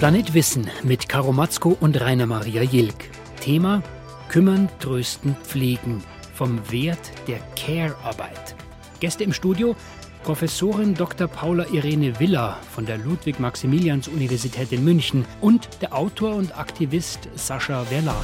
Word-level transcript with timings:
Planet 0.00 0.32
Wissen 0.32 0.66
mit 0.82 1.10
Karo 1.10 1.30
Matzko 1.30 1.76
und 1.78 2.00
Rainer 2.00 2.24
Maria 2.24 2.62
Jilk. 2.62 3.10
Thema 3.38 3.82
Kümmern, 4.30 4.70
Trösten, 4.78 5.36
Pflegen. 5.42 6.02
Vom 6.32 6.58
Wert 6.72 7.12
der 7.28 7.38
Care-Arbeit. 7.54 8.54
Gäste 9.00 9.24
im 9.24 9.34
Studio 9.34 9.76
Professorin 10.22 10.94
Dr. 10.94 11.28
Paula 11.28 11.66
Irene 11.70 12.18
Willer 12.18 12.56
von 12.74 12.86
der 12.86 12.96
Ludwig-Maximilians-Universität 12.96 14.72
in 14.72 14.84
München 14.84 15.26
und 15.42 15.68
der 15.82 15.94
Autor 15.94 16.34
und 16.34 16.56
Aktivist 16.56 17.28
Sascha 17.34 17.84
Verlan. 17.84 18.16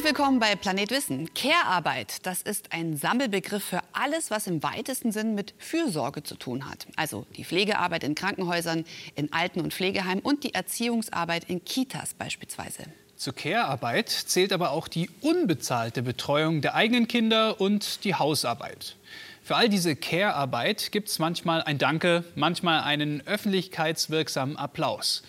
Herzlich 0.00 0.16
willkommen 0.16 0.40
bei 0.40 0.56
Planet 0.56 0.90
Wissen. 0.92 1.34
Care-Arbeit, 1.34 2.24
das 2.24 2.40
ist 2.40 2.72
ein 2.72 2.96
Sammelbegriff 2.96 3.62
für 3.62 3.80
alles, 3.92 4.30
was 4.30 4.46
im 4.46 4.62
weitesten 4.62 5.12
Sinn 5.12 5.34
mit 5.34 5.52
Fürsorge 5.58 6.22
zu 6.22 6.36
tun 6.36 6.70
hat. 6.70 6.86
Also 6.96 7.26
die 7.36 7.44
Pflegearbeit 7.44 8.02
in 8.02 8.14
Krankenhäusern, 8.14 8.86
in 9.14 9.30
Alten- 9.30 9.60
und 9.60 9.74
Pflegeheimen 9.74 10.24
und 10.24 10.42
die 10.42 10.54
Erziehungsarbeit 10.54 11.44
in 11.50 11.66
Kitas 11.66 12.14
beispielsweise. 12.14 12.84
Zur 13.16 13.34
Care-Arbeit 13.34 14.08
zählt 14.08 14.54
aber 14.54 14.70
auch 14.70 14.88
die 14.88 15.10
unbezahlte 15.20 16.00
Betreuung 16.00 16.62
der 16.62 16.74
eigenen 16.74 17.06
Kinder 17.06 17.60
und 17.60 18.02
die 18.04 18.14
Hausarbeit. 18.14 18.96
Für 19.42 19.56
all 19.56 19.68
diese 19.68 19.96
Care-Arbeit 19.96 20.92
gibt 20.92 21.10
es 21.10 21.18
manchmal 21.18 21.62
ein 21.62 21.76
Danke, 21.76 22.24
manchmal 22.36 22.84
einen 22.84 23.20
öffentlichkeitswirksamen 23.26 24.56
Applaus. 24.56 25.22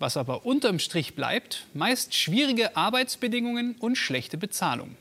Was 0.00 0.16
aber 0.16 0.46
unterm 0.46 0.78
Strich 0.78 1.14
bleibt, 1.14 1.66
meist 1.74 2.14
schwierige 2.14 2.74
Arbeitsbedingungen 2.74 3.76
und 3.80 3.96
schlechte 3.96 4.38
Bezahlung. 4.38 4.96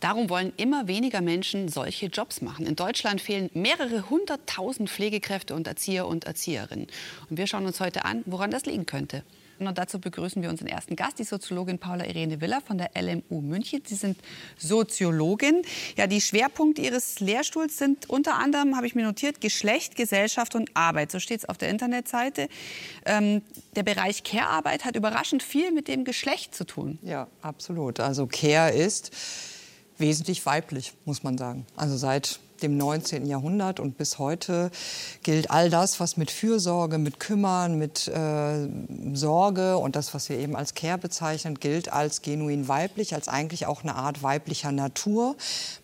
Darum 0.00 0.28
wollen 0.28 0.52
immer 0.58 0.86
weniger 0.86 1.22
Menschen 1.22 1.68
solche 1.68 2.06
Jobs 2.06 2.42
machen. 2.42 2.66
In 2.66 2.76
Deutschland 2.76 3.22
fehlen 3.22 3.48
mehrere 3.54 4.10
hunderttausend 4.10 4.90
Pflegekräfte 4.90 5.54
und 5.54 5.66
Erzieher 5.66 6.06
und 6.06 6.24
Erzieherinnen. 6.24 6.88
Und 7.30 7.38
wir 7.38 7.46
schauen 7.46 7.64
uns 7.64 7.80
heute 7.80 8.04
an, 8.04 8.22
woran 8.26 8.50
das 8.50 8.66
liegen 8.66 8.84
könnte. 8.84 9.24
Und 9.66 9.78
dazu 9.78 10.00
begrüßen 10.00 10.42
wir 10.42 10.50
unseren 10.50 10.68
ersten 10.68 10.96
Gast, 10.96 11.18
die 11.18 11.24
Soziologin 11.24 11.78
Paula 11.78 12.04
Irene 12.04 12.40
Willer 12.40 12.60
von 12.60 12.78
der 12.78 12.90
LMU 12.94 13.40
München. 13.40 13.82
Sie 13.84 13.94
sind 13.94 14.18
Soziologin. 14.56 15.62
Ja, 15.96 16.06
die 16.06 16.20
Schwerpunkte 16.20 16.82
Ihres 16.82 17.20
Lehrstuhls 17.20 17.78
sind 17.78 18.08
unter 18.08 18.36
anderem, 18.36 18.76
habe 18.76 18.86
ich 18.86 18.94
mir 18.94 19.04
notiert, 19.04 19.40
Geschlecht, 19.40 19.96
Gesellschaft 19.96 20.54
und 20.54 20.70
Arbeit. 20.74 21.10
So 21.10 21.18
steht 21.18 21.40
es 21.40 21.48
auf 21.48 21.58
der 21.58 21.70
Internetseite. 21.70 22.48
Ähm, 23.04 23.42
der 23.76 23.82
Bereich 23.82 24.22
Care-Arbeit 24.24 24.84
hat 24.84 24.96
überraschend 24.96 25.42
viel 25.42 25.72
mit 25.72 25.88
dem 25.88 26.04
Geschlecht 26.04 26.54
zu 26.54 26.64
tun. 26.64 26.98
Ja, 27.02 27.28
absolut. 27.42 28.00
Also 28.00 28.26
Care 28.26 28.72
ist 28.72 29.12
wesentlich 29.98 30.44
weiblich, 30.46 30.92
muss 31.04 31.22
man 31.22 31.36
sagen. 31.36 31.66
Also 31.76 31.96
seit 31.96 32.40
dem 32.62 32.76
19. 32.76 33.26
Jahrhundert 33.26 33.80
und 33.80 33.96
bis 33.96 34.18
heute 34.18 34.70
gilt 35.22 35.50
all 35.50 35.70
das, 35.70 36.00
was 36.00 36.16
mit 36.16 36.30
Fürsorge, 36.30 36.98
mit 36.98 37.20
Kümmern, 37.20 37.78
mit 37.78 38.08
äh, 38.08 38.68
Sorge 39.14 39.78
und 39.78 39.96
das, 39.96 40.14
was 40.14 40.28
wir 40.28 40.38
eben 40.38 40.56
als 40.56 40.74
Care 40.74 40.98
bezeichnen, 40.98 41.58
gilt 41.58 41.92
als 41.92 42.22
genuin 42.22 42.68
weiblich, 42.68 43.14
als 43.14 43.28
eigentlich 43.28 43.66
auch 43.66 43.82
eine 43.82 43.94
Art 43.94 44.22
weiblicher 44.22 44.72
Natur. 44.72 45.36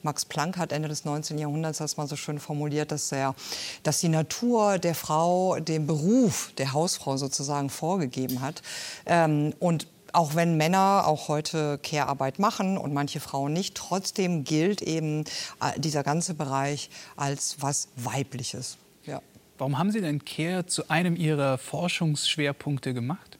Max 0.03 0.25
Planck 0.25 0.57
hat 0.57 0.73
Ende 0.73 0.89
des 0.89 1.05
19. 1.05 1.39
Jahrhunderts 1.39 1.79
das 1.79 1.97
mal 1.97 2.07
so 2.07 2.17
schön 2.17 2.39
formuliert, 2.39 2.93
dass, 2.93 3.11
er, 3.13 3.35
dass 3.83 4.01
die 4.01 4.09
Natur 4.09 4.79
der 4.79 4.95
Frau 4.95 5.59
den 5.61 5.87
Beruf 5.87 6.53
der 6.59 6.73
Hausfrau 6.73 7.17
sozusagen 7.17 7.71
vorgegeben 7.71 8.41
hat. 8.41 8.63
Ähm, 9.07 9.55
und 9.61 9.87
auch 10.15 10.35
wenn 10.35 10.57
Männer 10.57 11.05
auch 11.07 11.29
heute 11.29 11.79
Care-Arbeit 11.83 12.39
machen 12.39 12.79
und 12.79 12.95
manche 12.95 13.21
Frauen 13.21 13.53
nicht, 13.53 13.75
trotzdem 13.75 14.45
gilt 14.45 14.83
eben 14.83 15.25
äh, 15.61 15.79
dieser 15.79 16.03
ganze 16.03 16.35
Bereich 16.35 16.91
als 17.17 17.57
was 17.61 17.89
Weibliches. 17.97 18.79
Ja. 19.05 19.21
Warum 19.59 19.79
haben 19.79 19.91
Sie 19.91 20.01
denn 20.01 20.25
Care 20.25 20.67
zu 20.67 20.89
einem 20.89 21.17
Ihrer 21.17 21.59
Forschungsschwerpunkte 21.59 22.95
gemacht? 22.95 23.39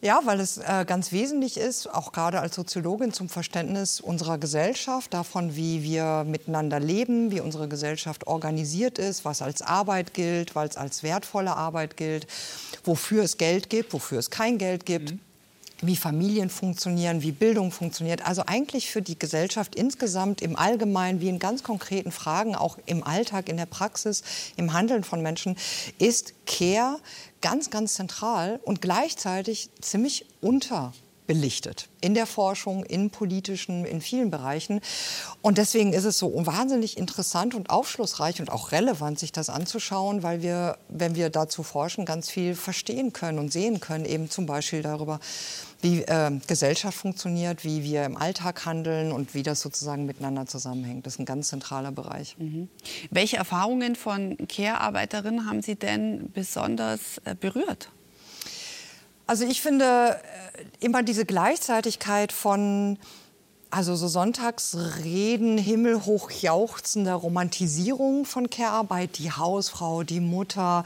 Ja, 0.00 0.20
weil 0.24 0.38
es 0.38 0.58
äh, 0.58 0.84
ganz 0.86 1.10
wesentlich 1.10 1.56
ist, 1.56 1.92
auch 1.92 2.12
gerade 2.12 2.38
als 2.38 2.54
Soziologin 2.54 3.12
zum 3.12 3.28
Verständnis 3.28 4.00
unserer 4.00 4.38
Gesellschaft, 4.38 5.12
davon, 5.12 5.56
wie 5.56 5.82
wir 5.82 6.24
miteinander 6.24 6.78
leben, 6.78 7.32
wie 7.32 7.40
unsere 7.40 7.66
Gesellschaft 7.66 8.28
organisiert 8.28 9.00
ist, 9.00 9.24
was 9.24 9.42
als 9.42 9.60
Arbeit 9.60 10.14
gilt, 10.14 10.54
es 10.54 10.76
als 10.76 11.02
wertvolle 11.02 11.56
Arbeit 11.56 11.96
gilt, 11.96 12.28
wofür 12.84 13.24
es 13.24 13.38
Geld 13.38 13.70
gibt, 13.70 13.92
wofür 13.92 14.20
es 14.20 14.30
kein 14.30 14.58
Geld 14.58 14.86
gibt. 14.86 15.12
Mhm 15.12 15.20
wie 15.80 15.96
Familien 15.96 16.50
funktionieren, 16.50 17.22
wie 17.22 17.32
Bildung 17.32 17.70
funktioniert. 17.70 18.26
Also 18.26 18.42
eigentlich 18.46 18.90
für 18.90 19.02
die 19.02 19.18
Gesellschaft 19.18 19.74
insgesamt 19.74 20.42
im 20.42 20.56
Allgemeinen, 20.56 21.20
wie 21.20 21.28
in 21.28 21.38
ganz 21.38 21.62
konkreten 21.62 22.10
Fragen, 22.10 22.54
auch 22.54 22.78
im 22.86 23.04
Alltag, 23.04 23.48
in 23.48 23.56
der 23.56 23.66
Praxis, 23.66 24.22
im 24.56 24.72
Handeln 24.72 25.04
von 25.04 25.22
Menschen, 25.22 25.56
ist 25.98 26.34
Care 26.46 26.98
ganz, 27.40 27.70
ganz 27.70 27.94
zentral 27.94 28.60
und 28.64 28.80
gleichzeitig 28.80 29.70
ziemlich 29.80 30.26
unter 30.40 30.92
belichtet. 31.28 31.88
In 32.00 32.14
der 32.14 32.26
Forschung, 32.26 32.82
in 32.84 33.10
politischen, 33.10 33.84
in 33.84 34.00
vielen 34.00 34.30
Bereichen. 34.30 34.80
Und 35.42 35.58
deswegen 35.58 35.92
ist 35.92 36.04
es 36.04 36.18
so 36.18 36.32
wahnsinnig 36.34 36.96
interessant 36.96 37.54
und 37.54 37.70
aufschlussreich 37.70 38.40
und 38.40 38.50
auch 38.50 38.72
relevant, 38.72 39.20
sich 39.20 39.30
das 39.30 39.50
anzuschauen, 39.50 40.24
weil 40.24 40.42
wir, 40.42 40.78
wenn 40.88 41.14
wir 41.14 41.28
dazu 41.28 41.62
forschen, 41.62 42.06
ganz 42.06 42.30
viel 42.30 42.56
verstehen 42.56 43.12
können 43.12 43.38
und 43.38 43.52
sehen 43.52 43.78
können, 43.78 44.06
eben 44.06 44.30
zum 44.30 44.46
Beispiel 44.46 44.82
darüber, 44.82 45.20
wie 45.82 46.00
äh, 46.02 46.32
Gesellschaft 46.46 46.96
funktioniert, 46.96 47.62
wie 47.62 47.84
wir 47.84 48.04
im 48.04 48.16
Alltag 48.16 48.64
handeln 48.64 49.12
und 49.12 49.34
wie 49.34 49.42
das 49.42 49.60
sozusagen 49.60 50.06
miteinander 50.06 50.46
zusammenhängt. 50.46 51.06
Das 51.06 51.14
ist 51.14 51.20
ein 51.20 51.26
ganz 51.26 51.48
zentraler 51.48 51.92
Bereich. 51.92 52.36
Mhm. 52.38 52.68
Welche 53.10 53.36
Erfahrungen 53.36 53.96
von 53.96 54.38
Care-Arbeiterinnen 54.48 55.46
haben 55.46 55.60
Sie 55.60 55.76
denn 55.76 56.30
besonders 56.32 57.18
äh, 57.24 57.34
berührt? 57.38 57.90
Also 59.28 59.44
ich 59.44 59.60
finde 59.60 60.18
äh, 60.54 60.84
immer 60.84 61.02
diese 61.02 61.26
Gleichzeitigkeit 61.26 62.32
von 62.32 62.98
also 63.70 63.94
so 63.94 64.08
Sonntagsreden, 64.08 65.58
himmelhoch 65.58 66.30
jauchzender 66.30 67.12
Romantisierung 67.12 68.24
von 68.24 68.48
Care-Arbeit, 68.48 69.18
die 69.18 69.30
Hausfrau, 69.30 70.02
die 70.02 70.20
Mutter, 70.20 70.84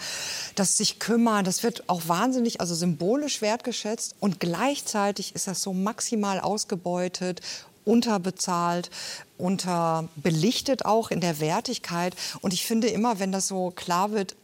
das 0.57 0.77
sich 0.77 0.99
kümmern, 0.99 1.45
das 1.45 1.63
wird 1.63 1.89
auch 1.89 2.09
wahnsinnig, 2.09 2.61
also 2.61 2.75
symbolisch 2.75 3.41
wertgeschätzt 3.41 4.17
und 4.19 4.41
gleichzeitig 4.41 5.37
ist 5.37 5.47
das 5.47 5.63
so 5.63 5.73
maximal 5.73 6.41
ausgebeutet 6.41 7.41
unterbezahlt, 7.85 8.91
unterbelichtet 9.39 10.85
auch 10.85 11.11
in 11.11 11.21
der 11.21 11.41
Wertigkeit. 11.41 12.15
Und 12.41 12.53
ich 12.53 12.65
finde 12.65 12.89
immer, 12.89 13.19
wenn 13.19 13.33
das 13.33 13.49
so 13.49 13.71
klar 13.71 14.13
wird, 14.13 14.37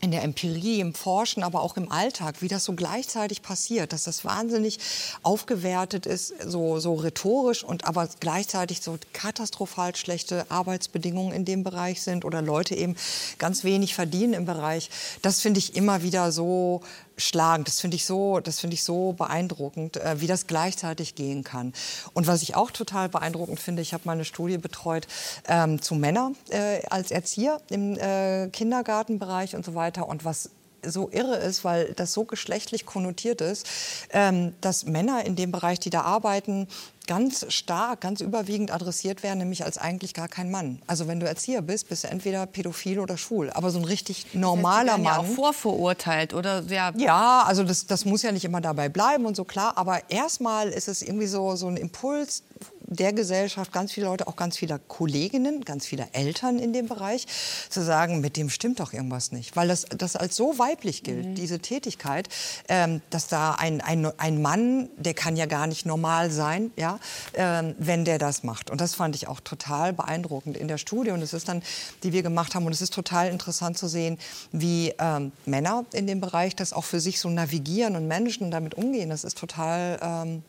in 0.00 0.10
der 0.10 0.22
Empirie, 0.22 0.80
im 0.80 0.92
Forschen, 0.92 1.42
aber 1.42 1.62
auch 1.62 1.76
im 1.76 1.90
Alltag, 1.90 2.42
wie 2.42 2.48
das 2.48 2.64
so 2.64 2.74
gleichzeitig 2.74 3.40
passiert, 3.40 3.92
dass 3.92 4.04
das 4.04 4.24
wahnsinnig 4.24 4.78
aufgewertet 5.22 6.04
ist, 6.04 6.34
so, 6.46 6.78
so 6.78 6.94
rhetorisch 6.94 7.64
und 7.64 7.86
aber 7.86 8.08
gleichzeitig 8.20 8.82
so 8.82 8.98
katastrophal 9.12 9.96
schlechte 9.96 10.50
Arbeitsbedingungen 10.50 11.32
in 11.32 11.44
dem 11.44 11.64
Bereich 11.64 12.02
sind 12.02 12.24
oder 12.24 12.42
Leute 12.42 12.74
eben 12.74 12.96
ganz 13.38 13.64
wenig 13.64 13.94
verdienen 13.94 14.34
im 14.34 14.44
Bereich. 14.44 14.90
Das 15.22 15.40
finde 15.40 15.58
ich 15.58 15.74
immer 15.74 16.02
wieder 16.02 16.32
so 16.32 16.82
schlagend. 17.16 17.68
Das 17.68 17.80
finde 17.80 17.96
ich 17.96 18.04
so, 18.04 18.40
das 18.40 18.60
finde 18.60 18.74
ich 18.74 18.82
so 18.82 19.12
beeindruckend, 19.12 19.96
äh, 19.96 20.20
wie 20.20 20.26
das 20.26 20.46
gleichzeitig 20.46 21.14
gehen 21.14 21.44
kann. 21.44 21.72
Und 22.12 22.26
was 22.26 22.42
ich 22.42 22.56
auch 22.56 22.70
total 22.70 23.08
beeindruckend 23.08 23.60
finde, 23.60 23.82
ich 23.82 23.94
habe 23.94 24.02
mal 24.06 24.12
eine 24.12 24.24
Studie 24.24 24.58
betreut 24.58 25.06
ähm, 25.48 25.80
zu 25.80 25.94
Männern 25.94 26.36
äh, 26.50 26.84
als 26.88 27.10
Erzieher 27.10 27.60
im 27.70 27.96
äh, 27.98 28.48
Kindergartenbereich 28.48 29.56
und 29.56 29.64
so 29.64 29.74
weiter. 29.74 30.08
Und 30.08 30.24
was 30.24 30.50
so 30.90 31.08
irre 31.12 31.36
ist, 31.36 31.64
weil 31.64 31.92
das 31.94 32.12
so 32.12 32.24
geschlechtlich 32.24 32.86
konnotiert 32.86 33.40
ist, 33.40 33.66
ähm, 34.10 34.54
dass 34.60 34.86
Männer 34.86 35.24
in 35.24 35.36
dem 35.36 35.52
Bereich, 35.52 35.80
die 35.80 35.90
da 35.90 36.02
arbeiten, 36.02 36.68
ganz 37.06 37.44
stark, 37.52 38.00
ganz 38.00 38.20
überwiegend 38.20 38.72
adressiert 38.72 39.22
werden, 39.22 39.38
nämlich 39.38 39.64
als 39.64 39.78
eigentlich 39.78 40.14
gar 40.14 40.28
kein 40.28 40.50
Mann. 40.50 40.80
Also 40.86 41.06
wenn 41.06 41.20
du 41.20 41.26
Erzieher 41.26 41.62
bist, 41.62 41.88
bist 41.88 42.04
du 42.04 42.08
entweder 42.08 42.46
pädophil 42.46 42.98
oder 42.98 43.16
schwul. 43.16 43.50
Aber 43.50 43.70
so 43.70 43.78
ein 43.78 43.84
richtig 43.84 44.34
normaler 44.34 44.84
das 44.84 44.94
heißt, 44.94 45.02
Mann. 45.02 45.12
Ja, 45.12 45.18
auch 45.20 45.34
vorverurteilt 45.34 46.34
oder 46.34 46.62
ja. 46.62 46.92
Ja, 46.96 47.44
also 47.46 47.62
das, 47.64 47.86
das 47.86 48.04
muss 48.04 48.22
ja 48.22 48.32
nicht 48.32 48.44
immer 48.44 48.60
dabei 48.60 48.88
bleiben 48.88 49.26
und 49.26 49.36
so 49.36 49.44
klar. 49.44 49.76
Aber 49.76 50.10
erstmal 50.10 50.68
ist 50.68 50.88
es 50.88 51.02
irgendwie 51.02 51.26
so 51.26 51.56
so 51.56 51.68
ein 51.68 51.76
Impuls 51.76 52.42
der 52.84 53.12
Gesellschaft, 53.12 53.72
ganz 53.72 53.92
viele 53.92 54.06
Leute, 54.06 54.26
auch 54.26 54.36
ganz 54.36 54.56
viele 54.56 54.78
Kolleginnen, 54.78 55.64
ganz 55.64 55.86
viele 55.86 56.08
Eltern 56.12 56.58
in 56.58 56.72
dem 56.72 56.86
Bereich, 56.86 57.26
zu 57.68 57.82
sagen, 57.82 58.20
mit 58.20 58.36
dem 58.36 58.50
stimmt 58.50 58.80
doch 58.80 58.92
irgendwas 58.92 59.32
nicht. 59.32 59.56
Weil 59.56 59.68
das, 59.68 59.86
das 59.96 60.16
als 60.16 60.36
so 60.36 60.58
weiblich 60.58 61.02
gilt, 61.02 61.26
mhm. 61.26 61.34
diese 61.34 61.58
Tätigkeit, 61.58 62.28
ähm, 62.68 63.02
dass 63.10 63.28
da 63.28 63.52
ein, 63.52 63.80
ein, 63.80 64.06
ein 64.18 64.40
Mann, 64.40 64.88
der 64.96 65.14
kann 65.14 65.36
ja 65.36 65.46
gar 65.46 65.66
nicht 65.66 65.86
normal 65.86 66.30
sein, 66.30 66.70
ja, 66.76 66.98
ähm, 67.34 67.74
wenn 67.78 68.04
der 68.04 68.18
das 68.18 68.42
macht. 68.42 68.70
Und 68.70 68.80
das 68.80 68.94
fand 68.94 69.16
ich 69.16 69.28
auch 69.28 69.40
total 69.40 69.92
beeindruckend 69.92 70.56
in 70.56 70.68
der 70.68 70.78
Studie. 70.78 71.10
Und 71.10 71.22
es 71.22 71.32
ist 71.32 71.48
dann, 71.48 71.62
die 72.02 72.12
wir 72.12 72.22
gemacht 72.22 72.54
haben, 72.54 72.66
und 72.66 72.72
es 72.72 72.82
ist 72.82 72.94
total 72.94 73.28
interessant 73.28 73.78
zu 73.78 73.88
sehen, 73.88 74.18
wie 74.52 74.94
ähm, 74.98 75.32
Männer 75.46 75.84
in 75.92 76.06
dem 76.06 76.20
Bereich 76.20 76.54
das 76.56 76.72
auch 76.72 76.84
für 76.84 77.00
sich 77.00 77.20
so 77.20 77.28
navigieren 77.28 77.96
und 77.96 78.08
und 78.44 78.50
damit 78.50 78.74
umgehen. 78.74 79.10
Das 79.10 79.24
ist 79.24 79.38
total 79.38 79.98
ähm, 80.02 80.42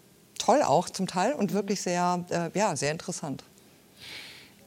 toll 0.46 0.62
auch 0.62 0.90
zum 0.90 1.08
Teil 1.08 1.34
und 1.34 1.54
wirklich 1.54 1.82
sehr, 1.82 2.24
äh, 2.30 2.58
ja, 2.58 2.76
sehr 2.76 2.92
interessant. 2.92 3.44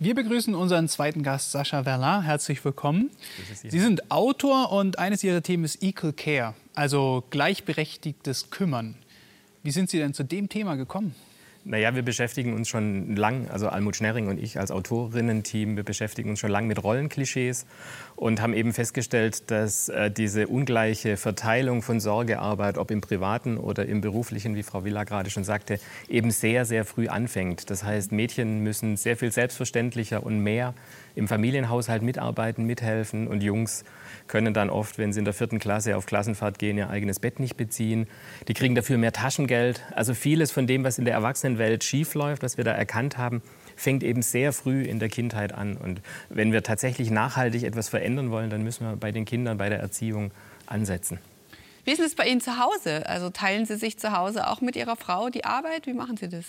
Wir 0.01 0.15
begrüßen 0.15 0.55
unseren 0.55 0.89
zweiten 0.89 1.23
Gast, 1.23 1.51
Sascha 1.51 1.83
Verlin. 1.83 2.23
Herzlich 2.23 2.65
willkommen. 2.65 3.11
Sie. 3.55 3.71
Sie 3.71 3.81
sind 3.81 4.11
Autor 4.11 4.71
und 4.71 4.99
eines 4.99 5.25
Ihrer 5.25 5.43
Themen 5.43 5.65
ist 5.65 5.83
Equal 5.83 6.13
Care, 6.13 6.55
also 6.75 7.25
gleichberechtigtes 7.31 8.51
Kümmern. 8.51 8.97
Wie 9.65 9.73
sind 9.73 9.91
Sie 9.91 9.99
denn 9.99 10.15
zu 10.15 10.23
dem 10.23 10.49
Thema 10.49 10.77
gekommen? 10.77 11.15
Naja, 11.65 11.95
wir 11.95 12.03
beschäftigen 12.03 12.55
uns 12.55 12.69
schon 12.69 13.17
lang, 13.17 13.49
also 13.51 13.69
Almut 13.69 13.97
Schnerring 13.97 14.29
und 14.29 14.39
ich 14.39 14.59
als 14.59 14.71
Autorinnen-Team, 14.71 15.77
wir 15.77 15.83
beschäftigen 15.83 16.31
uns 16.31 16.39
schon 16.39 16.51
lang 16.51 16.67
mit 16.67 16.83
Rollenklischees 16.83 17.67
und 18.17 18.41
haben 18.41 18.55
eben 18.55 18.73
festgestellt, 18.73 19.51
dass 19.51 19.89
äh, 19.89 20.11
diese 20.11 20.47
ungleiche 20.47 21.17
Verteilung 21.17 21.83
von 21.83 22.01
Sorgearbeit, 22.01 22.79
ob 22.79 22.91
im 22.91 23.01
privaten 23.01 23.59
oder 23.59 23.87
im 23.87 24.01
beruflichen, 24.01 24.55
wie 24.55 24.63
Frau 24.63 24.85
Villa 24.85 25.05
gerade 25.05 25.31
schon 25.31 25.45
sagte, 25.45 25.79
eben 26.09 26.31
sehr, 26.31 26.65
sehr 26.65 26.85
früh 26.85 27.09
anfängt. 27.09 27.71
Das 27.71 27.85
heißt, 27.85 28.13
Mädchen 28.13 28.63
müssen 28.63 28.97
sehr 28.97 29.17
viel 29.17 29.33
selbstverständlicher 29.33 30.23
und 30.23 30.41
mehr 30.41 30.75
im 31.17 31.29
Familienhaushalt 31.29 32.03
mitarbeiten, 32.03 32.65
mithelfen 32.65 33.27
und 33.27 33.43
Jungs 33.43 33.85
können 34.27 34.55
dann 34.55 34.71
oft, 34.71 34.99
wenn 34.99 35.13
sie 35.13 35.19
in 35.21 35.25
der 35.25 35.35
vierten 35.35 35.59
Klasse 35.59 35.97
auf 35.97 36.07
Klassenfahrt 36.07 36.59
gehen, 36.59 36.79
ihr 36.79 36.91
eigenes 36.91 37.21
Bett 37.21 37.41
nicht 37.41 37.57
beziehen. 37.57 38.07
Die 38.49 38.55
kriegen 38.55 38.75
dafür 38.75 38.99
mehr 38.99 39.13
Taschengeld. 39.13 39.83
Also 39.95 40.15
vieles 40.15 40.51
von 40.51 40.67
dem, 40.67 40.85
was 40.85 40.99
in 40.99 41.05
der 41.05 41.15
Erwachsenenwelt 41.15 41.85
schiefläuft, 41.85 42.43
was 42.43 42.57
wir 42.57 42.65
da 42.65 42.73
erkannt 42.73 43.19
haben, 43.19 43.43
fängt 43.77 44.03
eben 44.03 44.23
sehr 44.23 44.53
früh 44.53 44.83
in 44.83 44.99
der 44.99 45.09
Kindheit 45.09 45.53
an. 45.53 45.77
Und 45.77 46.01
wenn 46.29 46.53
wir 46.53 46.63
tatsächlich 46.63 47.11
nachhaltig 47.11 47.63
etwas 47.63 47.89
verändern 47.89 48.31
wollen, 48.31 48.51
dann 48.51 48.63
müssen 48.63 48.87
wir 48.87 48.97
bei 48.97 49.13
den 49.13 49.25
Kindern, 49.25 49.59
bei 49.59 49.69
der 49.69 49.81
Erziehung 49.81 50.31
ansetzen. 50.67 51.19
Wie 51.85 51.93
ist 51.93 52.01
es 52.01 52.15
bei 52.15 52.27
Ihnen 52.27 52.41
zu 52.41 52.59
Hause? 52.59 53.09
Also 53.09 53.31
teilen 53.31 53.65
Sie 53.65 53.77
sich 53.77 53.99
zu 53.99 54.13
Hause 54.13 54.49
auch 54.49 54.61
mit 54.61 54.77
Ihrer 54.77 54.97
Frau 54.97 55.31
die 55.31 55.45
Arbeit? 55.45 55.87
Wie 55.87 55.95
machen 55.95 56.17
Sie 56.17 56.29
das? 56.29 56.45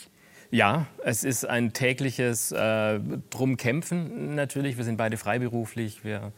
Ja, 0.52 0.88
es 1.04 1.24
ist 1.24 1.46
ein 1.46 1.74
tägliches 1.74 2.52
äh, 2.52 3.00
Drumkämpfen 3.30 4.36
natürlich. 4.36 4.78
Wir 4.78 4.84
sind 4.84 4.98
beide 4.98 5.16
freiberuflich. 5.16 6.04
Wir 6.04 6.32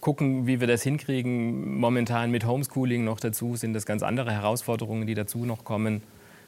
gucken, 0.00 0.46
wie 0.46 0.60
wir 0.60 0.66
das 0.66 0.82
hinkriegen. 0.82 1.78
Momentan 1.78 2.30
mit 2.30 2.46
Homeschooling 2.46 3.04
noch 3.04 3.20
dazu 3.20 3.56
sind 3.56 3.74
das 3.74 3.86
ganz 3.86 4.02
andere 4.02 4.32
Herausforderungen, 4.32 5.06
die 5.06 5.14
dazu 5.14 5.44
noch 5.44 5.64
kommen. 5.64 6.02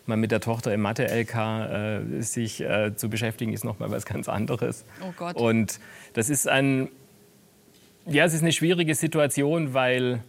Mal 0.06 0.16
mit 0.16 0.32
der 0.32 0.40
Tochter 0.40 0.74
im 0.74 0.80
Mathe-LK 0.80 1.34
äh, 1.34 2.22
sich 2.22 2.60
äh, 2.60 2.96
zu 2.96 3.08
beschäftigen, 3.08 3.52
ist 3.52 3.64
noch 3.64 3.78
mal 3.78 3.90
was 3.90 4.04
ganz 4.04 4.28
anderes. 4.28 4.84
Oh 5.00 5.12
Gott. 5.16 5.36
Und 5.36 5.78
das 6.12 6.28
ist 6.28 6.48
ein, 6.48 6.88
ja, 8.06 8.24
es 8.24 8.34
ist 8.34 8.42
eine 8.42 8.52
schwierige 8.52 8.96
Situation, 8.96 9.74
weil 9.74 10.20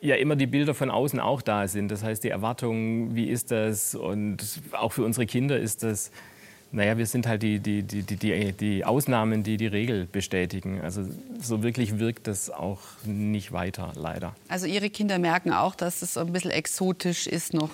ja 0.00 0.16
immer 0.16 0.34
die 0.34 0.46
Bilder 0.46 0.74
von 0.74 0.90
außen 0.90 1.20
auch 1.20 1.42
da 1.42 1.68
sind. 1.68 1.90
Das 1.90 2.02
heißt, 2.02 2.24
die 2.24 2.30
Erwartungen, 2.30 3.14
wie 3.14 3.28
ist 3.28 3.50
das? 3.50 3.94
Und 3.94 4.60
auch 4.72 4.92
für 4.92 5.04
unsere 5.04 5.26
Kinder 5.26 5.58
ist 5.58 5.82
das 5.84 6.10
naja, 6.72 6.96
wir 6.98 7.06
sind 7.06 7.26
halt 7.26 7.42
die, 7.42 7.58
die, 7.58 7.82
die, 7.82 8.02
die, 8.02 8.52
die 8.52 8.84
Ausnahmen, 8.84 9.42
die 9.42 9.56
die 9.56 9.66
Regel 9.66 10.06
bestätigen. 10.06 10.80
Also 10.80 11.04
so 11.40 11.62
wirklich 11.62 11.98
wirkt 11.98 12.26
das 12.26 12.50
auch 12.50 12.80
nicht 13.04 13.52
weiter, 13.52 13.92
leider. 13.96 14.34
Also 14.48 14.66
Ihre 14.66 14.88
Kinder 14.90 15.18
merken 15.18 15.52
auch, 15.52 15.74
dass 15.74 16.02
es 16.02 16.16
ein 16.16 16.32
bisschen 16.32 16.52
exotisch 16.52 17.26
ist 17.26 17.54
noch. 17.54 17.70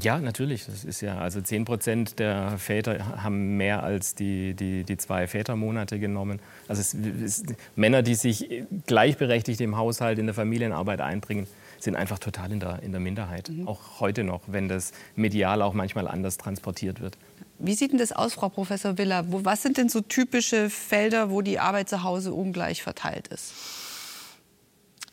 Ja, 0.00 0.18
natürlich. 0.18 0.66
Das 0.66 0.84
ist 0.84 1.00
ja, 1.00 1.18
also 1.18 1.40
10 1.40 1.64
Prozent 1.64 2.18
der 2.18 2.58
Väter 2.58 3.22
haben 3.22 3.56
mehr 3.56 3.84
als 3.84 4.16
die, 4.16 4.54
die, 4.54 4.82
die 4.82 4.96
zwei 4.96 5.28
Vätermonate 5.28 6.00
genommen. 6.00 6.40
Also 6.66 6.80
es, 6.80 6.94
es, 7.22 7.44
Männer, 7.76 8.02
die 8.02 8.16
sich 8.16 8.64
gleichberechtigt 8.86 9.60
im 9.60 9.76
Haushalt, 9.76 10.18
in 10.18 10.26
der 10.26 10.34
Familienarbeit 10.34 11.00
einbringen, 11.00 11.46
sind 11.78 11.94
einfach 11.94 12.18
total 12.18 12.50
in 12.50 12.60
der, 12.60 12.82
in 12.82 12.90
der 12.90 13.00
Minderheit. 13.00 13.50
Mhm. 13.50 13.68
Auch 13.68 14.00
heute 14.00 14.24
noch, 14.24 14.40
wenn 14.48 14.68
das 14.68 14.92
medial 15.14 15.62
auch 15.62 15.74
manchmal 15.74 16.08
anders 16.08 16.38
transportiert 16.38 17.00
wird. 17.00 17.16
Wie 17.58 17.74
sieht 17.74 17.92
denn 17.92 17.98
das 17.98 18.12
aus, 18.12 18.34
Frau 18.34 18.48
Professor 18.48 18.98
Willer? 18.98 19.24
Was 19.28 19.62
sind 19.62 19.76
denn 19.76 19.88
so 19.88 20.00
typische 20.00 20.70
Felder, 20.70 21.30
wo 21.30 21.40
die 21.40 21.58
Arbeit 21.58 21.88
zu 21.88 22.02
Hause 22.02 22.32
ungleich 22.32 22.82
verteilt 22.82 23.28
ist? 23.28 23.52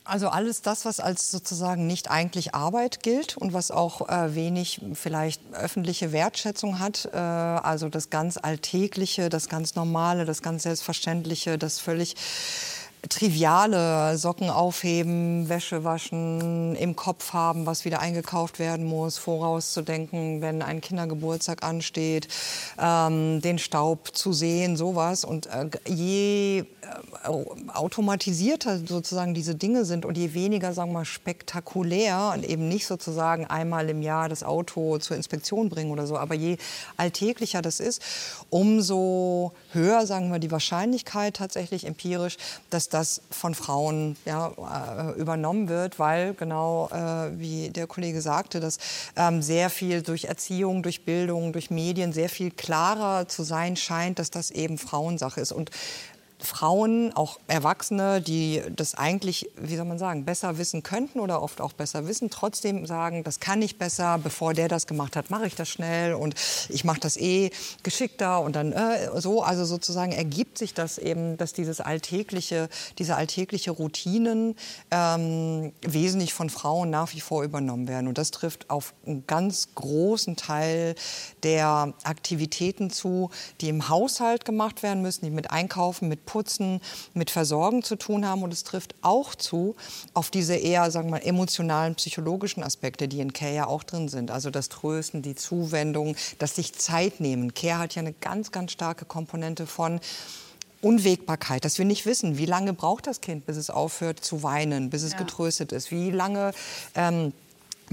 Also 0.03 0.29
alles 0.29 0.63
das, 0.63 0.83
was 0.85 0.99
als 0.99 1.29
sozusagen 1.29 1.85
nicht 1.85 2.09
eigentlich 2.09 2.55
Arbeit 2.55 3.03
gilt 3.03 3.37
und 3.37 3.53
was 3.53 3.69
auch 3.69 4.09
äh, 4.09 4.33
wenig 4.33 4.81
vielleicht 4.93 5.41
öffentliche 5.53 6.11
Wertschätzung 6.11 6.79
hat. 6.79 7.07
Äh, 7.13 7.17
also 7.17 7.87
das 7.87 8.09
ganz 8.09 8.37
Alltägliche, 8.37 9.29
das 9.29 9.47
ganz 9.47 9.75
Normale, 9.75 10.25
das 10.25 10.41
ganz 10.41 10.63
Selbstverständliche, 10.63 11.59
das 11.59 11.79
völlig 11.79 12.15
triviale 13.09 14.17
Socken 14.17 14.49
aufheben, 14.49 15.49
Wäsche 15.49 15.83
waschen, 15.83 16.75
im 16.75 16.95
Kopf 16.95 17.33
haben, 17.33 17.65
was 17.65 17.83
wieder 17.83 17.99
eingekauft 17.99 18.59
werden 18.59 18.85
muss, 18.85 19.17
vorauszudenken, 19.17 20.41
wenn 20.41 20.61
ein 20.61 20.81
Kindergeburtstag 20.81 21.63
ansteht, 21.63 22.27
ähm, 22.79 23.41
den 23.41 23.57
Staub 23.57 24.15
zu 24.15 24.33
sehen, 24.33 24.77
sowas. 24.77 25.25
Und 25.25 25.47
äh, 25.47 25.69
je 25.87 26.59
äh, 26.59 26.65
automatisierter 27.73 28.79
sozusagen 28.85 29.33
diese 29.33 29.55
Dinge 29.55 29.83
sind 29.85 30.05
und 30.05 30.15
je 30.15 30.33
weniger, 30.35 30.73
sagen 30.73 30.91
wir 30.91 30.99
mal, 30.99 31.05
spektakulär 31.05 32.33
und 32.35 32.45
eben 32.45 32.67
nicht 32.67 32.85
sozusagen 32.85 33.45
einmal 33.45 33.89
im 33.89 34.03
Jahr 34.03 34.29
das 34.29 34.43
Auto 34.43 34.99
zur 34.99 35.17
Inspektion 35.17 35.69
bringen 35.69 35.91
oder 35.91 36.05
so, 36.05 36.17
aber 36.17 36.35
je 36.35 36.57
alltäglicher 36.97 37.63
das 37.63 37.79
ist, 37.79 38.01
umso 38.51 39.53
höher, 39.71 40.05
sagen 40.05 40.31
wir, 40.31 40.39
die 40.39 40.51
Wahrscheinlichkeit 40.51 41.35
tatsächlich 41.35 41.85
empirisch, 41.85 42.37
dass 42.69 42.90
das 42.93 43.21
von 43.29 43.55
Frauen 43.55 44.17
ja, 44.25 44.51
äh, 44.51 45.19
übernommen 45.19 45.69
wird, 45.69 45.99
weil 45.99 46.33
genau 46.33 46.89
äh, 46.91 47.39
wie 47.39 47.69
der 47.69 47.87
Kollege 47.87 48.21
sagte, 48.21 48.59
dass 48.59 48.77
ähm, 49.15 49.41
sehr 49.41 49.69
viel 49.69 50.01
durch 50.01 50.25
Erziehung, 50.25 50.83
durch 50.83 51.05
Bildung, 51.05 51.53
durch 51.53 51.71
Medien 51.71 52.13
sehr 52.13 52.29
viel 52.29 52.51
klarer 52.51 53.27
zu 53.27 53.43
sein 53.43 53.75
scheint, 53.75 54.19
dass 54.19 54.29
das 54.29 54.51
eben 54.51 54.77
Frauensache 54.77 55.41
ist. 55.41 55.51
Und 55.51 55.71
Frauen, 56.43 57.13
auch 57.15 57.39
Erwachsene, 57.47 58.21
die 58.21 58.61
das 58.75 58.95
eigentlich, 58.95 59.49
wie 59.55 59.75
soll 59.75 59.85
man 59.85 59.97
sagen, 59.97 60.25
besser 60.25 60.57
wissen 60.57 60.83
könnten 60.83 61.19
oder 61.19 61.41
oft 61.41 61.61
auch 61.61 61.73
besser 61.73 62.07
wissen, 62.07 62.29
trotzdem 62.29 62.85
sagen, 62.85 63.23
das 63.23 63.39
kann 63.39 63.61
ich 63.61 63.77
besser, 63.77 64.17
bevor 64.17 64.53
der 64.53 64.67
das 64.67 64.87
gemacht 64.87 65.15
hat, 65.15 65.29
mache 65.29 65.47
ich 65.47 65.55
das 65.55 65.69
schnell 65.69 66.13
und 66.13 66.35
ich 66.69 66.83
mache 66.83 66.99
das 66.99 67.17
eh 67.17 67.51
geschickter 67.83 68.41
und 68.41 68.55
dann 68.55 68.71
äh, 68.71 69.19
so. 69.19 69.43
Also 69.43 69.65
sozusagen 69.65 70.11
ergibt 70.11 70.57
sich 70.57 70.73
das 70.73 70.97
eben, 70.97 71.37
dass 71.37 71.53
dieses 71.53 71.81
alltägliche, 71.81 72.69
diese 72.97 73.15
alltägliche 73.15 73.71
Routinen 73.71 74.55
ähm, 74.91 75.73
wesentlich 75.81 76.33
von 76.33 76.49
Frauen 76.49 76.89
nach 76.89 77.13
wie 77.13 77.21
vor 77.21 77.43
übernommen 77.43 77.87
werden. 77.87 78.07
Und 78.07 78.17
das 78.17 78.31
trifft 78.31 78.69
auf 78.69 78.93
einen 79.05 79.25
ganz 79.27 79.69
großen 79.75 80.35
Teil 80.35 80.95
der 81.43 81.93
Aktivitäten 82.03 82.89
zu, 82.89 83.29
die 83.61 83.69
im 83.69 83.89
Haushalt 83.89 84.45
gemacht 84.45 84.83
werden 84.83 85.01
müssen, 85.01 85.25
die 85.25 85.31
mit 85.31 85.51
Einkaufen, 85.51 86.07
mit 86.07 86.25
Putzen, 86.31 86.79
mit 87.13 87.29
Versorgen 87.29 87.83
zu 87.83 87.97
tun 87.97 88.25
haben. 88.25 88.41
Und 88.41 88.53
es 88.53 88.63
trifft 88.63 88.95
auch 89.01 89.35
zu 89.35 89.75
auf 90.13 90.29
diese 90.29 90.55
eher, 90.55 90.89
sagen 90.91 91.07
wir 91.09 91.19
mal, 91.19 91.25
emotionalen, 91.25 91.95
psychologischen 91.95 92.63
Aspekte, 92.63 93.09
die 93.09 93.19
in 93.19 93.33
Care 93.33 93.53
ja 93.53 93.67
auch 93.67 93.83
drin 93.83 94.07
sind. 94.07 94.31
Also 94.31 94.49
das 94.49 94.69
Trösten, 94.69 95.21
die 95.21 95.35
Zuwendung, 95.35 96.15
das 96.39 96.55
sich 96.55 96.73
Zeit 96.73 97.19
nehmen. 97.19 97.53
Care 97.53 97.79
hat 97.79 97.95
ja 97.95 97.99
eine 97.99 98.13
ganz, 98.13 98.53
ganz 98.53 98.71
starke 98.71 99.03
Komponente 99.03 99.67
von 99.67 99.99
Unwägbarkeit, 100.81 101.65
dass 101.65 101.77
wir 101.77 101.85
nicht 101.85 102.05
wissen, 102.05 102.37
wie 102.37 102.45
lange 102.45 102.73
braucht 102.73 103.07
das 103.07 103.19
Kind, 103.19 103.45
bis 103.45 103.57
es 103.57 103.69
aufhört 103.69 104.23
zu 104.23 104.41
weinen, 104.41 104.89
bis 104.89 105.03
es 105.03 105.11
ja. 105.11 105.17
getröstet 105.17 105.73
ist, 105.73 105.91
wie 105.91 106.11
lange 106.11 106.53
ähm, 106.95 107.33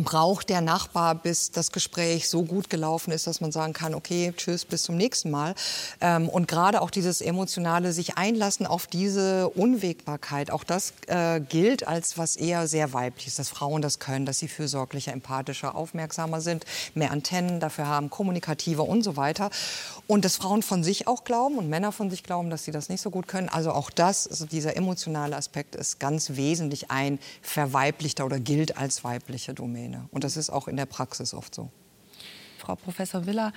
braucht 0.04 0.48
der 0.48 0.60
Nachbar, 0.60 1.14
bis 1.14 1.50
das 1.50 1.72
Gespräch 1.72 2.28
so 2.28 2.44
gut 2.44 2.70
gelaufen 2.70 3.12
ist, 3.12 3.26
dass 3.26 3.40
man 3.40 3.52
sagen 3.52 3.72
kann, 3.72 3.94
okay, 3.94 4.32
tschüss, 4.36 4.64
bis 4.64 4.82
zum 4.84 4.96
nächsten 4.96 5.30
Mal. 5.30 5.54
Ähm, 6.00 6.28
und 6.28 6.48
gerade 6.48 6.80
auch 6.80 6.90
dieses 6.90 7.20
emotionale 7.20 7.92
sich 7.92 8.16
einlassen 8.16 8.66
auf 8.66 8.86
diese 8.86 9.48
Unwägbarkeit, 9.48 10.50
auch 10.50 10.64
das 10.64 10.92
äh, 11.06 11.40
gilt 11.40 11.86
als 11.86 12.16
was 12.18 12.36
eher 12.36 12.68
sehr 12.68 12.92
weibliches, 12.92 13.36
dass 13.36 13.48
Frauen 13.48 13.82
das 13.82 13.98
können, 13.98 14.26
dass 14.26 14.38
sie 14.38 14.48
fürsorglicher, 14.48 15.12
empathischer, 15.12 15.74
aufmerksamer 15.74 16.40
sind, 16.40 16.64
mehr 16.94 17.10
Antennen 17.10 17.60
dafür 17.60 17.86
haben, 17.86 18.10
kommunikativer 18.10 18.86
und 18.86 19.02
so 19.02 19.16
weiter. 19.16 19.50
Und 20.08 20.24
dass 20.24 20.36
Frauen 20.36 20.62
von 20.62 20.82
sich 20.82 21.06
auch 21.06 21.22
glauben 21.22 21.58
und 21.58 21.68
Männer 21.68 21.92
von 21.92 22.08
sich 22.08 22.22
glauben, 22.22 22.48
dass 22.48 22.64
sie 22.64 22.70
das 22.70 22.88
nicht 22.88 23.02
so 23.02 23.10
gut 23.10 23.28
können. 23.28 23.50
Also 23.50 23.72
auch 23.72 23.90
das, 23.90 24.26
also 24.26 24.46
dieser 24.46 24.74
emotionale 24.74 25.36
Aspekt 25.36 25.76
ist 25.76 26.00
ganz 26.00 26.30
wesentlich 26.30 26.90
ein 26.90 27.18
verweiblichter 27.42 28.24
oder 28.24 28.40
gilt 28.40 28.78
als 28.78 29.04
weibliche 29.04 29.52
Domäne. 29.52 30.08
Und 30.10 30.24
das 30.24 30.38
ist 30.38 30.48
auch 30.48 30.66
in 30.66 30.78
der 30.78 30.86
Praxis 30.86 31.34
oft 31.34 31.54
so. 31.54 31.68
Frau 32.56 32.74
Professor 32.74 33.26
Willer, 33.26 33.52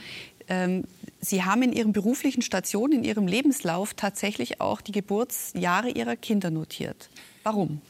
ähm, 0.49 0.83
Sie 1.21 1.45
haben 1.45 1.63
in 1.63 1.71
Ihren 1.71 1.93
beruflichen 1.93 2.41
Stationen, 2.41 2.91
in 2.91 3.03
Ihrem 3.05 3.27
Lebenslauf 3.27 3.93
tatsächlich 3.93 4.59
auch 4.59 4.81
die 4.81 4.91
Geburtsjahre 4.91 5.89
Ihrer 5.89 6.17
Kinder 6.17 6.51
notiert. 6.51 7.09
Warum? 7.43 7.81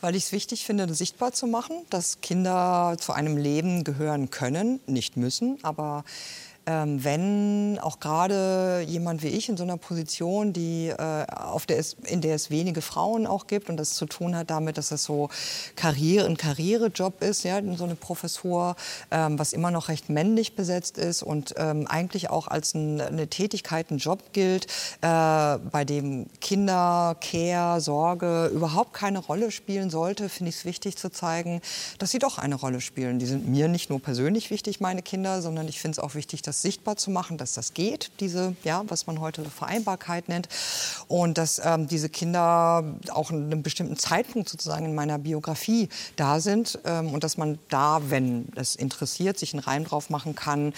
weil 0.00 0.14
ich 0.14 0.24
es 0.24 0.32
wichtig 0.32 0.64
finde, 0.64 0.92
sichtbar 0.94 1.32
zu 1.32 1.46
machen, 1.46 1.76
dass 1.90 2.20
Kinder 2.20 2.96
zu 3.00 3.12
einem 3.12 3.36
Leben 3.36 3.82
gehören 3.82 4.30
können, 4.30 4.78
nicht 4.86 5.16
müssen, 5.16 5.58
aber 5.62 6.04
ähm, 6.66 7.04
wenn 7.04 7.78
auch 7.80 8.00
gerade 8.00 8.84
jemand 8.86 9.22
wie 9.22 9.28
ich 9.28 9.48
in 9.48 9.56
so 9.56 9.62
einer 9.62 9.76
Position, 9.76 10.52
die, 10.52 10.88
äh, 10.88 11.26
auf 11.30 11.64
der 11.64 11.78
es, 11.78 11.96
in 12.06 12.20
der 12.20 12.34
es 12.34 12.50
wenige 12.50 12.82
Frauen 12.82 13.26
auch 13.26 13.46
gibt 13.46 13.70
und 13.70 13.76
das 13.76 13.94
zu 13.94 14.06
tun 14.06 14.36
hat 14.36 14.50
damit, 14.50 14.76
dass 14.76 14.88
das 14.88 15.04
so 15.04 15.28
Karriere, 15.76 16.26
ein 16.26 16.36
Karrierejob 16.36 17.22
ist, 17.22 17.44
ja, 17.44 17.60
so 17.76 17.84
eine 17.84 17.94
Professur, 17.94 18.74
ähm, 19.10 19.38
was 19.38 19.52
immer 19.52 19.70
noch 19.70 19.88
recht 19.88 20.08
männlich 20.08 20.56
besetzt 20.56 20.98
ist 20.98 21.22
und 21.22 21.54
ähm, 21.56 21.86
eigentlich 21.86 22.30
auch 22.30 22.48
als 22.48 22.74
ein, 22.74 23.00
eine 23.00 23.28
Tätigkeit, 23.28 23.90
ein 23.90 23.98
Job 23.98 24.32
gilt, 24.32 24.66
äh, 25.02 25.58
bei 25.70 25.84
dem 25.84 26.26
Kinder, 26.40 27.16
Care, 27.20 27.80
Sorge 27.80 28.50
überhaupt 28.52 28.92
keine 28.92 29.20
Rolle 29.20 29.52
spielen 29.52 29.88
sollte, 29.90 30.28
finde 30.28 30.50
ich 30.50 30.56
es 30.56 30.64
wichtig 30.64 30.96
zu 30.96 31.10
zeigen, 31.10 31.60
dass 31.98 32.10
sie 32.10 32.18
doch 32.18 32.38
eine 32.38 32.56
Rolle 32.56 32.80
spielen. 32.80 33.20
Die 33.20 33.26
sind 33.26 33.48
mir 33.48 33.68
nicht 33.68 33.88
nur 33.88 34.00
persönlich 34.00 34.50
wichtig, 34.50 34.80
meine 34.80 35.02
Kinder, 35.02 35.42
sondern 35.42 35.68
ich 35.68 35.80
finde 35.80 35.92
es 35.92 35.98
auch 36.00 36.14
wichtig, 36.14 36.42
das 36.56 36.62
sichtbar 36.62 36.96
zu 36.96 37.10
machen, 37.10 37.36
dass 37.36 37.52
das 37.52 37.74
geht, 37.74 38.10
diese, 38.20 38.56
ja, 38.64 38.82
was 38.88 39.06
man 39.06 39.20
heute 39.20 39.44
Vereinbarkeit 39.44 40.28
nennt. 40.28 40.48
Und 41.06 41.38
dass 41.38 41.60
ähm, 41.62 41.86
diese 41.86 42.08
Kinder 42.08 42.84
auch 43.10 43.30
in 43.30 43.44
einem 43.44 43.62
bestimmten 43.62 43.96
Zeitpunkt 43.96 44.48
sozusagen 44.48 44.86
in 44.86 44.94
meiner 44.94 45.18
Biografie 45.18 45.88
da 46.16 46.40
sind 46.40 46.78
ähm, 46.84 47.12
und 47.12 47.24
dass 47.24 47.36
man 47.36 47.58
da, 47.68 48.00
wenn 48.08 48.48
es 48.56 48.74
interessiert, 48.74 49.38
sich 49.38 49.52
einen 49.52 49.62
Reim 49.62 49.84
drauf 49.84 50.10
machen 50.10 50.34
kann, 50.34 50.72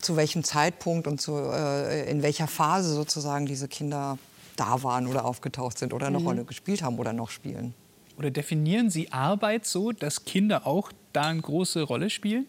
zu 0.00 0.16
welchem 0.16 0.44
Zeitpunkt 0.44 1.06
und 1.06 1.20
zu, 1.20 1.36
äh, 1.36 2.10
in 2.10 2.22
welcher 2.22 2.46
Phase 2.46 2.92
sozusagen 2.92 3.46
diese 3.46 3.68
Kinder 3.68 4.18
da 4.56 4.82
waren 4.82 5.06
oder 5.06 5.24
aufgetaucht 5.24 5.78
sind 5.78 5.94
oder 5.94 6.08
eine 6.08 6.18
mhm. 6.18 6.26
Rolle 6.26 6.44
gespielt 6.44 6.82
haben 6.82 6.98
oder 6.98 7.14
noch 7.14 7.30
spielen. 7.30 7.72
Oder 8.18 8.30
definieren 8.30 8.90
Sie 8.90 9.10
Arbeit 9.12 9.64
so, 9.64 9.92
dass 9.92 10.26
Kinder 10.26 10.66
auch 10.66 10.92
da 11.14 11.22
eine 11.22 11.40
große 11.40 11.80
Rolle 11.80 12.10
spielen? 12.10 12.46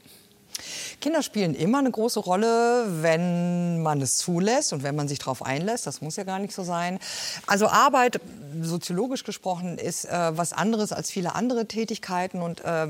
Kinder 1.00 1.24
spielen 1.24 1.56
immer 1.56 1.80
eine 1.80 1.92
große 1.92 2.20
Rolle, 2.20 2.86
wenn 3.02 3.82
man 3.82 4.02
es 4.02 4.18
zulässt 4.18 4.74
und 4.74 4.84
wenn 4.84 4.96
man 4.96 5.08
sich 5.08 5.20
darauf 5.20 5.44
einlässt. 5.44 5.88
Das 5.88 6.02
muss 6.02 6.16
ja 6.16 6.24
gar 6.24 6.40
nicht 6.40 6.54
so 6.54 6.64
sein. 6.64 7.00
Also 7.48 7.68
Arbeit, 7.68 8.20
soziologisch 8.62 9.24
gesprochen, 9.24 9.78
ist 9.78 10.06
äh, 10.06 10.38
was 10.38 10.54
anderes 10.54 10.92
als 10.92 11.10
viele 11.10 11.36
andere 11.36 11.66
Tätigkeiten. 11.68 12.42
Und 12.42 12.62
äh, 12.62 12.88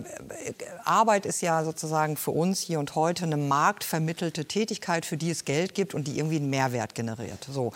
Arbeit 0.84 1.25
ist 1.25 1.41
ja 1.41 1.63
sozusagen 1.63 2.18
für 2.18 2.32
uns 2.32 2.60
hier 2.60 2.80
und 2.80 2.96
heute 2.96 3.24
eine 3.25 3.38
marktvermittelte 3.38 4.46
Tätigkeit, 4.46 5.06
für 5.06 5.18
die 5.18 5.30
es 5.30 5.46
Geld 5.46 5.74
gibt 5.74 5.94
und 5.94 6.08
die 6.08 6.18
irgendwie 6.18 6.38
einen 6.38 6.50
Mehrwert 6.50 6.96
generiert. 6.96 7.48
So. 7.51 7.72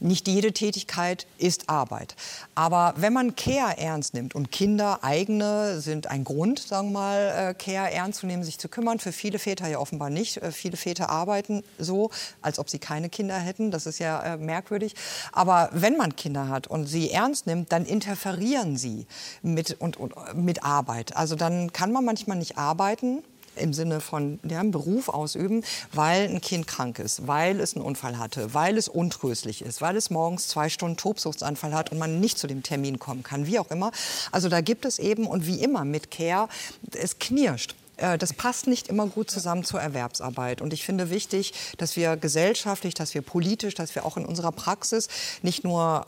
Nicht 0.00 0.28
jede 0.28 0.52
Tätigkeit 0.52 1.26
ist 1.38 1.68
Arbeit. 1.68 2.14
Aber 2.54 2.94
wenn 2.96 3.12
man 3.12 3.36
Care 3.36 3.78
ernst 3.78 4.14
nimmt 4.14 4.34
und 4.34 4.52
Kinder 4.52 5.00
eigene 5.02 5.80
sind 5.80 6.08
ein 6.08 6.24
Grund, 6.24 6.58
sagen 6.58 6.88
wir 6.88 6.98
mal, 6.98 7.50
äh, 7.50 7.54
Care 7.54 7.90
ernst 7.90 8.20
zu 8.20 8.26
nehmen, 8.26 8.44
sich 8.44 8.58
zu 8.58 8.68
kümmern, 8.68 8.98
für 8.98 9.12
viele 9.12 9.27
Väter 9.38 9.68
ja 9.68 9.78
offenbar 9.78 10.08
nicht. 10.08 10.38
Äh, 10.38 10.52
viele 10.52 10.78
Väter 10.78 11.10
arbeiten 11.10 11.62
so, 11.78 12.10
als 12.40 12.58
ob 12.58 12.70
sie 12.70 12.78
keine 12.78 13.10
Kinder 13.10 13.38
hätten. 13.38 13.70
Das 13.70 13.84
ist 13.84 13.98
ja 13.98 14.22
äh, 14.22 14.36
merkwürdig. 14.38 14.94
Aber 15.32 15.68
wenn 15.72 15.98
man 15.98 16.16
Kinder 16.16 16.48
hat 16.48 16.66
und 16.66 16.86
sie 16.86 17.10
ernst 17.10 17.46
nimmt, 17.46 17.70
dann 17.72 17.84
interferieren 17.84 18.78
sie 18.78 19.06
mit, 19.42 19.76
und, 19.78 19.98
und, 19.98 20.14
mit 20.34 20.62
Arbeit. 20.64 21.14
Also 21.16 21.36
dann 21.36 21.72
kann 21.74 21.92
man 21.92 22.06
manchmal 22.06 22.38
nicht 22.38 22.56
arbeiten 22.56 23.22
im 23.58 23.72
Sinne 23.72 24.00
von 24.00 24.38
ja, 24.48 24.62
Beruf 24.62 25.08
ausüben, 25.08 25.64
weil 25.92 26.28
ein 26.28 26.40
Kind 26.40 26.66
krank 26.66 26.98
ist, 26.98 27.26
weil 27.26 27.60
es 27.60 27.74
einen 27.74 27.84
Unfall 27.84 28.18
hatte, 28.18 28.54
weil 28.54 28.76
es 28.76 28.88
untröstlich 28.88 29.62
ist, 29.62 29.80
weil 29.80 29.96
es 29.96 30.10
morgens 30.10 30.48
zwei 30.48 30.68
Stunden 30.68 30.96
Tobsuchtsanfall 30.96 31.74
hat 31.74 31.92
und 31.92 31.98
man 31.98 32.20
nicht 32.20 32.38
zu 32.38 32.46
dem 32.46 32.62
Termin 32.62 32.98
kommen 32.98 33.22
kann, 33.22 33.46
wie 33.46 33.58
auch 33.58 33.70
immer. 33.70 33.92
Also 34.32 34.48
da 34.48 34.60
gibt 34.60 34.84
es 34.84 34.98
eben 34.98 35.26
und 35.26 35.46
wie 35.46 35.60
immer 35.62 35.84
mit 35.84 36.10
Care, 36.10 36.48
es 36.92 37.18
knirscht. 37.18 37.74
Äh, 37.98 38.16
das 38.18 38.32
passt 38.32 38.66
nicht 38.66 38.88
immer 38.88 39.06
gut 39.06 39.30
zusammen 39.30 39.64
zur 39.64 39.80
Erwerbsarbeit. 39.80 40.62
Und 40.62 40.72
ich 40.72 40.84
finde 40.84 41.10
wichtig, 41.10 41.52
dass 41.76 41.96
wir 41.96 42.16
gesellschaftlich, 42.16 42.94
dass 42.94 43.14
wir 43.14 43.22
politisch, 43.22 43.74
dass 43.74 43.94
wir 43.94 44.06
auch 44.06 44.16
in 44.16 44.24
unserer 44.24 44.52
Praxis 44.52 45.08
nicht 45.42 45.64
nur 45.64 46.06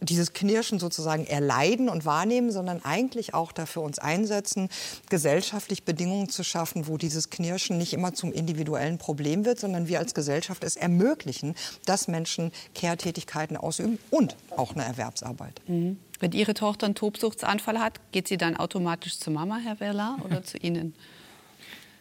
dieses 0.00 0.32
Knirschen 0.32 0.78
sozusagen 0.78 1.26
erleiden 1.26 1.88
und 1.88 2.04
wahrnehmen, 2.04 2.50
sondern 2.50 2.84
eigentlich 2.84 3.34
auch 3.34 3.52
dafür 3.52 3.82
uns 3.82 3.98
einsetzen, 3.98 4.68
gesellschaftlich 5.08 5.84
Bedingungen 5.84 6.28
zu 6.28 6.42
schaffen, 6.42 6.86
wo 6.86 6.96
dieses 6.96 7.30
Knirschen 7.30 7.78
nicht 7.78 7.92
immer 7.92 8.14
zum 8.14 8.32
individuellen 8.32 8.98
Problem 8.98 9.44
wird, 9.44 9.60
sondern 9.60 9.88
wir 9.88 9.98
als 9.98 10.14
Gesellschaft 10.14 10.64
es 10.64 10.76
ermöglichen, 10.76 11.54
dass 11.84 12.08
Menschen 12.08 12.52
Kehrtätigkeiten 12.74 13.56
ausüben 13.56 13.98
und 14.10 14.36
auch 14.56 14.74
eine 14.74 14.84
Erwerbsarbeit. 14.84 15.60
Mhm. 15.66 15.98
Wenn 16.18 16.32
Ihre 16.32 16.54
Tochter 16.54 16.86
einen 16.86 16.94
Tobsuchtsanfall 16.94 17.78
hat, 17.78 18.00
geht 18.12 18.28
sie 18.28 18.36
dann 18.36 18.56
automatisch 18.56 19.18
zu 19.18 19.30
Mama, 19.30 19.58
Herr 19.58 19.80
Werler, 19.80 20.18
oder 20.24 20.42
zu 20.44 20.58
Ihnen? 20.58 20.94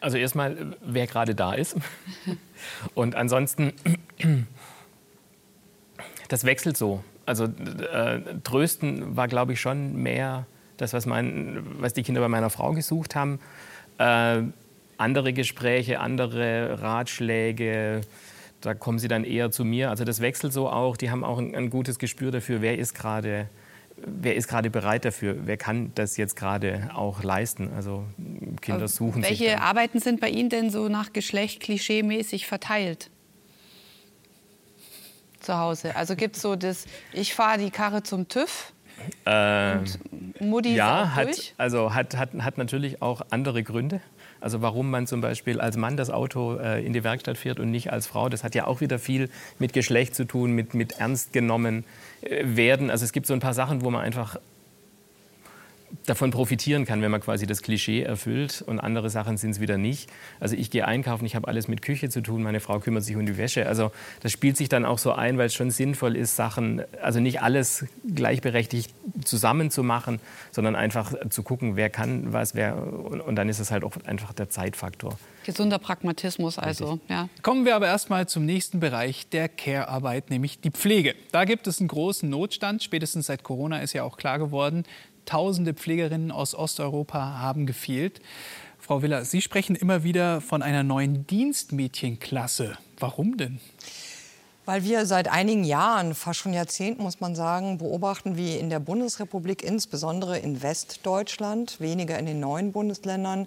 Also 0.02 0.18
erstmal, 0.18 0.78
wer 0.82 1.08
gerade 1.08 1.36
da 1.36 1.54
ist. 1.54 1.76
Und 2.94 3.16
ansonsten, 3.16 3.74
das 6.30 6.44
wechselt 6.44 6.78
so. 6.78 7.04
Also 7.30 7.46
äh, 7.46 8.22
Trösten 8.44 9.16
war, 9.16 9.28
glaube 9.28 9.54
ich, 9.54 9.62
schon 9.62 10.02
mehr 10.02 10.48
das, 10.78 10.94
was, 10.94 11.06
mein, 11.06 11.64
was 11.78 11.94
die 11.94 12.02
Kinder 12.02 12.22
bei 12.22 12.28
meiner 12.28 12.50
Frau 12.50 12.74
gesucht 12.74 13.16
haben. 13.16 13.40
Äh, 14.00 14.42
andere 14.98 15.32
Gespräche, 15.32 16.00
andere 16.00 16.82
Ratschläge, 16.82 18.02
da 18.62 18.74
kommen 18.74 18.98
sie 18.98 19.08
dann 19.08 19.24
eher 19.24 19.52
zu 19.52 19.64
mir. 19.64 19.92
Also 19.92 20.06
das 20.06 20.22
wechselt 20.22 20.54
so 20.54 20.70
auch. 20.70 20.98
Die 20.98 21.12
haben 21.12 21.24
auch 21.24 21.38
ein, 21.38 21.56
ein 21.56 21.70
gutes 21.70 22.00
Gespür 22.00 22.32
dafür, 22.32 22.64
wer 22.64 22.80
ist 22.80 22.96
gerade 22.96 23.48
wer 23.96 24.36
ist 24.36 24.48
gerade 24.48 24.72
bereit 24.72 25.06
dafür? 25.06 25.36
Wer 25.44 25.58
kann 25.58 25.92
das 25.94 26.18
jetzt 26.18 26.36
gerade 26.36 26.90
auch 26.96 27.22
leisten? 27.22 27.70
Also 27.76 28.06
Kinder 28.62 28.88
suchen 28.88 29.22
Welche 29.22 29.36
sich. 29.36 29.48
Welche 29.48 29.62
Arbeiten 29.62 30.00
sind 30.00 30.20
bei 30.20 30.30
Ihnen 30.30 30.50
denn 30.50 30.72
so 30.72 30.90
nach 30.90 31.14
Geschlecht 31.14 31.60
klischeemäßig 31.60 32.48
verteilt? 32.48 33.12
Zu 35.50 35.58
Hause. 35.58 35.96
Also 35.96 36.16
gibt 36.16 36.36
es 36.36 36.44
so 36.44 36.56
das, 36.56 36.86
ich 37.12 37.34
fahre 37.34 37.58
die 37.58 37.72
Karre 37.72 38.04
zum 38.04 38.28
TÜV. 38.28 38.72
Äh, 39.26 39.78
Mutti 40.40 40.76
ja, 40.76 41.16
hat, 41.16 41.56
also 41.58 41.96
hat, 41.96 42.16
hat, 42.16 42.34
hat 42.36 42.60
natürlich 42.60 43.02
auch 43.02 43.22
andere 43.32 43.64
Gründe. 43.64 44.00
Also 44.42 44.62
warum 44.62 44.92
man 44.92 45.08
zum 45.08 45.22
Beispiel 45.22 45.60
als 45.60 45.76
Mann 45.76 45.98
das 45.98 46.12
Auto 46.12 46.58
äh, 46.58 46.86
in 46.86 46.94
die 46.94 47.04
Werkstatt 47.04 47.36
fährt 47.36 47.60
und 47.60 47.72
nicht 47.72 47.92
als 47.92 48.06
Frau, 48.06 48.30
das 48.30 48.44
hat 48.44 48.54
ja 48.54 48.68
auch 48.68 48.80
wieder 48.80 49.00
viel 49.00 49.28
mit 49.58 49.74
Geschlecht 49.74 50.14
zu 50.14 50.26
tun, 50.26 50.52
mit, 50.52 50.76
mit 50.76 51.00
ernst 51.00 51.34
genommen 51.34 51.84
äh, 52.22 52.44
werden. 52.44 52.92
Also 52.92 53.04
es 53.04 53.12
gibt 53.12 53.26
so 53.26 53.34
ein 53.34 53.40
paar 53.40 53.56
Sachen, 53.56 53.84
wo 53.84 53.90
man 53.90 54.02
einfach 54.04 54.38
davon 56.06 56.32
profitieren 56.32 56.86
kann, 56.86 57.02
wenn 57.02 57.12
man 57.12 57.22
quasi 57.22 57.46
das 57.46 57.62
Klischee 57.62 58.02
erfüllt 58.04 58.64
und 58.66 58.80
andere 58.80 59.10
Sachen 59.10 59.38
sind 59.38 59.52
es 59.52 59.60
wieder 59.60 59.78
nicht. 59.78 60.10
Also 60.40 60.56
ich 60.56 60.72
gehe 60.72 60.86
einkaufen, 60.86 61.26
ich 61.26 61.36
habe 61.36 61.48
alles 61.48 61.68
mit 61.68 61.82
Küche 61.82 62.10
zu 62.10 62.22
tun, 62.22 62.44
meine 62.44 62.60
Frau 62.60 62.80
kümmert 62.80 63.04
sich 63.04 63.16
um 63.16 63.26
die 63.26 63.38
Wäsche. 63.38 63.68
Also 63.68 63.92
das 64.22 64.32
spielt 64.32 64.58
sich 64.58 64.70
dann 64.70 64.86
auch 64.86 64.98
so 64.98 65.12
ein, 65.12 65.38
weil 65.38 65.48
es 65.48 65.54
schon 65.54 65.72
sinnvoll 65.72 66.16
ist, 66.16 66.36
Sachen, 66.36 66.84
also 67.02 67.20
nicht 67.20 67.42
alles 67.42 67.86
gleichberechtigt 68.08 68.94
zusammen 69.24 69.72
zu 69.72 69.84
machen, 69.84 70.20
sondern 70.52 70.76
einfach 70.76 71.14
zu 71.30 71.44
gucken, 71.44 71.76
wer 71.76 71.90
kann 71.90 72.34
was, 72.34 72.56
wer 72.56 72.78
und, 72.78 73.22
und 73.22 73.36
dann 73.36 73.50
ist 73.50 73.60
es 73.60 73.72
halt 73.72 73.84
auch 73.84 73.94
einfach 74.06 74.34
der 74.34 74.50
Zeitfaktor. 74.50 75.18
Gesunder 75.46 75.80
Pragmatismus 75.80 76.60
also. 76.60 77.00
Ja. 77.08 77.30
Kommen 77.42 77.66
wir 77.66 77.76
aber 77.76 77.88
erstmal 77.88 78.28
zum 78.28 78.46
nächsten 78.46 78.80
Bereich 78.80 79.30
der 79.30 79.50
Care-Arbeit, 79.50 80.30
nämlich 80.30 80.60
die 80.60 80.70
Pflege. 80.70 81.16
Da 81.32 81.46
gibt 81.46 81.66
es 81.66 81.80
einen 81.80 81.88
großen 81.88 82.30
Notstand. 82.30 82.84
Spätestens 82.84 83.28
seit 83.28 83.44
Corona 83.44 83.80
ist 83.80 83.94
ja 83.94 84.04
auch 84.04 84.18
klar 84.18 84.38
geworden, 84.38 84.84
Tausende 85.30 85.76
Pflegerinnen 85.76 86.32
aus 86.32 86.56
Osteuropa 86.56 87.38
haben 87.38 87.68
gefehlt. 87.68 88.20
Frau 88.80 89.04
Willer, 89.04 89.26
Sie 89.26 89.44
sprechen 89.44 89.76
immer 89.76 90.04
wieder 90.04 90.42
von 90.42 90.64
einer 90.64 90.82
neuen 90.82 91.28
Dienstmädchenklasse. 91.28 92.80
Warum 92.98 93.38
denn? 93.38 93.60
Weil 94.66 94.84
wir 94.84 95.06
seit 95.06 95.28
einigen 95.28 95.64
Jahren, 95.64 96.16
fast 96.16 96.40
schon 96.40 96.54
Jahrzehnten 96.54 97.04
muss 97.04 97.20
man 97.20 97.36
sagen, 97.36 97.78
beobachten, 97.78 98.38
wie 98.38 98.56
in 98.56 98.72
der 98.72 98.80
Bundesrepublik, 98.80 99.62
insbesondere 99.62 100.40
in 100.40 100.64
Westdeutschland, 100.64 101.80
weniger 101.80 102.18
in 102.18 102.26
den 102.26 102.40
neuen 102.40 102.72
Bundesländern, 102.72 103.46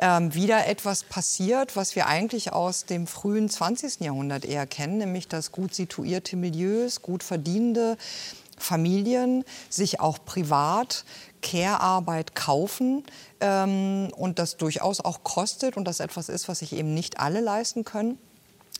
ähm, 0.00 0.34
wieder 0.34 0.66
etwas 0.66 1.04
passiert, 1.04 1.76
was 1.76 1.94
wir 1.94 2.06
eigentlich 2.06 2.54
aus 2.54 2.86
dem 2.86 3.06
frühen 3.06 3.50
20. 3.50 4.00
Jahrhundert 4.00 4.46
eher 4.46 4.66
kennen, 4.66 4.96
nämlich 4.96 5.28
dass 5.28 5.52
gut 5.52 5.74
situierte 5.74 6.36
Milieus, 6.36 7.02
gut 7.02 7.22
verdienende 7.22 7.98
Familien 8.62 9.44
sich 9.70 10.00
auch 10.00 10.18
privat 10.24 11.04
Care-Arbeit 11.42 12.34
kaufen 12.34 13.04
ähm, 13.40 14.10
und 14.16 14.38
das 14.38 14.56
durchaus 14.56 15.00
auch 15.00 15.22
kostet 15.22 15.76
und 15.76 15.84
das 15.84 16.00
etwas 16.00 16.28
ist, 16.28 16.48
was 16.48 16.60
sich 16.60 16.72
eben 16.72 16.94
nicht 16.94 17.20
alle 17.20 17.40
leisten 17.40 17.84
können. 17.84 18.18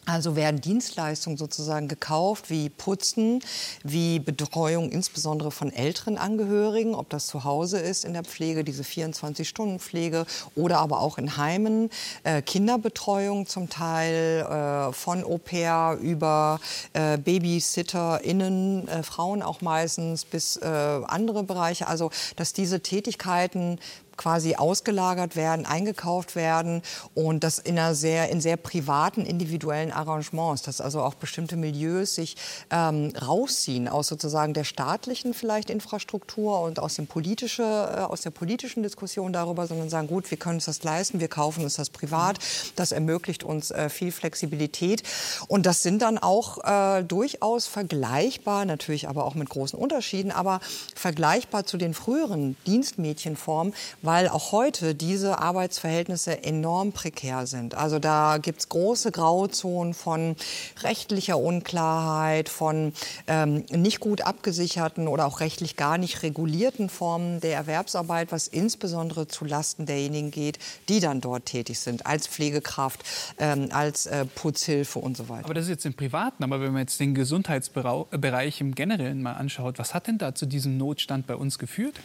Also 0.09 0.37
werden 0.37 0.63
Dienstleistungen 0.63 1.37
sozusagen 1.37 1.87
gekauft, 1.87 2.49
wie 2.49 2.71
Putzen, 2.71 3.41
wie 3.85 4.19
Betreuung 4.19 4.91
insbesondere 4.91 5.51
von 5.51 5.71
älteren 5.71 6.17
Angehörigen, 6.17 6.95
ob 6.95 7.11
das 7.11 7.27
zu 7.27 7.45
Hause 7.45 7.79
ist 7.79 8.07
in 8.07 8.15
der 8.15 8.25
Pflege, 8.25 8.65
diese 8.65 8.85
24-Stunden-Pflege 8.85 10.25
oder 10.55 10.79
aber 10.79 11.03
auch 11.03 11.19
in 11.19 11.37
Heimen, 11.37 11.91
äh, 12.25 12.41
Kinderbetreuung 12.41 13.47
zum 13.47 13.69
Teil 13.69 14.47
äh, 14.49 14.95
von 14.95 15.23
Au-pair 15.25 15.99
über 16.01 16.59
äh, 16.95 17.19
BabysitterInnen, 17.19 18.89
äh, 18.89 19.03
Frauen 19.03 19.43
auch 19.43 19.61
meistens, 19.61 20.25
bis 20.25 20.57
äh, 20.57 20.65
andere 20.65 21.43
Bereiche. 21.43 21.87
Also 21.87 22.11
dass 22.37 22.55
diese 22.55 22.81
Tätigkeiten 22.81 23.79
quasi 24.19 24.57
ausgelagert 24.57 25.37
werden, 25.37 25.65
eingekauft 25.65 26.37
werden 26.37 26.83
und 27.15 27.43
das 27.45 27.59
in, 27.59 27.79
einer 27.79 27.95
sehr, 27.95 28.29
in 28.29 28.43
sehr 28.43 28.59
privaten, 28.59 29.25
individuellen 29.25 29.93
Arrangements, 29.93 30.63
dass 30.63 30.83
also 30.83 31.01
auch 31.01 31.15
bestimmte 31.15 31.57
Milieus 31.57 32.15
sich 32.17 32.37
ähm, 32.71 33.15
rausziehen 33.17 33.89
aus 33.89 34.09
sozusagen 34.09 34.53
der 34.53 34.65
staatlichen 34.65 35.33
vielleicht 35.33 35.71
Infrastruktur 35.71 36.61
und 36.61 36.79
aus, 36.81 36.97
dem 36.97 37.07
politische, 37.07 37.63
äh, 37.63 38.01
aus 38.01 38.21
der 38.21 38.31
politischen 38.31 38.83
Diskussion 38.83 39.33
darüber, 39.33 39.67
sondern 39.67 39.89
sagen, 39.89 40.09
gut, 40.09 40.31
wir 40.31 40.39
können 40.39 40.57
uns 40.57 40.67
das 40.67 40.83
leisten, 40.83 41.21
wir 41.21 41.29
kaufen 41.29 41.65
uns 41.65 41.77
das 41.77 41.89
privat, 41.89 42.39
das 42.77 42.93
ermöglicht 42.93 43.45
uns 43.45 43.71
äh, 43.71 43.89
viel 43.89 44.13
Flexibilität. 44.13 45.03
Und 45.47 45.65
das 45.65 45.83
sind 45.83 46.03
dann 46.03 46.19
auch 46.19 46.59
äh, 46.65 47.05
durchaus 47.05 47.67
vergleichbar, 47.67 48.65
natürlich 48.65 49.09
aber 49.09 49.25
auch 49.25 49.35
mit 49.35 49.49
großen 49.49 49.79
Unterschieden, 49.79 50.33
aber 50.33 50.61
vergleichbar 50.95 51.65
zu 51.65 51.79
den 51.79 51.95
früheren 51.95 52.57
Dienstmädchenformen, 52.67 53.73
weil 54.09 54.27
auch 54.27 54.53
heute 54.53 54.95
diese 54.95 55.39
Arbeitsverhältnisse 55.39 56.43
enorm 56.43 56.93
prekär 56.93 57.47
sind. 57.47 57.75
Also 57.75 57.99
da 57.99 58.39
gibt 58.39 58.61
es 58.61 58.71
große 58.71 59.13
Grauzonen 59.13 59.93
von 59.93 60.35
rechtlicher 60.83 61.37
Unklarheit, 61.37 62.49
von 62.49 62.95
ähm, 63.27 63.67
nicht 63.71 64.01
gut 64.01 64.23
abgesicherten 64.23 65.09
oder 65.09 65.27
auch 65.27 65.41
rechtlich 65.41 65.77
gar 65.77 65.99
nicht 65.99 66.23
regulierten 66.23 66.89
Formen 66.89 67.41
der 67.41 67.55
Erwerbsarbeit, 67.55 68.33
was 68.33 68.49
insbesondere 68.49 69.29
zu 69.29 69.45
Lasten 69.45 69.85
derjenigen 69.85 70.31
geht, 70.31 70.59
die 70.89 71.01
dann 71.01 71.21
dort 71.21 71.45
tätig 71.45 71.79
sind, 71.79 72.07
als 72.07 72.27
Pflegekraft, 72.27 73.05
ähm, 73.39 73.69
als 73.73 74.07
äh, 74.07 74.25
Putzhilfe 74.25 75.01
und 75.01 75.19
so 75.19 75.29
weiter. 75.29 75.45
Aber 75.45 75.53
das 75.53 75.65
ist 75.65 75.71
jetzt 75.71 75.85
im 75.85 75.93
Privaten. 75.93 76.45
Aber 76.45 76.63
wenn 76.63 76.73
man 76.73 76.81
jetzt 76.81 76.99
den 76.99 77.15
Gesundheitsbereich 77.15 78.63
im 78.63 78.75
Generellen 78.75 79.21
mal 79.21 79.35
anschaut, 79.35 79.79
was 79.79 79.93
hat 79.93 80.07
denn 80.07 80.17
da 80.17 80.35
zu 80.35 80.47
diesem 80.47 80.79
Notstand 80.79 81.27
bei 81.27 81.37
uns 81.37 81.59
geführt? 81.59 82.01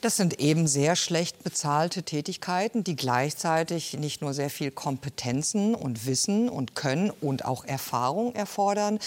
Das 0.00 0.16
sind 0.16 0.40
eben 0.40 0.66
sehr 0.66 0.96
schlecht 0.96 1.43
bezahlte 1.44 2.02
Tätigkeiten, 2.02 2.82
die 2.82 2.96
gleichzeitig 2.96 3.92
nicht 3.94 4.22
nur 4.22 4.32
sehr 4.32 4.48
viel 4.48 4.70
Kompetenzen 4.70 5.74
und 5.74 6.06
Wissen 6.06 6.48
und 6.48 6.74
Können 6.74 7.10
und 7.10 7.44
auch 7.44 7.64
Erfahrung 7.64 8.34
erfordern, 8.34 8.98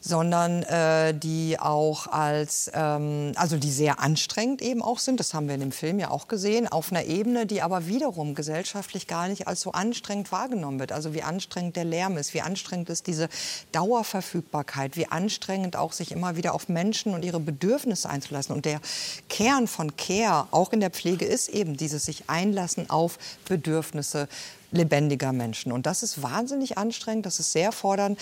sondern 0.00 0.62
äh, 0.62 1.12
die 1.12 1.58
auch 1.58 2.06
als, 2.06 2.70
ähm, 2.72 3.32
also 3.34 3.56
die 3.56 3.72
sehr 3.72 3.98
anstrengend 3.98 4.62
eben 4.62 4.82
auch 4.82 5.00
sind. 5.00 5.18
Das 5.18 5.34
haben 5.34 5.48
wir 5.48 5.56
in 5.56 5.60
dem 5.60 5.72
Film 5.72 5.98
ja 5.98 6.10
auch 6.10 6.28
gesehen, 6.28 6.68
auf 6.68 6.92
einer 6.92 7.04
Ebene, 7.04 7.44
die 7.44 7.60
aber 7.60 7.88
wiederum 7.88 8.36
gesellschaftlich 8.36 9.08
gar 9.08 9.28
nicht 9.28 9.48
als 9.48 9.60
so 9.60 9.72
anstrengend 9.72 10.30
wahrgenommen 10.30 10.78
wird. 10.78 10.92
Also 10.92 11.12
wie 11.12 11.24
anstrengend 11.24 11.74
der 11.74 11.84
Lärm 11.84 12.16
ist, 12.16 12.34
wie 12.34 12.40
anstrengend 12.40 12.88
ist 12.88 13.08
diese 13.08 13.28
Dauerverfügbarkeit, 13.72 14.96
wie 14.96 15.08
anstrengend 15.08 15.74
auch 15.74 15.92
sich 15.92 16.12
immer 16.12 16.36
wieder 16.36 16.54
auf 16.54 16.68
Menschen 16.68 17.14
und 17.14 17.24
ihre 17.24 17.40
Bedürfnisse 17.40 18.08
einzulassen. 18.08 18.54
Und 18.54 18.64
der 18.64 18.80
Kern 19.28 19.66
von 19.66 19.96
Care, 19.96 20.46
auch 20.52 20.72
in 20.72 20.78
der 20.78 20.90
Pflege, 20.90 21.24
ist 21.24 21.48
eben 21.48 21.79
dieses 21.80 22.04
sich 22.04 22.24
einlassen 22.28 22.90
auf 22.90 23.18
Bedürfnisse 23.48 24.28
lebendiger 24.72 25.32
Menschen. 25.32 25.72
Und 25.72 25.86
das 25.86 26.02
ist 26.02 26.22
wahnsinnig 26.22 26.78
anstrengend, 26.78 27.26
das 27.26 27.40
ist 27.40 27.52
sehr 27.52 27.72
fordernd. 27.72 28.18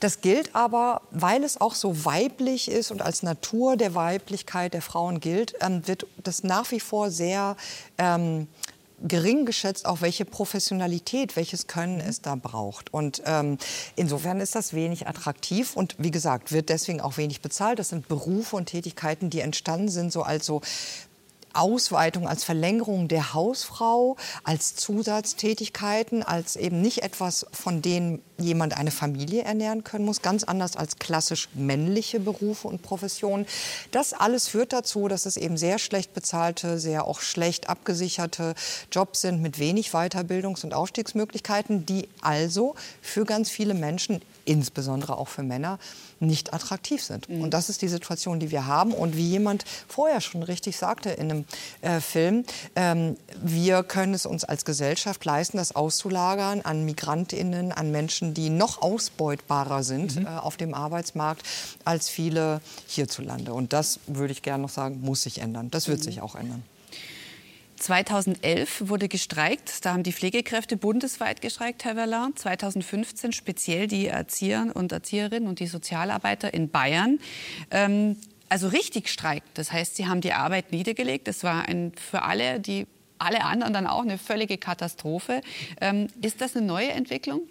Das 0.00 0.20
gilt 0.20 0.54
aber, 0.54 1.02
weil 1.10 1.44
es 1.44 1.60
auch 1.60 1.74
so 1.74 2.04
weiblich 2.04 2.70
ist 2.70 2.90
und 2.90 3.02
als 3.02 3.22
Natur 3.22 3.76
der 3.76 3.94
Weiblichkeit 3.94 4.74
der 4.74 4.82
Frauen 4.82 5.20
gilt, 5.20 5.54
ähm, 5.60 5.86
wird 5.86 6.06
das 6.22 6.42
nach 6.42 6.70
wie 6.70 6.80
vor 6.80 7.10
sehr 7.10 7.56
ähm, 7.98 8.48
gering 9.02 9.44
geschätzt, 9.44 9.86
auch 9.86 10.00
welche 10.00 10.24
Professionalität, 10.24 11.36
welches 11.36 11.66
Können 11.66 12.00
es 12.00 12.22
da 12.22 12.34
braucht. 12.36 12.92
Und 12.92 13.22
ähm, 13.26 13.58
insofern 13.96 14.40
ist 14.40 14.54
das 14.54 14.72
wenig 14.72 15.06
attraktiv 15.06 15.76
und 15.76 15.94
wie 15.98 16.10
gesagt, 16.10 16.52
wird 16.52 16.68
deswegen 16.68 17.00
auch 17.00 17.16
wenig 17.16 17.40
bezahlt. 17.40 17.78
Das 17.78 17.90
sind 17.90 18.08
Berufe 18.08 18.56
und 18.56 18.66
Tätigkeiten, 18.66 19.30
die 19.30 19.40
entstanden 19.40 19.88
sind, 19.88 20.12
so 20.12 20.22
als 20.22 20.46
so 20.46 20.62
Ausweitung, 21.54 22.28
als 22.28 22.44
Verlängerung 22.44 23.08
der 23.08 23.34
Hausfrau, 23.34 24.16
als 24.42 24.74
Zusatztätigkeiten, 24.76 26.22
als 26.22 26.56
eben 26.56 26.80
nicht 26.80 27.02
etwas, 27.02 27.46
von 27.52 27.82
denen 27.82 28.22
jemand 28.38 28.76
eine 28.76 28.90
Familie 28.90 29.42
ernähren 29.42 29.84
können 29.84 30.04
muss, 30.04 30.22
ganz 30.22 30.44
anders 30.44 30.76
als 30.76 30.98
klassisch 30.98 31.48
männliche 31.54 32.20
Berufe 32.20 32.68
und 32.68 32.82
Professionen. 32.82 33.46
Das 33.90 34.12
alles 34.12 34.48
führt 34.48 34.72
dazu, 34.72 35.08
dass 35.08 35.26
es 35.26 35.36
eben 35.36 35.56
sehr 35.56 35.78
schlecht 35.78 36.14
bezahlte, 36.14 36.78
sehr 36.78 37.06
auch 37.06 37.20
schlecht 37.20 37.68
abgesicherte 37.68 38.54
Jobs 38.90 39.20
sind 39.20 39.40
mit 39.40 39.58
wenig 39.58 39.90
Weiterbildungs- 39.90 40.64
und 40.64 40.74
Aufstiegsmöglichkeiten, 40.74 41.86
die 41.86 42.08
also 42.20 42.74
für 43.00 43.24
ganz 43.24 43.50
viele 43.50 43.74
Menschen, 43.74 44.20
insbesondere 44.44 45.18
auch 45.18 45.28
für 45.28 45.42
Männer, 45.42 45.78
nicht 46.20 46.54
attraktiv 46.54 47.02
sind. 47.02 47.28
Mhm. 47.28 47.42
Und 47.42 47.54
das 47.54 47.68
ist 47.68 47.82
die 47.82 47.88
Situation, 47.88 48.40
die 48.40 48.50
wir 48.50 48.66
haben. 48.66 48.92
Und 48.92 49.16
wie 49.16 49.28
jemand 49.28 49.64
vorher 49.88 50.20
schon 50.20 50.42
richtig 50.42 50.76
sagte 50.76 51.10
in 51.10 51.30
einem 51.30 51.44
äh, 51.82 52.00
Film, 52.00 52.44
ähm, 52.76 53.16
wir 53.42 53.82
können 53.82 54.14
es 54.14 54.26
uns 54.26 54.44
als 54.44 54.64
Gesellschaft 54.64 55.24
leisten, 55.24 55.56
das 55.56 55.74
auszulagern 55.74 56.60
an 56.62 56.84
Migrantinnen, 56.84 57.72
an 57.72 57.90
Menschen, 57.90 58.34
die 58.34 58.50
noch 58.50 58.80
ausbeutbarer 58.82 59.82
sind 59.82 60.16
mhm. 60.16 60.26
äh, 60.26 60.30
auf 60.30 60.56
dem 60.56 60.74
Arbeitsmarkt 60.74 61.42
als 61.84 62.08
viele 62.08 62.60
hierzulande. 62.86 63.52
Und 63.52 63.72
das 63.72 64.00
würde 64.06 64.32
ich 64.32 64.42
gerne 64.42 64.62
noch 64.62 64.70
sagen, 64.70 65.00
muss 65.00 65.22
sich 65.22 65.38
ändern. 65.38 65.70
Das 65.70 65.88
wird 65.88 66.00
mhm. 66.00 66.04
sich 66.04 66.20
auch 66.20 66.34
ändern. 66.34 66.62
2011 67.84 68.88
wurde 68.88 69.08
gestreikt. 69.08 69.84
Da 69.84 69.92
haben 69.92 70.02
die 70.02 70.12
Pflegekräfte 70.14 70.78
bundesweit 70.78 71.42
gestreikt, 71.42 71.84
Herr 71.84 71.96
Weller. 71.96 72.30
2015 72.34 73.32
speziell 73.32 73.88
die 73.88 74.06
Erzieher 74.06 74.72
und 74.72 74.90
Erzieherinnen 74.90 75.46
und 75.46 75.60
die 75.60 75.66
Sozialarbeiter 75.66 76.54
in 76.54 76.70
Bayern. 76.70 77.18
Ähm, 77.70 78.16
also 78.48 78.68
richtig 78.68 79.10
streikt. 79.10 79.58
Das 79.58 79.70
heißt, 79.70 79.96
sie 79.96 80.06
haben 80.06 80.22
die 80.22 80.32
Arbeit 80.32 80.72
niedergelegt. 80.72 81.28
Das 81.28 81.44
war 81.44 81.68
ein, 81.68 81.92
für 81.94 82.22
alle, 82.22 82.58
die 82.58 82.86
alle 83.18 83.44
anderen 83.44 83.74
dann 83.74 83.86
auch 83.86 84.02
eine 84.02 84.16
völlige 84.16 84.56
Katastrophe. 84.56 85.42
Ähm, 85.80 86.08
ist 86.22 86.40
das 86.40 86.56
eine 86.56 86.64
neue 86.64 86.90
Entwicklung? 86.90 87.42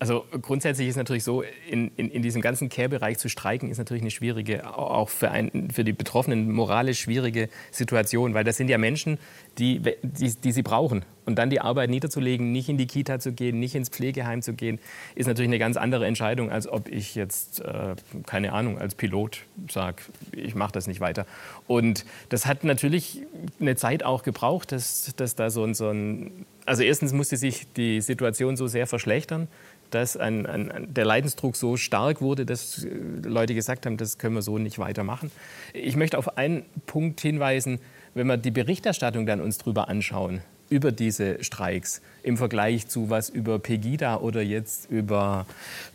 Also 0.00 0.24
grundsätzlich 0.42 0.86
ist 0.88 0.96
natürlich 0.96 1.24
so, 1.24 1.42
in, 1.68 1.90
in, 1.96 2.10
in 2.10 2.22
diesem 2.22 2.40
ganzen 2.40 2.68
Care-Bereich 2.68 3.18
zu 3.18 3.28
streiken, 3.28 3.68
ist 3.70 3.78
natürlich 3.78 4.02
eine 4.02 4.12
schwierige, 4.12 4.76
auch 4.76 5.08
für, 5.08 5.32
ein, 5.32 5.70
für 5.72 5.82
die 5.82 5.92
Betroffenen 5.92 6.52
moralisch 6.52 7.00
schwierige 7.00 7.48
Situation, 7.72 8.32
weil 8.32 8.44
das 8.44 8.56
sind 8.56 8.68
ja 8.68 8.78
Menschen, 8.78 9.18
die, 9.58 9.80
die, 10.02 10.34
die 10.34 10.52
sie 10.52 10.62
brauchen. 10.62 11.04
Und 11.26 11.34
dann 11.36 11.50
die 11.50 11.60
Arbeit 11.60 11.90
niederzulegen, 11.90 12.52
nicht 12.52 12.68
in 12.68 12.78
die 12.78 12.86
Kita 12.86 13.18
zu 13.18 13.32
gehen, 13.32 13.58
nicht 13.58 13.74
ins 13.74 13.88
Pflegeheim 13.88 14.40
zu 14.40 14.54
gehen, 14.54 14.78
ist 15.14 15.26
natürlich 15.26 15.50
eine 15.50 15.58
ganz 15.58 15.76
andere 15.76 16.06
Entscheidung, 16.06 16.50
als 16.50 16.68
ob 16.68 16.88
ich 16.88 17.16
jetzt, 17.16 17.60
äh, 17.60 17.96
keine 18.24 18.52
Ahnung, 18.52 18.78
als 18.78 18.94
Pilot 18.94 19.40
sage, 19.68 20.04
ich 20.32 20.54
mache 20.54 20.72
das 20.72 20.86
nicht 20.86 21.00
weiter. 21.00 21.26
Und 21.66 22.06
das 22.28 22.46
hat 22.46 22.62
natürlich 22.62 23.22
eine 23.60 23.74
Zeit 23.76 24.04
auch 24.04 24.22
gebraucht, 24.22 24.72
dass, 24.72 25.12
dass 25.16 25.34
da 25.34 25.50
so 25.50 25.64
ein, 25.64 25.74
so 25.74 25.90
ein 25.90 26.46
also 26.68 26.82
erstens 26.82 27.12
musste 27.12 27.36
sich 27.36 27.72
die 27.72 28.00
Situation 28.00 28.56
so 28.56 28.66
sehr 28.66 28.86
verschlechtern, 28.86 29.48
dass 29.90 30.16
ein, 30.16 30.46
ein, 30.46 30.86
der 30.92 31.04
Leidensdruck 31.04 31.56
so 31.56 31.76
stark 31.76 32.20
wurde, 32.20 32.44
dass 32.44 32.84
äh, 32.84 32.88
Leute 33.24 33.54
gesagt 33.54 33.86
haben, 33.86 33.96
das 33.96 34.18
können 34.18 34.34
wir 34.34 34.42
so 34.42 34.58
nicht 34.58 34.78
weitermachen. 34.78 35.30
Ich 35.72 35.96
möchte 35.96 36.18
auf 36.18 36.36
einen 36.36 36.64
Punkt 36.86 37.20
hinweisen, 37.20 37.80
wenn 38.14 38.26
wir 38.26 38.36
die 38.36 38.50
Berichterstattung 38.50 39.26
dann 39.26 39.40
uns 39.40 39.58
drüber 39.58 39.88
anschauen, 39.88 40.42
über 40.70 40.92
diese 40.92 41.42
Streiks 41.42 42.02
im 42.22 42.36
Vergleich 42.36 42.88
zu 42.88 43.10
was 43.10 43.30
über 43.30 43.58
Pegida 43.58 44.18
oder 44.18 44.42
jetzt 44.42 44.90
über, 44.90 45.46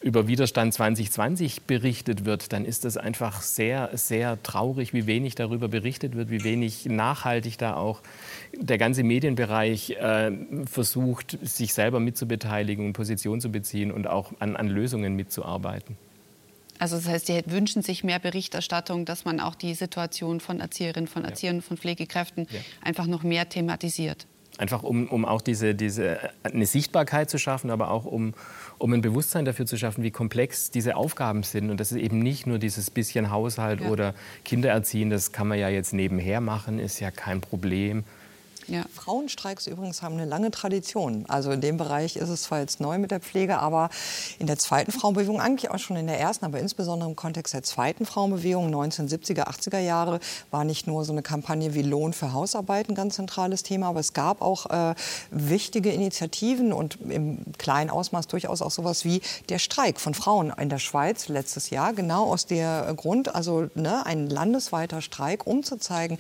über 0.02 0.28
Widerstand 0.28 0.74
2020 0.74 1.64
berichtet 1.64 2.26
wird, 2.26 2.54
dann 2.54 2.66
ist 2.66 2.86
das 2.86 2.98
einfach 2.98 3.42
sehr, 3.42 3.92
sehr 3.94 4.42
traurig, 4.42 4.94
wie 4.94 5.06
wenig 5.06 5.36
darüber 5.36 5.68
berichtet 5.68 6.16
wird, 6.16 6.32
wie 6.32 6.44
wenig 6.44 6.86
nachhaltig 6.86 7.58
da 7.58 7.76
auch 7.76 8.02
der 8.56 8.78
ganze 8.78 9.04
Medienbereich 9.04 9.92
äh, 9.92 10.32
versucht, 10.66 11.38
sich 11.44 11.74
selber 11.74 12.00
mitzubeteiligen 12.00 12.86
und 12.86 12.94
Position 12.94 13.42
zu 13.42 13.52
beziehen 13.52 13.92
und 13.92 14.08
auch 14.08 14.32
an, 14.40 14.56
an 14.56 14.68
Lösungen 14.68 15.16
mitzuarbeiten. 15.16 15.98
Also 16.80 16.96
das 16.96 17.08
heißt, 17.08 17.28
Sie 17.28 17.42
wünschen 17.46 17.82
sich 17.82 18.04
mehr 18.04 18.20
Berichterstattung, 18.20 19.06
dass 19.06 19.26
man 19.26 19.40
auch 19.40 19.56
die 19.56 19.74
Situation 19.74 20.40
von 20.40 20.60
Erzieherinnen, 20.60 21.08
von 21.08 21.24
Erziehern, 21.24 21.62
von 21.62 21.78
Pflegekräften 21.78 22.48
ja. 22.50 22.60
einfach 22.82 23.06
noch 23.06 23.24
mehr 23.24 23.48
thematisiert. 23.48 24.26
Einfach 24.60 24.84
um, 24.84 25.08
um 25.08 25.26
auch 25.26 25.42
diese, 25.42 25.74
diese, 25.74 26.20
eine 26.44 26.68
Sichtbarkeit 26.68 27.30
zu 27.30 27.40
schaffen, 27.40 27.72
aber 27.72 27.90
auch 27.90 28.06
um, 28.06 28.36
um 28.78 28.94
ein 28.94 29.02
Bewusstsein 29.02 29.46
dafür 29.46 29.66
zu 29.66 29.78
schaffen, 29.78 30.04
wie 30.04 30.12
komplex 30.12 30.70
diese 30.70 30.96
Aufgaben 30.96 31.42
sind. 31.42 31.72
Und 31.72 31.80
das 31.80 31.92
ist 31.92 31.98
eben 31.98 32.20
nicht 32.20 32.46
nur 32.46 32.60
dieses 32.60 32.92
bisschen 32.92 33.32
Haushalt 33.32 33.82
ja. 33.82 33.90
oder 33.90 34.14
Kindererziehen, 34.46 35.10
das 35.10 35.32
kann 35.32 35.48
man 35.48 35.58
ja 35.58 35.70
jetzt 35.70 35.94
nebenher 35.94 36.40
machen, 36.40 36.78
ist 36.78 37.00
ja 37.00 37.10
kein 37.10 37.42
Problem. 37.42 38.04
Ja. 38.68 38.84
Frauenstreiks 38.94 39.68
übrigens 39.68 40.02
haben 40.02 40.16
eine 40.16 40.26
lange 40.26 40.52
Tradition. 40.52 41.26
Also 41.28 41.52
in 41.52 41.62
dem 41.62 41.78
Bereich 41.78 42.16
ist 42.16 42.30
es 42.30 42.44
zwar 42.44 42.60
jetzt 42.60 42.80
neu 42.80 42.98
mit 42.98 43.12
der 43.12 43.20
Pflege, 43.20 43.60
aber 43.60 43.90
in 44.40 44.48
der 44.48 44.58
zweiten 44.58 44.92
Frauenbewegung, 44.92 45.40
eigentlich 45.40 45.72
auch 45.72 45.80
schon 45.80 45.98
in 45.98 46.08
der 46.08 46.20
ersten, 46.20 46.46
aber 46.46 46.60
insbesondere 46.60 47.10
im 47.10 47.16
Kontext 47.16 47.54
der 47.54 47.64
zweiten 47.64 48.06
Frauenbewegung, 48.06 48.74
1970er, 48.74 49.48
80er 49.48 49.80
Jahre, 49.80 50.20
war 50.52 50.64
nicht 50.64 50.88
nur 50.88 51.06
so 51.06 51.12
eine 51.12 51.22
Kampagne 51.22 51.74
wie 51.74 51.82
Lohn 51.82 52.14
für 52.14 52.34
Hausarbeit 52.34 52.90
ein 52.90 52.96
ganz 52.96 53.16
zentrales 53.16 53.64
Thema, 53.64 53.88
aber 53.88 54.00
es 54.00 54.14
gab 54.14 54.42
auch 54.42 54.70
äh, 54.70 54.96
wichtige 55.32 55.92
Initiativen 55.92 56.74
und 56.74 56.98
im 57.10 57.40
kleinen 57.58 57.90
Ausmaß 57.90 58.28
durchaus 58.28 58.62
auch 58.62 58.72
sowas 58.72 59.06
wie 59.06 59.22
der 59.50 59.60
Streik 59.60 60.00
von 60.00 60.14
Frauen 60.14 60.54
in 60.60 60.70
der 60.70 60.80
Schweiz 60.80 61.28
letztes 61.28 61.70
Jahr, 61.70 61.94
genau 61.94 62.32
aus 62.32 62.46
der 62.46 62.94
Grund, 62.96 63.34
also 63.34 63.68
ne, 63.76 64.06
ein 64.06 64.30
landesweiter 64.30 65.02
Streik, 65.02 65.46
um 65.46 65.64
zu 65.64 65.78
zeigen, 65.78 66.18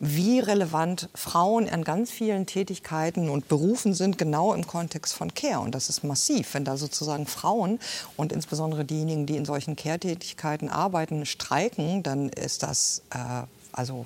wie 0.00 0.40
relevant 0.40 1.08
Frauen 1.14 1.66
an 1.80 1.84
ganz 1.84 2.10
vielen 2.10 2.44
Tätigkeiten 2.44 3.30
und 3.30 3.48
Berufen 3.48 3.94
sind 3.94 4.18
genau 4.18 4.52
im 4.52 4.66
Kontext 4.66 5.14
von 5.14 5.32
Care. 5.32 5.60
Und 5.60 5.74
das 5.74 5.88
ist 5.88 6.04
massiv, 6.04 6.52
wenn 6.52 6.64
da 6.64 6.76
sozusagen 6.76 7.26
Frauen 7.26 7.78
und 8.16 8.32
insbesondere 8.32 8.84
diejenigen, 8.84 9.24
die 9.24 9.36
in 9.36 9.46
solchen 9.46 9.76
Care-Tätigkeiten 9.76 10.68
arbeiten, 10.68 11.24
streiken, 11.24 12.02
dann 12.02 12.28
ist 12.28 12.62
das 12.62 13.02
äh, 13.10 13.46
also 13.72 14.04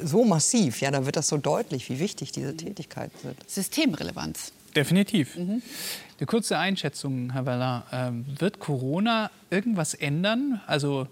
so 0.00 0.24
massiv. 0.24 0.80
Ja, 0.80 0.92
da 0.92 1.06
wird 1.06 1.16
das 1.16 1.28
so 1.28 1.38
deutlich, 1.38 1.88
wie 1.90 1.98
wichtig 1.98 2.30
diese 2.30 2.56
Tätigkeiten 2.56 3.16
sind. 3.20 3.50
Systemrelevanz. 3.50 4.52
Definitiv. 4.76 5.36
Mhm. 5.36 5.62
Eine 6.18 6.26
kurze 6.26 6.58
Einschätzung, 6.58 7.32
Herr 7.32 7.46
Weller. 7.46 7.84
Ähm, 7.90 8.26
wird 8.38 8.60
Corona 8.60 9.30
irgendwas 9.50 9.94
ändern? 9.94 10.60
Also 10.66 11.08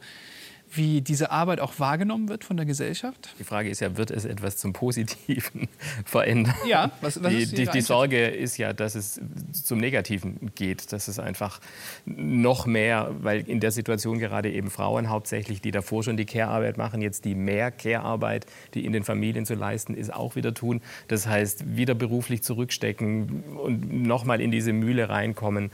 wie 0.76 1.00
diese 1.00 1.30
Arbeit 1.30 1.60
auch 1.60 1.78
wahrgenommen 1.78 2.28
wird 2.28 2.44
von 2.44 2.56
der 2.56 2.66
Gesellschaft? 2.66 3.34
Die 3.38 3.44
Frage 3.44 3.68
ist 3.68 3.80
ja, 3.80 3.96
wird 3.96 4.10
es 4.10 4.24
etwas 4.24 4.56
zum 4.56 4.72
Positiven 4.72 5.68
verändern? 6.04 6.54
Ja, 6.66 6.90
was, 7.00 7.22
was 7.22 7.32
die, 7.32 7.38
ist 7.38 7.58
die, 7.58 7.66
die 7.66 7.80
Sorge 7.80 8.26
ist 8.26 8.56
ja, 8.56 8.72
dass 8.72 8.94
es 8.94 9.20
zum 9.52 9.78
Negativen 9.78 10.52
geht, 10.54 10.92
dass 10.92 11.08
es 11.08 11.18
einfach 11.18 11.60
noch 12.04 12.66
mehr, 12.66 13.10
weil 13.20 13.48
in 13.48 13.60
der 13.60 13.70
Situation 13.70 14.18
gerade 14.18 14.50
eben 14.50 14.70
Frauen 14.70 15.08
hauptsächlich, 15.08 15.60
die 15.60 15.70
davor 15.70 16.02
schon 16.02 16.16
die 16.16 16.26
Care-Arbeit 16.26 16.76
machen, 16.76 17.02
jetzt 17.02 17.24
die 17.24 17.34
mehr 17.34 17.70
Care-Arbeit, 17.70 18.46
die 18.74 18.84
in 18.84 18.92
den 18.92 19.04
Familien 19.04 19.46
zu 19.46 19.54
leisten 19.54 19.94
ist, 19.94 20.12
auch 20.12 20.36
wieder 20.36 20.54
tun. 20.54 20.80
Das 21.08 21.26
heißt, 21.26 21.76
wieder 21.76 21.94
beruflich 21.94 22.42
zurückstecken 22.42 23.42
und 23.56 24.02
nochmal 24.02 24.40
in 24.40 24.50
diese 24.50 24.72
Mühle 24.72 25.08
reinkommen. 25.08 25.70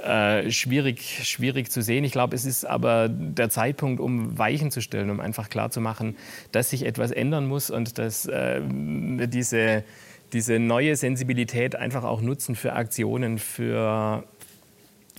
Äh, 0.00 0.50
schwierig, 0.50 1.20
schwierig 1.24 1.70
zu 1.70 1.82
sehen. 1.82 2.04
Ich 2.04 2.12
glaube, 2.12 2.34
es 2.34 2.44
ist 2.44 2.64
aber 2.64 3.08
der 3.08 3.50
Zeitpunkt, 3.50 4.00
um 4.00 4.38
Weichen 4.38 4.70
zu 4.70 4.80
stellen, 4.80 5.10
um 5.10 5.20
einfach 5.20 5.48
klarzumachen, 5.48 6.16
dass 6.52 6.70
sich 6.70 6.84
etwas 6.84 7.10
ändern 7.10 7.46
muss 7.46 7.70
und 7.70 7.98
dass 7.98 8.26
äh, 8.26 8.60
diese, 8.66 9.84
diese 10.32 10.58
neue 10.58 10.96
Sensibilität 10.96 11.76
einfach 11.76 12.04
auch 12.04 12.20
nutzen 12.20 12.56
für 12.56 12.74
Aktionen, 12.74 13.38
für 13.38 14.24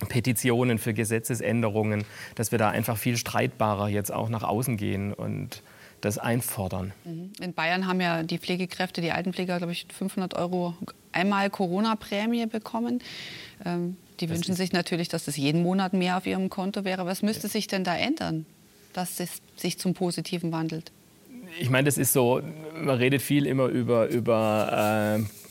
Petitionen, 0.08 0.78
für 0.78 0.94
Gesetzesänderungen, 0.94 2.04
dass 2.36 2.52
wir 2.52 2.58
da 2.58 2.70
einfach 2.70 2.96
viel 2.96 3.16
streitbarer 3.16 3.88
jetzt 3.88 4.12
auch 4.12 4.28
nach 4.28 4.44
außen 4.44 4.76
gehen 4.76 5.12
und 5.12 5.62
das 6.00 6.18
einfordern. 6.18 6.92
Mhm. 7.04 7.32
In 7.40 7.52
Bayern 7.54 7.86
haben 7.86 8.00
ja 8.00 8.22
die 8.22 8.38
Pflegekräfte, 8.38 9.00
die 9.00 9.10
Altenpfleger, 9.10 9.58
glaube 9.58 9.72
ich, 9.72 9.86
500 9.92 10.34
Euro 10.34 10.74
einmal 11.10 11.50
Corona-Prämie 11.50 12.46
bekommen. 12.46 13.00
Ähm, 13.64 13.96
die 14.20 14.30
wünschen 14.30 14.54
sich 14.54 14.72
natürlich, 14.72 15.08
dass 15.08 15.28
es 15.28 15.36
jeden 15.36 15.62
Monat 15.62 15.92
mehr 15.92 16.16
auf 16.16 16.26
ihrem 16.26 16.50
Konto 16.50 16.84
wäre. 16.84 17.06
Was 17.06 17.22
müsste 17.22 17.48
sich 17.48 17.66
denn 17.66 17.84
da 17.84 17.96
ändern, 17.96 18.46
dass 18.92 19.20
es 19.20 19.40
sich 19.56 19.78
zum 19.78 19.94
Positiven 19.94 20.52
wandelt? 20.52 20.92
Ich 21.60 21.70
meine, 21.70 21.86
das 21.86 21.98
ist 21.98 22.12
so, 22.12 22.42
man 22.74 22.96
redet 22.96 23.22
viel 23.22 23.46
immer 23.46 23.66
über, 23.66 24.08
über 24.08 25.18
äh, 25.20 25.47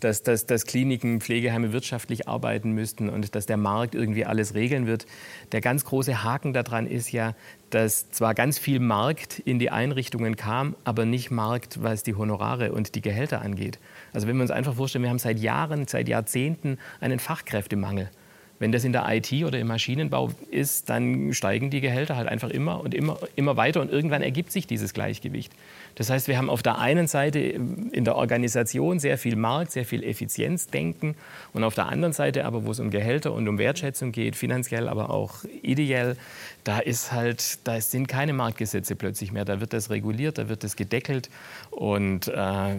dass, 0.00 0.22
dass, 0.22 0.46
dass 0.46 0.66
Kliniken, 0.66 1.20
Pflegeheime 1.20 1.72
wirtschaftlich 1.72 2.28
arbeiten 2.28 2.72
müssten 2.72 3.08
und 3.08 3.34
dass 3.34 3.46
der 3.46 3.56
Markt 3.56 3.94
irgendwie 3.94 4.24
alles 4.24 4.54
regeln 4.54 4.86
wird. 4.86 5.06
Der 5.52 5.60
ganz 5.60 5.84
große 5.84 6.22
Haken 6.22 6.52
daran 6.52 6.86
ist 6.86 7.12
ja, 7.12 7.34
dass 7.70 8.10
zwar 8.10 8.34
ganz 8.34 8.58
viel 8.58 8.80
Markt 8.80 9.38
in 9.40 9.58
die 9.58 9.70
Einrichtungen 9.70 10.36
kam, 10.36 10.74
aber 10.84 11.04
nicht 11.04 11.30
Markt, 11.30 11.82
was 11.82 12.02
die 12.02 12.14
Honorare 12.14 12.72
und 12.72 12.94
die 12.94 13.02
Gehälter 13.02 13.42
angeht. 13.42 13.78
Also 14.12 14.26
wenn 14.26 14.36
wir 14.36 14.42
uns 14.42 14.50
einfach 14.50 14.74
vorstellen, 14.74 15.02
wir 15.02 15.10
haben 15.10 15.18
seit 15.18 15.38
Jahren, 15.38 15.86
seit 15.86 16.08
Jahrzehnten 16.08 16.78
einen 17.00 17.18
Fachkräftemangel. 17.18 18.10
Wenn 18.58 18.72
das 18.72 18.84
in 18.84 18.92
der 18.92 19.06
IT 19.08 19.32
oder 19.44 19.58
im 19.58 19.68
Maschinenbau 19.68 20.30
ist, 20.50 20.90
dann 20.90 21.32
steigen 21.32 21.70
die 21.70 21.80
Gehälter 21.80 22.16
halt 22.16 22.28
einfach 22.28 22.50
immer 22.50 22.80
und 22.80 22.92
immer, 22.92 23.18
immer 23.36 23.56
weiter 23.56 23.80
und 23.80 23.90
irgendwann 23.90 24.22
ergibt 24.22 24.50
sich 24.50 24.66
dieses 24.66 24.94
Gleichgewicht. 24.94 25.52
Das 25.94 26.10
heißt, 26.10 26.28
wir 26.28 26.38
haben 26.38 26.50
auf 26.50 26.62
der 26.62 26.78
einen 26.78 27.06
Seite 27.06 27.38
in 27.38 28.04
der 28.04 28.16
Organisation 28.16 28.98
sehr 28.98 29.18
viel 29.18 29.36
Markt, 29.36 29.72
sehr 29.72 29.84
viel 29.84 30.02
Effizienzdenken 30.02 31.14
und 31.52 31.64
auf 31.64 31.74
der 31.74 31.86
anderen 31.86 32.12
Seite 32.12 32.44
aber, 32.44 32.64
wo 32.64 32.70
es 32.72 32.80
um 32.80 32.90
Gehälter 32.90 33.32
und 33.32 33.46
um 33.48 33.58
Wertschätzung 33.58 34.12
geht, 34.12 34.36
finanziell, 34.36 34.88
aber 34.88 35.10
auch 35.10 35.44
ideell, 35.62 36.16
da 36.64 36.80
ist 36.80 37.12
halt, 37.12 37.66
da 37.66 37.80
sind 37.80 38.08
keine 38.08 38.32
Marktgesetze 38.32 38.94
plötzlich 38.96 39.32
mehr. 39.32 39.44
Da 39.44 39.60
wird 39.60 39.72
das 39.72 39.90
reguliert, 39.90 40.38
da 40.38 40.48
wird 40.48 40.64
das 40.64 40.76
gedeckelt 40.76 41.30
und 41.70 42.28
äh, 42.28 42.76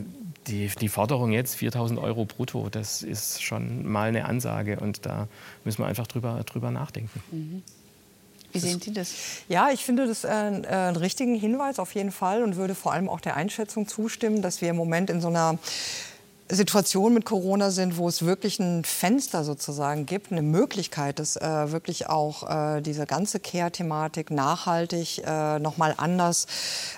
die, 0.50 0.70
die 0.80 0.90
Forderung 0.90 1.32
jetzt 1.32 1.58
4.000 1.58 2.02
Euro 2.02 2.26
brutto, 2.26 2.70
das 2.70 3.04
ist 3.04 3.42
schon 3.42 3.88
mal 3.88 4.10
eine 4.10 4.26
Ansage 4.26 4.80
und 4.80 5.06
da 5.06 5.28
müssen 5.64 5.80
wir 5.80 5.88
einfach 5.88 6.08
drüber, 6.08 6.44
drüber 6.46 6.72
nachdenken. 6.72 7.22
Mhm. 7.32 7.64
Wie 8.52 8.60
sehen 8.60 8.82
Sie 8.82 8.92
das? 8.92 9.14
Ja, 9.48 9.70
ich 9.72 9.86
finde 9.86 10.08
das 10.08 10.24
äh, 10.24 10.28
einen 10.28 10.96
richtigen 10.96 11.36
Hinweis 11.36 11.78
auf 11.78 11.94
jeden 11.94 12.12
Fall 12.12 12.42
und 12.42 12.56
würde 12.56 12.74
vor 12.74 12.94
allem 12.94 13.08
auch 13.08 13.22
der 13.22 13.36
Einschätzung 13.36 13.88
zustimmen, 13.88 14.42
dass 14.42 14.62
wir 14.62 14.70
im 14.70 14.76
Moment 14.76 15.12
in 15.12 15.22
so 15.22 15.28
einer 15.28 15.60
Situation 16.52 17.14
mit 17.14 17.26
Corona 17.26 17.70
sind, 17.70 17.98
wo 17.98 18.08
es 18.08 18.26
wirklich 18.26 18.60
ein 18.60 18.84
Fenster 18.84 19.44
sozusagen 19.44 20.08
gibt, 20.08 20.32
eine 20.32 20.42
Möglichkeit, 20.42 21.20
dass 21.20 21.36
äh, 21.36 21.72
wirklich 21.72 22.10
auch 22.10 22.50
äh, 22.50 22.82
diese 22.82 23.06
ganze 23.06 23.40
Care-Thematik 23.40 24.32
nachhaltig 24.32 25.22
äh, 25.24 25.60
nochmal 25.60 25.94
anders 25.98 26.48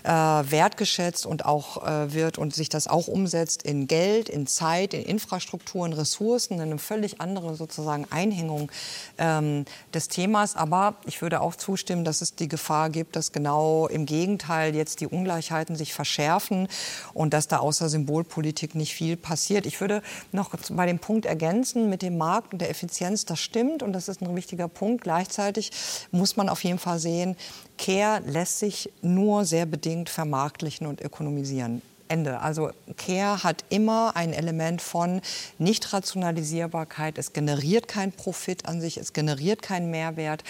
äh, 0.04 0.10
wertgeschätzt 0.10 1.26
und 1.26 1.44
auch 1.44 1.86
äh, 1.86 2.14
wird 2.14 2.38
und 2.38 2.56
sich 2.56 2.70
das 2.70 2.88
auch 2.88 3.10
umsetzt 3.10 3.64
in 3.64 3.88
Geld, 3.88 4.30
in 4.30 4.48
Zeit, 4.48 4.94
in 4.94 5.04
Infrastruktur, 5.04 5.86
in 5.86 5.92
Ressourcen, 5.92 6.54
in 6.54 6.62
eine 6.62 6.78
völlig 6.78 7.20
andere 7.20 7.56
sozusagen 7.56 8.06
Einhängung 8.10 8.72
ähm, 9.18 9.66
des 9.94 10.08
Themas. 10.08 10.56
Aber 10.56 10.96
ich 11.06 11.22
würde 11.22 11.42
auch 11.42 11.58
zustimmen, 11.58 12.06
dass 12.06 12.22
es 12.22 12.36
die 12.36 12.48
Gefahr 12.48 12.90
gibt, 12.90 13.18
dass 13.18 13.34
genau 13.34 13.88
im 13.88 14.06
Gegenteil 14.06 14.76
jetzt 14.76 15.02
die 15.02 15.08
Ungleichheiten 15.08 15.76
sich 15.76 15.94
verschärfen 15.94 16.70
und 17.14 17.34
dass 17.34 17.50
da 17.50 17.58
außer 17.58 17.90
Symbolpolitik 17.90 18.76
nicht 18.76 18.94
viel 18.94 19.18
passiert 19.18 19.41
passiert. 19.42 19.66
Ich 19.66 19.82
würde 19.82 20.04
noch 20.32 20.52
bei 20.70 20.86
dem 20.86 21.00
Punkt 21.00 21.26
ergänzen 21.26 21.90
mit 21.90 22.04
dem 22.04 22.16
Markt 22.18 22.54
und 22.54 22.60
der 22.60 22.70
Effizienz, 22.70 23.26
das 23.26 23.40
stimmt 23.40 23.82
und 23.82 23.92
das 23.94 24.08
ist 24.08 24.22
ein 24.22 24.36
wichtiger 24.36 24.68
Punkt. 24.68 25.04
Gleichzeitig 25.04 25.72
muss 26.12 26.38
man 26.38 26.48
auf 26.48 26.64
jeden 26.64 26.78
Fall 26.78 27.00
sehen, 27.00 27.36
Care 27.80 28.22
lässt 28.28 28.60
sich 28.60 28.92
nur 29.02 29.46
sehr 29.46 29.66
bedingt 29.66 30.10
vermarktlichen 30.10 30.86
und 30.86 31.02
ökonomisieren. 31.02 31.82
Ende. 32.08 32.42
Also 32.42 32.72
Care 32.98 33.42
hat 33.42 33.64
immer 33.70 34.16
ein 34.16 34.34
Element 34.34 34.82
von 34.82 35.22
Nicht-Rationalisierbarkeit. 35.58 37.18
Es 37.18 37.32
generiert 37.32 37.88
keinen 37.88 38.12
Profit 38.12 38.66
an 38.66 38.82
sich, 38.82 38.98
es 38.98 39.14
generiert 39.14 39.62
keinen 39.62 39.90
Mehrwert. 39.90 40.44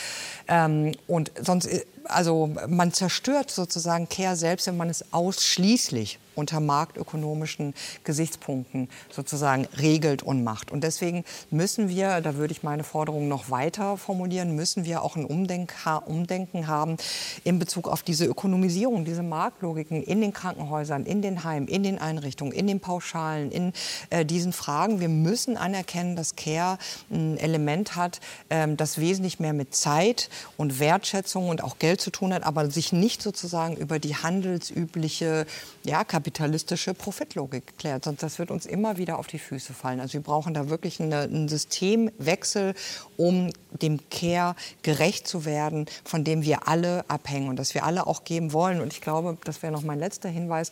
Ähm, 0.47 0.93
und 1.07 1.31
sonst, 1.39 1.67
äh, 1.67 1.85
also 2.05 2.49
man 2.67 2.91
zerstört 2.91 3.51
sozusagen 3.51 4.09
Care 4.09 4.35
selbst, 4.35 4.65
wenn 4.67 4.75
man 4.75 4.89
es 4.89 5.13
ausschließlich 5.13 6.19
unter 6.35 6.59
marktökonomischen 6.59 7.73
Gesichtspunkten 8.03 8.89
sozusagen 9.09 9.67
regelt 9.77 10.23
und 10.23 10.43
macht. 10.43 10.71
Und 10.71 10.83
deswegen 10.83 11.23
müssen 11.49 11.89
wir, 11.89 12.21
da 12.21 12.35
würde 12.35 12.51
ich 12.51 12.63
meine 12.63 12.83
Forderung 12.83 13.27
noch 13.27 13.49
weiter 13.49 13.97
formulieren, 13.97 14.55
müssen 14.55 14.85
wir 14.85 15.01
auch 15.03 15.15
ein 15.15 15.25
Umdenken 15.25 16.67
haben 16.67 16.97
in 17.43 17.59
Bezug 17.59 17.87
auf 17.87 18.03
diese 18.03 18.25
Ökonomisierung, 18.25 19.05
diese 19.05 19.23
Marktlogiken 19.23 20.03
in 20.03 20.21
den 20.21 20.33
Krankenhäusern, 20.33 21.05
in 21.05 21.21
den 21.21 21.43
Heimen, 21.43 21.67
in 21.67 21.83
den 21.83 21.99
Einrichtungen, 21.99 22.53
in 22.53 22.67
den 22.67 22.79
Pauschalen, 22.79 23.51
in 23.51 23.73
äh, 24.09 24.25
diesen 24.25 24.53
Fragen. 24.53 24.99
Wir 24.99 25.09
müssen 25.09 25.57
anerkennen, 25.57 26.15
dass 26.15 26.35
Care 26.35 26.77
ein 27.09 27.37
Element 27.37 27.95
hat, 27.95 28.19
ähm, 28.49 28.77
das 28.77 28.97
wesentlich 28.97 29.39
mehr 29.39 29.53
mit 29.53 29.75
Zeit 29.75 30.29
und 30.57 30.79
Wertschätzung 30.79 31.49
und 31.49 31.63
auch 31.63 31.79
Geld 31.79 32.01
zu 32.01 32.11
tun 32.11 32.33
hat, 32.33 32.43
aber 32.43 32.69
sich 32.69 32.93
nicht 32.93 33.21
sozusagen 33.21 33.75
über 33.75 33.99
die 33.99 34.15
handelsübliche 34.15 35.45
ja, 35.83 36.03
kapitalistische 36.21 36.93
Profitlogik 36.93 37.79
klärt. 37.79 38.05
Sonst 38.05 38.21
das 38.21 38.37
wird 38.37 38.51
uns 38.51 38.67
immer 38.67 38.97
wieder 38.97 39.17
auf 39.17 39.25
die 39.25 39.39
Füße 39.39 39.73
fallen. 39.73 39.99
Also 39.99 40.13
wir 40.13 40.21
brauchen 40.21 40.53
da 40.53 40.69
wirklich 40.69 41.01
eine, 41.01 41.21
einen 41.21 41.47
Systemwechsel, 41.47 42.75
um 43.17 43.49
dem 43.71 43.99
Care 44.11 44.55
gerecht 44.83 45.27
zu 45.27 45.45
werden, 45.45 45.87
von 46.05 46.23
dem 46.23 46.43
wir 46.43 46.67
alle 46.67 47.09
abhängen 47.09 47.49
und 47.49 47.55
das 47.55 47.73
wir 47.73 47.85
alle 47.85 48.05
auch 48.05 48.23
geben 48.23 48.53
wollen. 48.53 48.81
Und 48.81 48.93
ich 48.93 49.01
glaube, 49.01 49.35
das 49.45 49.63
wäre 49.63 49.73
noch 49.73 49.81
mein 49.81 49.97
letzter 49.97 50.29
Hinweis. 50.29 50.69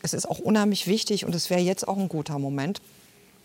Es 0.00 0.14
ist 0.14 0.24
auch 0.24 0.38
unheimlich 0.38 0.86
wichtig 0.86 1.26
und 1.26 1.34
es 1.34 1.50
wäre 1.50 1.60
jetzt 1.60 1.86
auch 1.86 1.98
ein 1.98 2.08
guter 2.08 2.38
Moment, 2.38 2.80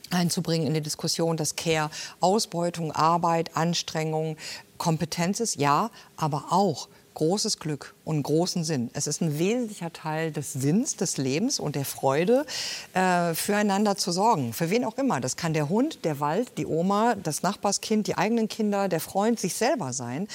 einzubringen 0.10 0.68
in 0.68 0.74
die 0.74 0.82
Diskussion, 0.82 1.36
dass 1.36 1.58
Care 1.58 1.90
Ausbeutung, 2.22 2.94
Arbeit, 2.94 3.58
Anstrengung, 3.58 4.38
Kompetenz 4.78 5.42
ist, 5.42 5.58
ja, 5.58 5.92
aber 6.16 6.46
auch 6.52 6.88
großes 7.14 7.60
Glück 7.60 7.94
und 8.06 8.24
großen 8.24 8.64
Sinn. 8.64 8.90
Es 8.94 9.08
ist 9.08 9.22
ein 9.22 9.38
wesentlicher 9.38 9.92
Teil 9.94 10.32
des 10.32 10.54
Sinns 10.54 10.96
des 10.96 11.18
Lebens 11.18 11.60
und 11.60 11.76
der 11.76 11.86
Freude, 11.86 12.46
äh, 12.94 13.34
füreinander 13.34 13.96
zu 13.96 14.12
sorgen. 14.12 14.54
Für 14.54 14.70
wen 14.70 14.86
auch 14.86 14.98
immer. 14.98 15.20
Das 15.20 15.36
kann 15.36 15.54
der 15.54 15.70
Hund, 15.70 16.06
der 16.06 16.20
Wald, 16.20 16.58
die 16.58 16.66
Oma, 16.66 17.16
das 17.16 17.44
Nachbarskind, 17.44 18.08
die 18.08 18.18
eigenen 18.18 18.48
Kinder, 18.48 18.88
der 18.88 19.00
Freund, 19.00 19.40
sich 19.40 19.54
selber 19.56 19.94
sein. 19.94 20.28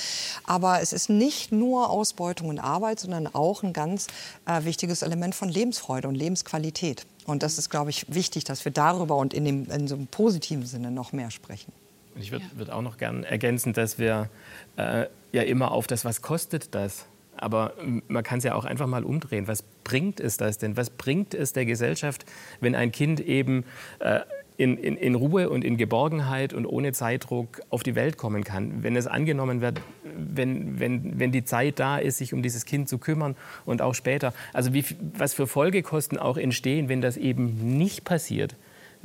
Aber 0.45 0.81
es 0.81 0.93
ist 0.93 1.09
nicht 1.09 1.53
nur 1.53 1.91
Ausbeutung 1.91 2.49
und 2.49 2.59
Arbeit, 2.59 3.01
sondern 3.01 3.27
auch 3.27 3.63
ein 3.63 3.73
ganz 3.73 4.07
äh, 4.47 4.65
wichtiges 4.65 5.03
Element 5.03 5.35
von 5.35 5.49
Lebensfreude 5.49 6.09
und 6.09 6.15
Lebensqualität. 6.15 7.07
Und 7.27 7.43
das 7.43 7.59
ist, 7.59 7.71
glaube 7.71 7.91
ich, 7.91 8.07
wichtig, 8.09 8.45
dass 8.45 8.65
wir 8.65 8.73
darüber 8.73 9.17
und 9.17 9.35
in, 9.35 9.45
dem, 9.45 9.71
in 9.71 9.89
so 9.89 9.97
einem 9.97 10.07
positiven 10.07 10.65
Sinne 10.65 10.91
noch 10.91 11.13
mehr 11.13 11.31
sprechen. 11.31 11.73
Ich 12.19 12.33
würde 12.33 12.45
würd 12.55 12.71
auch 12.71 12.83
noch 12.83 12.97
gerne 12.97 13.27
ergänzen, 13.27 13.73
dass 13.73 13.99
wir 13.99 14.31
äh, 14.77 15.07
ja 15.33 15.43
immer 15.43 15.73
auf 15.73 15.87
das, 15.87 16.05
was 16.05 16.23
kostet 16.23 16.75
das, 16.75 17.07
Aber 17.37 17.75
man 18.09 18.23
kann 18.23 18.39
es 18.39 18.45
ja 18.45 18.55
auch 18.55 18.65
einfach 18.65 18.87
mal 18.87 19.05
umdrehen. 19.05 19.47
Was 19.47 19.63
bringt 19.85 20.21
es 20.21 20.37
das 20.37 20.59
denn? 20.59 20.77
Was 20.77 20.91
bringt 20.91 21.35
es 21.35 21.53
der 21.53 21.67
Gesellschaft, 21.67 22.25
wenn 22.61 22.75
ein 22.75 22.93
Kind 22.93 23.21
eben 23.21 23.65
äh, 23.99 24.21
in, 24.57 24.79
in, 24.79 24.97
in, 24.97 25.15
Ruhe 25.15 25.51
und 25.51 25.65
in 25.65 25.77
Geborgenheit 25.77 26.55
und 26.55 26.67
ohne 26.67 26.93
Zeitdruck 26.93 27.61
auf 27.69 27.83
die 27.83 27.95
Welt 27.95 28.17
kommen 28.17 28.43
kann. 28.43 28.83
Wenn 28.83 28.97
es 28.97 29.07
angenommen 29.07 29.61
wird, 29.61 29.81
wenn, 30.03 30.81
wenn, 30.81 31.21
wenn 31.21 31.31
die 31.31 31.45
Zeit 31.45 31.79
da 31.79 31.99
ist, 31.99 32.19
sich 32.19 32.33
um 32.33 32.43
dieses 32.43 32.65
Kind 32.65 32.89
zu 32.89 32.97
kümmern 32.99 33.37
und 33.67 33.83
auch 33.83 33.95
später. 33.95 34.33
Also 34.55 34.73
wie, 34.73 34.85
was 35.15 35.35
für 35.35 35.47
Folgekosten 35.47 36.19
auch 36.19 36.39
entstehen, 36.39 36.89
wenn 36.89 37.03
das 37.03 37.17
eben 37.17 37.77
nicht 37.77 38.05
passiert 38.05 38.57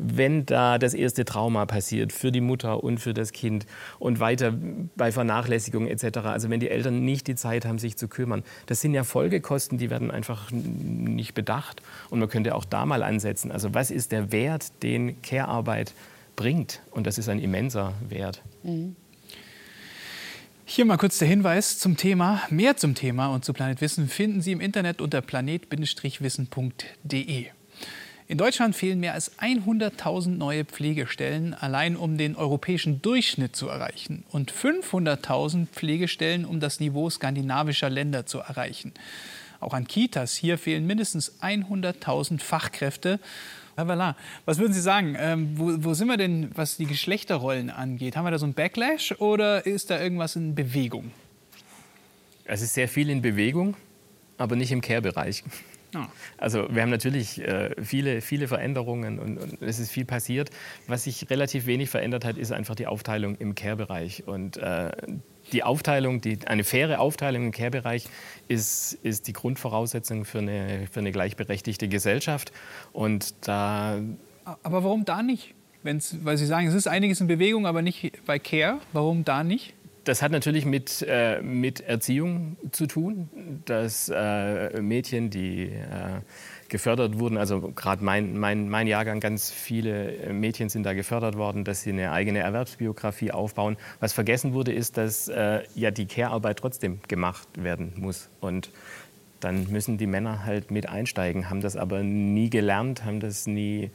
wenn 0.02 0.46
da 0.46 0.78
das 0.78 0.94
erste 0.94 1.26
Trauma 1.26 1.66
passiert 1.66 2.12
für 2.12 2.32
die 2.32 2.42
Mutter 2.42 2.84
und 2.84 3.00
für 3.00 3.14
das 3.14 3.32
Kind 3.32 3.66
und 4.00 4.20
weiter 4.20 4.54
bei 4.96 5.12
Vernachlässigung 5.12 5.88
etc. 5.88 6.20
Also 6.24 6.50
wenn 6.50 6.60
die 6.60 6.70
Eltern 6.70 7.06
nicht 7.06 7.28
die 7.28 7.36
Zeit 7.36 7.66
haben, 7.66 7.78
sich 7.78 7.98
zu 7.98 8.08
kümmern. 8.08 8.44
Das 8.66 8.82
sind 8.82 8.94
ja 8.94 9.04
Folgekosten, 9.04 9.78
die 9.78 9.90
werden 9.90 10.12
einfach 10.12 10.52
nicht 10.52 11.34
bedacht. 11.34 11.82
Und 12.10 12.20
man 12.20 12.30
könnte 12.30 12.56
auch 12.56 12.66
da 12.66 12.86
mal 12.86 13.04
ansetzen. 13.04 13.52
Also 13.52 13.74
was 13.74 13.92
ist 13.92 14.12
der 14.12 14.32
Wert, 14.32 14.84
den 14.84 15.22
Care-Arbeit 15.22 15.94
bringt? 16.36 16.82
Und 16.92 17.08
das 17.08 17.18
ist 17.18 17.30
ein 17.30 17.40
immenser 17.40 17.94
Wert. 18.10 18.42
Mhm. 18.64 18.96
Hier 20.66 20.86
mal 20.86 20.98
kurz 20.98 21.20
der 21.20 21.28
Hinweis 21.28 21.80
zum 21.80 21.98
Thema. 21.98 22.42
Mehr 22.50 22.78
zum 22.78 22.96
Thema 22.96 23.28
und 23.28 23.44
zu 23.44 23.52
Planet 23.52 23.82
Wissen 23.82 24.08
finden 24.08 24.42
Sie 24.42 24.54
im 24.54 24.62
Internet 24.62 25.02
unter 25.02 25.22
planet-wissen.de. 25.22 27.48
In 28.32 28.38
Deutschland 28.38 28.78
fehlen 28.78 29.02
mehr 29.02 29.14
als 29.14 29.38
100.000 29.40 30.30
neue 30.30 30.64
Pflegestellen, 30.64 31.54
allein 31.54 31.98
um 31.98 32.18
den 32.18 32.38
europäischen 32.38 33.02
Durchschnitt 33.02 33.58
zu 33.58 33.68
erreichen, 33.68 34.24
und 34.32 34.54
500.000 34.54 35.68
Pflegestellen, 35.68 36.46
um 36.46 36.62
das 36.62 36.80
Niveau 36.80 37.10
skandinavischer 37.10 37.90
Länder 37.90 38.26
zu 38.26 38.40
erreichen. 38.40 38.94
Auch 39.60 39.74
an 39.74 39.86
Kitas 39.86 40.34
hier 40.34 40.58
fehlen 40.58 40.88
mindestens 40.88 41.42
100.000 41.42 42.40
Fachkräfte. 42.40 43.20
Valin, 43.76 44.16
was 44.46 44.60
würden 44.60 44.72
Sie 44.72 44.80
sagen? 44.80 45.18
Ähm, 45.20 45.50
wo, 45.60 45.84
wo, 45.84 45.94
sind 45.94 46.08
wir 46.08 46.16
denn, 46.16 46.52
was 46.56 46.78
die 46.78 46.86
Geschlechterrollen 46.86 47.70
angeht? 47.70 48.16
Haben 48.16 48.24
wir 48.24 48.32
da 48.32 48.40
so 48.40 48.46
einen 48.46 48.54
Backlash 48.54 49.12
oder 49.20 49.66
ist 49.66 49.90
da 49.90 50.02
irgendwas 50.02 50.38
in 50.38 50.56
Bewegung? 50.56 51.12
Es 52.46 52.62
ist 52.62 52.76
sehr 52.76 52.88
viel 52.88 53.10
in 53.10 53.22
Bewegung, 53.22 53.76
aber 54.38 54.56
nicht 54.56 54.72
im 54.72 54.80
Care-Bereich. 54.80 55.44
Also 56.38 56.68
wir 56.70 56.82
haben 56.82 56.90
natürlich 56.90 57.42
äh, 57.42 57.72
viele, 57.82 58.22
viele 58.22 58.48
Veränderungen 58.48 59.20
und, 59.20 59.38
und, 59.38 59.62
es 59.62 59.80
ist 59.80 59.92
viel 59.92 60.06
passiert. 60.06 60.50
Was 60.88 61.04
sich 61.04 61.30
relativ 61.30 61.66
wenig 61.66 61.90
verändert 61.90 62.26
hat, 62.26 62.38
ist 62.38 62.52
einfach 62.52 62.76
die 62.76 62.88
Aufteilung 62.88 63.36
im 63.36 63.56
Care-Bereich. 63.56 64.28
Und 64.28 64.58
äh, 64.58 64.92
die 65.52 65.64
Aufteilung, 65.64 66.22
die, 66.22 66.40
eine 66.46 66.64
faire 66.64 67.00
Aufteilung 67.00 67.46
im 67.46 67.52
Care-Bereich 67.52 68.06
ist, 68.48 68.94
ist 69.04 69.28
die 69.28 69.34
Grundvoraussetzung 69.34 70.26
für 70.26 70.40
eine, 70.40 70.88
für 70.92 71.02
eine 71.02 71.12
gleichberechtigte 71.12 71.88
Gesellschaft. 71.88 72.52
Und 72.94 73.36
da 73.48 74.00
aber 74.64 74.84
warum 74.84 75.06
da 75.06 75.22
nicht? 75.24 75.54
Wenn's, 75.84 76.16
weil 76.24 76.38
Sie 76.38 76.46
sagen, 76.46 76.68
es 76.68 76.74
ist 76.74 76.88
einiges 76.88 77.22
in 77.22 77.28
Bewegung, 77.28 77.66
aber 77.66 77.82
nicht 77.82 78.26
bei 78.26 78.38
Care. 78.40 78.80
Warum 78.94 79.26
da 79.26 79.44
nicht? 79.44 79.74
Das 80.04 80.24
hat 80.24 80.32
natürlich 80.32 80.66
mit, 80.66 81.06
äh, 81.08 81.42
mit 81.42 81.82
Erziehung 81.82 82.58
zu 82.72 82.88
tun, 82.88 83.30
dass 83.66 84.10
äh, 84.10 84.82
Mädchen, 84.82 85.30
die 85.30 85.66
äh, 85.66 86.22
gefördert 86.70 87.20
wurden, 87.20 87.38
also 87.38 87.72
gerade 87.76 88.04
mein, 88.04 88.36
mein, 88.40 88.68
mein 88.68 88.88
Jahrgang, 88.88 89.20
ganz 89.20 89.52
viele 89.52 90.16
äh, 90.16 90.34
Mädchen 90.34 90.70
sind 90.70 90.84
da 90.84 90.94
gefördert 90.94 91.38
worden, 91.38 91.64
dass 91.66 91.84
sie 91.84 91.92
eine 91.92 92.12
eigene 92.12 92.40
Erwerbsbiografie 92.40 93.32
aufbauen. 93.32 93.78
Was 94.00 94.14
vergessen 94.14 94.54
wurde, 94.54 94.74
ist, 94.74 94.98
dass 94.98 95.28
äh, 95.28 95.62
ja 95.76 95.92
die 95.92 96.08
Care-Arbeit 96.08 96.58
trotzdem 96.58 97.00
gemacht 97.08 97.48
werden 97.62 97.94
muss. 97.98 98.30
Und 98.40 98.72
dann 99.40 99.70
müssen 99.72 99.98
die 99.98 100.08
Männer 100.08 100.46
halt 100.46 100.72
mit 100.72 100.88
einsteigen, 100.90 101.50
haben 101.50 101.62
das 101.62 101.76
aber 101.76 102.04
nie 102.04 102.50
gelernt, 102.50 103.06
haben 103.06 103.20
das 103.20 103.48
nie 103.48 103.92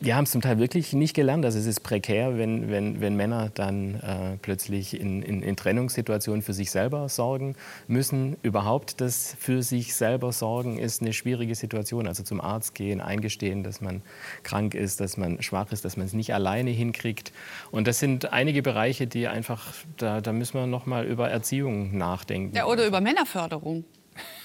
wir 0.00 0.16
haben 0.16 0.24
es 0.24 0.30
zum 0.30 0.40
Teil 0.40 0.58
wirklich 0.58 0.92
nicht 0.92 1.14
gelernt. 1.14 1.44
Also 1.44 1.58
es 1.58 1.66
ist 1.66 1.80
prekär, 1.80 2.36
wenn, 2.36 2.70
wenn, 2.70 3.00
wenn 3.00 3.16
Männer 3.16 3.50
dann 3.54 3.94
äh, 4.00 4.36
plötzlich 4.40 4.98
in, 5.00 5.22
in, 5.22 5.42
in, 5.42 5.56
Trennungssituationen 5.56 6.42
für 6.42 6.52
sich 6.52 6.70
selber 6.70 7.08
sorgen 7.08 7.56
müssen. 7.86 8.36
Überhaupt 8.42 9.00
das 9.00 9.36
für 9.38 9.62
sich 9.62 9.94
selber 9.94 10.32
sorgen 10.32 10.78
ist 10.78 11.00
eine 11.00 11.12
schwierige 11.12 11.54
Situation. 11.54 12.06
Also 12.06 12.22
zum 12.22 12.40
Arzt 12.40 12.74
gehen, 12.74 13.00
eingestehen, 13.00 13.62
dass 13.62 13.80
man 13.80 14.02
krank 14.42 14.74
ist, 14.74 15.00
dass 15.00 15.16
man 15.16 15.42
schwach 15.42 15.72
ist, 15.72 15.84
dass 15.84 15.96
man 15.96 16.06
es 16.06 16.12
nicht 16.12 16.34
alleine 16.34 16.70
hinkriegt. 16.70 17.32
Und 17.70 17.86
das 17.86 17.98
sind 17.98 18.32
einige 18.32 18.62
Bereiche, 18.62 19.06
die 19.06 19.28
einfach, 19.28 19.72
da, 19.96 20.20
da 20.20 20.32
müssen 20.32 20.54
wir 20.54 20.66
noch 20.66 20.86
mal 20.86 21.06
über 21.06 21.30
Erziehung 21.30 21.96
nachdenken. 21.96 22.54
Ja, 22.56 22.66
oder 22.66 22.86
über 22.86 23.00
Männerförderung. 23.00 23.84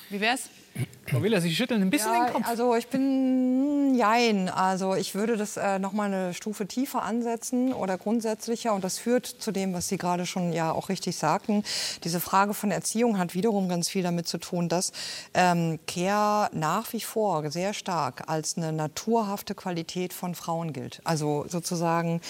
Wie 0.10 0.22
wär's? 0.22 0.50
Frau 1.10 1.24
Willer, 1.24 1.42
Sie 1.42 1.54
schütteln 1.54 1.82
ein 1.82 1.90
bisschen 1.90 2.14
ja, 2.14 2.26
den 2.26 2.34
Kopf. 2.34 2.48
Also 2.48 2.76
ich 2.76 2.88
bin 2.88 3.96
jein. 3.96 4.50
Also 4.50 4.96
ich 4.96 5.16
würde 5.16 5.38
das 5.38 5.58
äh, 5.58 5.80
noch 5.80 5.94
mal 5.94 6.06
eine 6.06 6.34
Stufe 6.34 6.68
tiefer 6.68 7.04
ansetzen 7.04 7.74
oder 7.74 7.98
grundsätzlicher. 7.98 8.74
Und 8.74 8.84
das 8.84 9.00
führt 9.00 9.26
zu 9.26 9.52
dem, 9.52 9.74
was 9.74 9.88
Sie 9.88 9.98
gerade 9.98 10.26
schon 10.26 10.54
ja 10.54 10.72
auch 10.72 10.90
richtig 10.90 11.18
sagten. 11.18 11.64
Diese 12.04 12.20
Frage 12.20 12.54
von 12.54 12.72
Erziehung 12.72 13.18
hat 13.18 13.34
wiederum 13.34 13.70
ganz 13.70 13.90
viel 13.90 14.04
damit 14.04 14.28
zu 14.28 14.38
tun, 14.38 14.70
dass 14.70 14.92
ähm, 15.34 15.80
Care 15.88 16.50
nach 16.54 16.94
wie 16.94 17.02
vor 17.02 17.50
sehr 17.50 17.74
stark 17.74 18.24
als 18.28 18.58
eine 18.58 18.72
naturhafte 18.72 19.56
Qualität 19.56 20.14
von 20.14 20.36
Frauen 20.36 20.74
gilt. 20.74 21.02
Also 21.04 21.46
sozusagen 21.48 22.22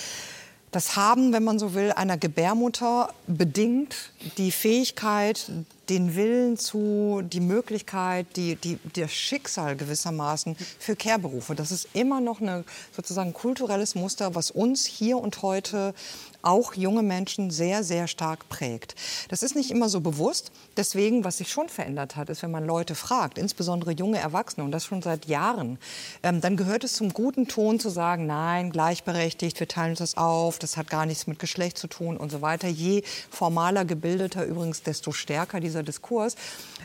das 0.72 0.96
Haben, 0.96 1.34
wenn 1.34 1.44
man 1.44 1.58
so 1.58 1.74
will, 1.74 1.92
einer 1.92 2.18
Gebärmutter 2.18 3.10
bedingt 3.28 4.12
die 4.38 4.52
Fähigkeit, 4.52 5.52
den 5.90 6.16
Willen 6.16 6.58
zu, 6.58 7.22
die 7.24 7.40
Möglichkeit, 7.40 8.28
die, 8.36 8.56
die, 8.56 8.78
das 8.94 9.12
Schicksal 9.12 9.76
gewissermaßen 9.76 10.56
für 10.80 10.96
Care-Berufe. 10.96 11.56
Das 11.56 11.72
ist 11.72 11.90
immer 11.94 12.22
noch 12.22 12.42
ein 12.42 12.64
sozusagen 12.96 13.34
kulturelles 13.34 13.96
Muster, 13.96 14.36
was 14.36 14.52
uns 14.52 14.86
hier 14.86 15.18
und 15.18 15.42
heute 15.42 15.94
auch 16.42 16.74
junge 16.74 17.04
Menschen 17.04 17.52
sehr, 17.52 17.84
sehr 17.84 18.08
stark 18.08 18.48
prägt. 18.50 18.96
Das 19.30 19.44
ist 19.44 19.56
nicht 19.56 19.72
immer 19.72 19.90
so 19.90 20.00
bewusst. 20.00 20.52
Deswegen, 20.78 21.24
was 21.24 21.38
sich 21.38 21.52
schon 21.52 21.68
verändert 21.70 22.16
hat, 22.16 22.30
ist, 22.30 22.44
wenn 22.44 22.52
man 22.52 22.66
Leute 22.66 22.96
fragt, 22.96 23.38
insbesondere 23.38 23.92
junge 23.92 24.20
Erwachsene, 24.20 24.64
und 24.64 24.72
das 24.72 24.86
schon 24.86 25.02
seit 25.02 25.26
Jahren, 25.26 25.78
ähm, 26.24 26.42
dann 26.42 26.56
gehört 26.56 26.84
es 26.84 26.94
zum 26.94 27.12
guten 27.14 27.48
Ton 27.48 27.80
zu 27.80 27.90
sagen, 27.90 28.26
nein, 28.26 28.72
gleichberechtigt, 28.72 29.60
wir 29.60 29.68
teilen 29.68 29.92
uns 29.92 30.00
das 30.00 30.18
auf, 30.18 30.60
das 30.60 30.78
hat 30.78 30.90
gar 30.90 31.06
nichts 31.06 31.28
mit 31.28 31.40
Geschlecht 31.40 31.78
zu 31.78 31.88
tun 31.88 32.16
und 32.18 32.32
so 32.32 32.42
weiter. 32.42 32.68
Je 32.68 33.04
formaler 33.30 33.84
gebildeter 33.84 34.46
übrigens, 34.46 34.84
desto 34.84 35.12
stärker 35.12 35.60
dieser 35.60 35.79
Diskurs. 35.84 36.36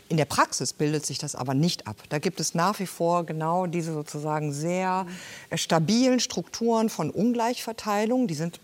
In 0.09 0.17
der 0.17 0.25
Praxis 0.25 0.73
bildet 0.73 1.05
sich 1.05 1.17
das 1.17 1.35
aber 1.35 1.53
nicht 1.53 1.87
ab. 1.87 1.97
Da 2.09 2.19
gibt 2.19 2.39
es 2.39 2.55
nach 2.55 2.79
wie 2.79 2.87
vor 2.87 3.25
genau 3.25 3.67
diese 3.67 3.93
sozusagen 3.93 4.51
sehr 4.51 5.05
äh, 5.49 5.57
stabilen 5.57 6.19
Strukturen 6.19 6.89
von 6.89 7.09
Ungleichverteilung. 7.09 8.27
Die 8.27 8.35
sind 8.35 8.59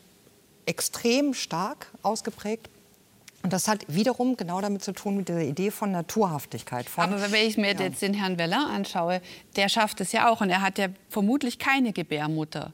extrem 0.66 1.34
stark 1.34 1.88
ausgeprägt 2.02 2.70
und 3.44 3.54
das 3.54 3.68
hat 3.68 3.86
wiederum 3.88 4.38
genau 4.38 4.62
damit 4.62 4.84
zu 4.84 4.92
tun 4.92 5.18
mit 5.18 5.30
dieser 5.30 5.42
Idee 5.42 5.72
von 5.72 5.92
Naturhaftigkeit. 5.92 6.88
Von, 6.88 7.04
Aber 7.04 7.32
wenn 7.32 7.48
ich 7.48 7.58
mir 7.58 7.74
ja. 7.74 7.82
jetzt 7.82 8.02
den 8.02 8.14
Herrn 8.14 8.38
Weller 8.38 8.68
anschaue, 8.72 9.22
der 9.56 9.70
schafft 9.70 10.02
es 10.02 10.12
ja 10.12 10.30
auch 10.30 10.42
und 10.42 10.50
er 10.50 10.62
hat 10.62 10.78
ja 10.78 10.88
vermutlich 11.10 11.60
keine 11.60 11.92
Gebärmutter. 11.92 12.72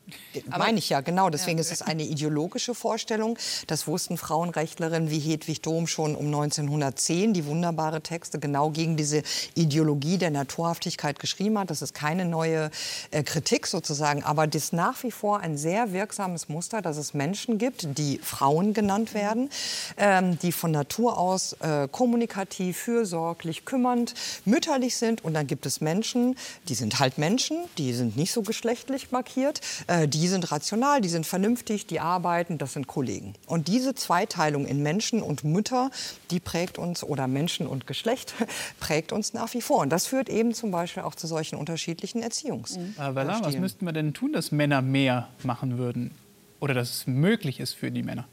Aber 0.49 0.65
Meine 0.65 0.79
ich 0.79 0.89
ja, 0.89 1.01
genau. 1.01 1.29
Deswegen 1.29 1.57
ja. 1.57 1.61
ist 1.61 1.71
es 1.71 1.81
eine 1.81 2.03
ideologische 2.03 2.75
Vorstellung. 2.75 3.37
Das 3.67 3.87
wussten 3.87 4.17
Frauenrechtlerinnen 4.17 5.09
wie 5.09 5.19
Hedwig 5.19 5.61
Dohm 5.61 5.87
schon 5.87 6.15
um 6.15 6.25
1910, 6.27 7.33
die 7.33 7.45
wunderbare 7.45 8.01
Texte 8.01 8.39
genau 8.39 8.69
gegen 8.69 8.97
diese 8.97 9.23
Ideologie 9.55 10.17
der 10.17 10.31
Naturhaftigkeit 10.31 11.19
geschrieben 11.19 11.57
hat. 11.59 11.69
Das 11.69 11.81
ist 11.81 11.93
keine 11.93 12.25
neue 12.25 12.69
äh, 13.11 13.23
Kritik 13.23 13.67
sozusagen, 13.67 14.23
aber 14.23 14.47
das 14.47 14.65
ist 14.65 14.73
nach 14.73 15.03
wie 15.03 15.11
vor 15.11 15.39
ein 15.39 15.57
sehr 15.57 15.93
wirksames 15.93 16.49
Muster, 16.49 16.81
dass 16.81 16.97
es 16.97 17.13
Menschen 17.13 17.57
gibt, 17.57 17.97
die 17.97 18.19
Frauen 18.21 18.73
genannt 18.73 19.13
werden, 19.13 19.49
ähm, 19.97 20.37
die 20.39 20.51
von 20.57 20.71
Natur 20.71 21.17
aus 21.17 21.53
äh, 21.53 21.87
kommunikativ, 21.89 22.77
fürsorglich, 22.77 23.65
kümmernd, 23.65 24.13
mütterlich 24.45 24.97
sind. 24.97 25.23
Und 25.23 25.33
dann 25.33 25.47
gibt 25.47 25.65
es 25.65 25.81
Menschen, 25.81 26.35
die 26.67 26.75
sind 26.75 26.99
halt 26.99 27.17
Menschen, 27.17 27.57
die 27.77 27.93
sind 27.93 28.17
nicht 28.17 28.31
so 28.31 28.41
geschlechtlich 28.41 29.11
markiert, 29.11 29.61
äh, 29.87 30.07
die 30.07 30.27
sind 30.27 30.51
rational, 30.51 31.01
die 31.01 31.09
sind 31.09 31.25
vernünftig, 31.25 31.87
die 31.87 31.99
arbeiten, 31.99 32.57
das 32.57 32.73
sind 32.73 32.87
Kollegen. 32.87 33.33
Und 33.45 33.67
diese 33.67 33.95
Zweiteilung 33.95 34.65
in 34.65 34.83
Menschen 34.83 35.21
und 35.21 35.43
Mütter, 35.43 35.91
die 36.31 36.39
prägt 36.39 36.77
uns, 36.77 37.03
oder 37.03 37.27
Menschen 37.27 37.67
und 37.67 37.87
Geschlecht, 37.87 38.33
prägt 38.79 39.11
uns 39.11 39.33
nach 39.33 39.53
wie 39.53 39.61
vor. 39.61 39.79
Und 39.79 39.89
das 39.89 40.07
führt 40.07 40.29
eben 40.29 40.53
zum 40.53 40.71
Beispiel 40.71 41.03
auch 41.03 41.15
zu 41.15 41.27
solchen 41.27 41.55
unterschiedlichen 41.55 42.21
Erziehungs. 42.21 42.77
Mhm. 42.77 42.95
Äh, 42.97 43.15
was 43.15 43.57
müssten 43.57 43.85
wir 43.85 43.93
denn 43.93 44.13
tun, 44.13 44.33
dass 44.33 44.51
Männer 44.51 44.81
mehr 44.81 45.27
machen 45.43 45.77
würden? 45.77 46.11
Oder 46.59 46.73
dass 46.73 46.89
es 46.89 47.07
möglich 47.07 47.59
ist 47.59 47.73
für 47.73 47.91
die 47.91 48.03
Männer? 48.03 48.25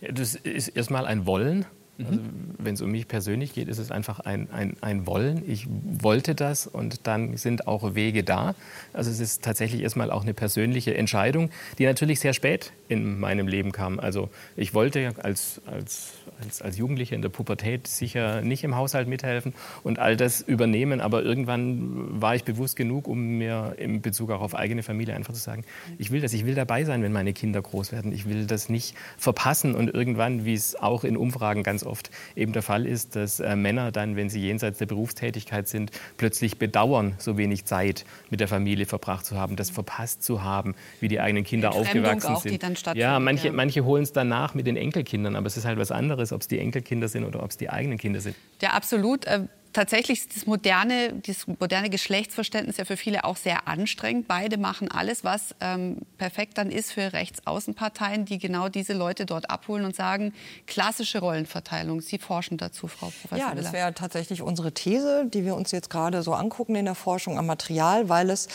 Das 0.00 0.34
ist 0.34 0.68
erstmal 0.68 1.06
ein 1.06 1.26
Wollen. 1.26 1.66
Also, 2.06 2.20
wenn 2.58 2.74
es 2.74 2.80
um 2.80 2.90
mich 2.90 3.08
persönlich 3.08 3.54
geht, 3.54 3.68
ist 3.68 3.78
es 3.78 3.90
einfach 3.90 4.20
ein, 4.20 4.48
ein, 4.50 4.76
ein 4.80 5.06
Wollen. 5.06 5.42
Ich 5.46 5.66
wollte 5.68 6.34
das 6.34 6.66
und 6.66 7.06
dann 7.06 7.36
sind 7.36 7.66
auch 7.66 7.94
Wege 7.94 8.24
da. 8.24 8.54
Also 8.92 9.10
es 9.10 9.20
ist 9.20 9.42
tatsächlich 9.42 9.82
erstmal 9.82 10.10
auch 10.10 10.22
eine 10.22 10.34
persönliche 10.34 10.94
Entscheidung, 10.96 11.50
die 11.78 11.84
natürlich 11.84 12.20
sehr 12.20 12.32
spät 12.32 12.72
in 12.88 13.18
meinem 13.18 13.48
Leben 13.48 13.72
kam. 13.72 14.00
Also 14.00 14.30
ich 14.56 14.74
wollte 14.74 15.12
als, 15.22 15.60
als, 15.66 16.12
als, 16.40 16.62
als 16.62 16.78
Jugendlicher 16.78 17.14
in 17.14 17.22
der 17.22 17.28
Pubertät 17.28 17.86
sicher 17.86 18.42
nicht 18.42 18.64
im 18.64 18.76
Haushalt 18.76 19.08
mithelfen 19.08 19.54
und 19.82 19.98
all 19.98 20.16
das 20.16 20.40
übernehmen. 20.40 21.00
Aber 21.00 21.22
irgendwann 21.22 22.20
war 22.20 22.34
ich 22.34 22.44
bewusst 22.44 22.76
genug, 22.76 23.08
um 23.08 23.38
mir 23.38 23.74
in 23.78 24.00
Bezug 24.00 24.30
auch 24.30 24.40
auf 24.40 24.54
eigene 24.54 24.82
Familie 24.82 25.14
einfach 25.14 25.34
zu 25.34 25.40
sagen, 25.40 25.64
ich 25.98 26.10
will 26.10 26.20
das, 26.20 26.32
ich 26.32 26.46
will 26.46 26.54
dabei 26.54 26.84
sein, 26.84 27.02
wenn 27.02 27.12
meine 27.12 27.32
Kinder 27.32 27.60
groß 27.60 27.92
werden. 27.92 28.12
Ich 28.12 28.28
will 28.28 28.46
das 28.46 28.68
nicht 28.68 28.94
verpassen 29.18 29.74
und 29.74 29.92
irgendwann, 29.92 30.44
wie 30.44 30.54
es 30.54 30.76
auch 30.76 31.04
in 31.04 31.16
Umfragen 31.16 31.62
ganz 31.62 31.84
oft 31.84 31.89
eben 32.36 32.52
der 32.52 32.62
Fall 32.62 32.86
ist, 32.86 33.16
dass 33.16 33.40
äh, 33.40 33.56
Männer 33.56 33.92
dann, 33.92 34.16
wenn 34.16 34.30
sie 34.30 34.40
jenseits 34.40 34.78
der 34.78 34.86
Berufstätigkeit 34.86 35.68
sind, 35.68 35.90
plötzlich 36.16 36.58
bedauern, 36.58 37.14
so 37.18 37.36
wenig 37.36 37.64
Zeit 37.64 38.04
mit 38.30 38.40
der 38.40 38.48
Familie 38.48 38.86
verbracht 38.86 39.26
zu 39.26 39.36
haben, 39.36 39.56
das 39.56 39.70
verpasst 39.70 40.22
zu 40.22 40.42
haben, 40.42 40.74
wie 41.00 41.08
die 41.08 41.20
eigenen 41.20 41.44
Kinder 41.44 41.72
aufgewachsen 41.72 42.34
auch, 42.34 42.42
sind. 42.42 42.62
Die 42.94 42.98
ja, 42.98 43.18
manche, 43.18 43.48
ja. 43.48 43.52
manche 43.52 43.84
holen 43.84 44.02
es 44.02 44.12
danach 44.12 44.54
mit 44.54 44.66
den 44.66 44.76
Enkelkindern, 44.76 45.36
aber 45.36 45.46
es 45.46 45.56
ist 45.56 45.64
halt 45.64 45.78
was 45.78 45.90
anderes, 45.90 46.32
ob 46.32 46.40
es 46.40 46.48
die 46.48 46.58
Enkelkinder 46.58 47.08
sind 47.08 47.24
oder 47.24 47.42
ob 47.42 47.50
es 47.50 47.56
die 47.56 47.70
eigenen 47.70 47.98
Kinder 47.98 48.20
sind. 48.20 48.36
Ja, 48.62 48.70
absolut. 48.70 49.26
Tatsächlich 49.72 50.20
ist 50.20 50.36
das 50.36 50.46
moderne, 50.46 51.12
das 51.26 51.46
moderne 51.46 51.90
Geschlechtsverständnis 51.90 52.76
ja 52.76 52.84
für 52.84 52.96
viele 52.96 53.24
auch 53.24 53.36
sehr 53.36 53.68
anstrengend. 53.68 54.26
Beide 54.26 54.58
machen 54.58 54.90
alles, 54.90 55.22
was 55.22 55.54
ähm, 55.60 55.98
perfekt 56.18 56.58
dann 56.58 56.72
ist 56.72 56.92
für 56.92 57.12
Rechtsaußenparteien, 57.12 58.24
die 58.24 58.38
genau 58.38 58.68
diese 58.68 58.94
Leute 58.94 59.26
dort 59.26 59.48
abholen 59.48 59.84
und 59.84 59.94
sagen, 59.94 60.34
klassische 60.66 61.20
Rollenverteilung. 61.20 62.00
Sie 62.00 62.18
forschen 62.18 62.58
dazu, 62.58 62.88
Frau 62.88 63.12
Professor 63.20 63.38
Ja, 63.38 63.54
das 63.54 63.72
wäre 63.72 63.94
tatsächlich 63.94 64.42
unsere 64.42 64.72
These, 64.72 65.26
die 65.32 65.44
wir 65.44 65.54
uns 65.54 65.70
jetzt 65.70 65.88
gerade 65.88 66.22
so 66.22 66.34
angucken 66.34 66.74
in 66.74 66.86
der 66.86 66.96
Forschung 66.96 67.38
am 67.38 67.46
Material, 67.46 68.08
weil 68.08 68.30
es, 68.30 68.48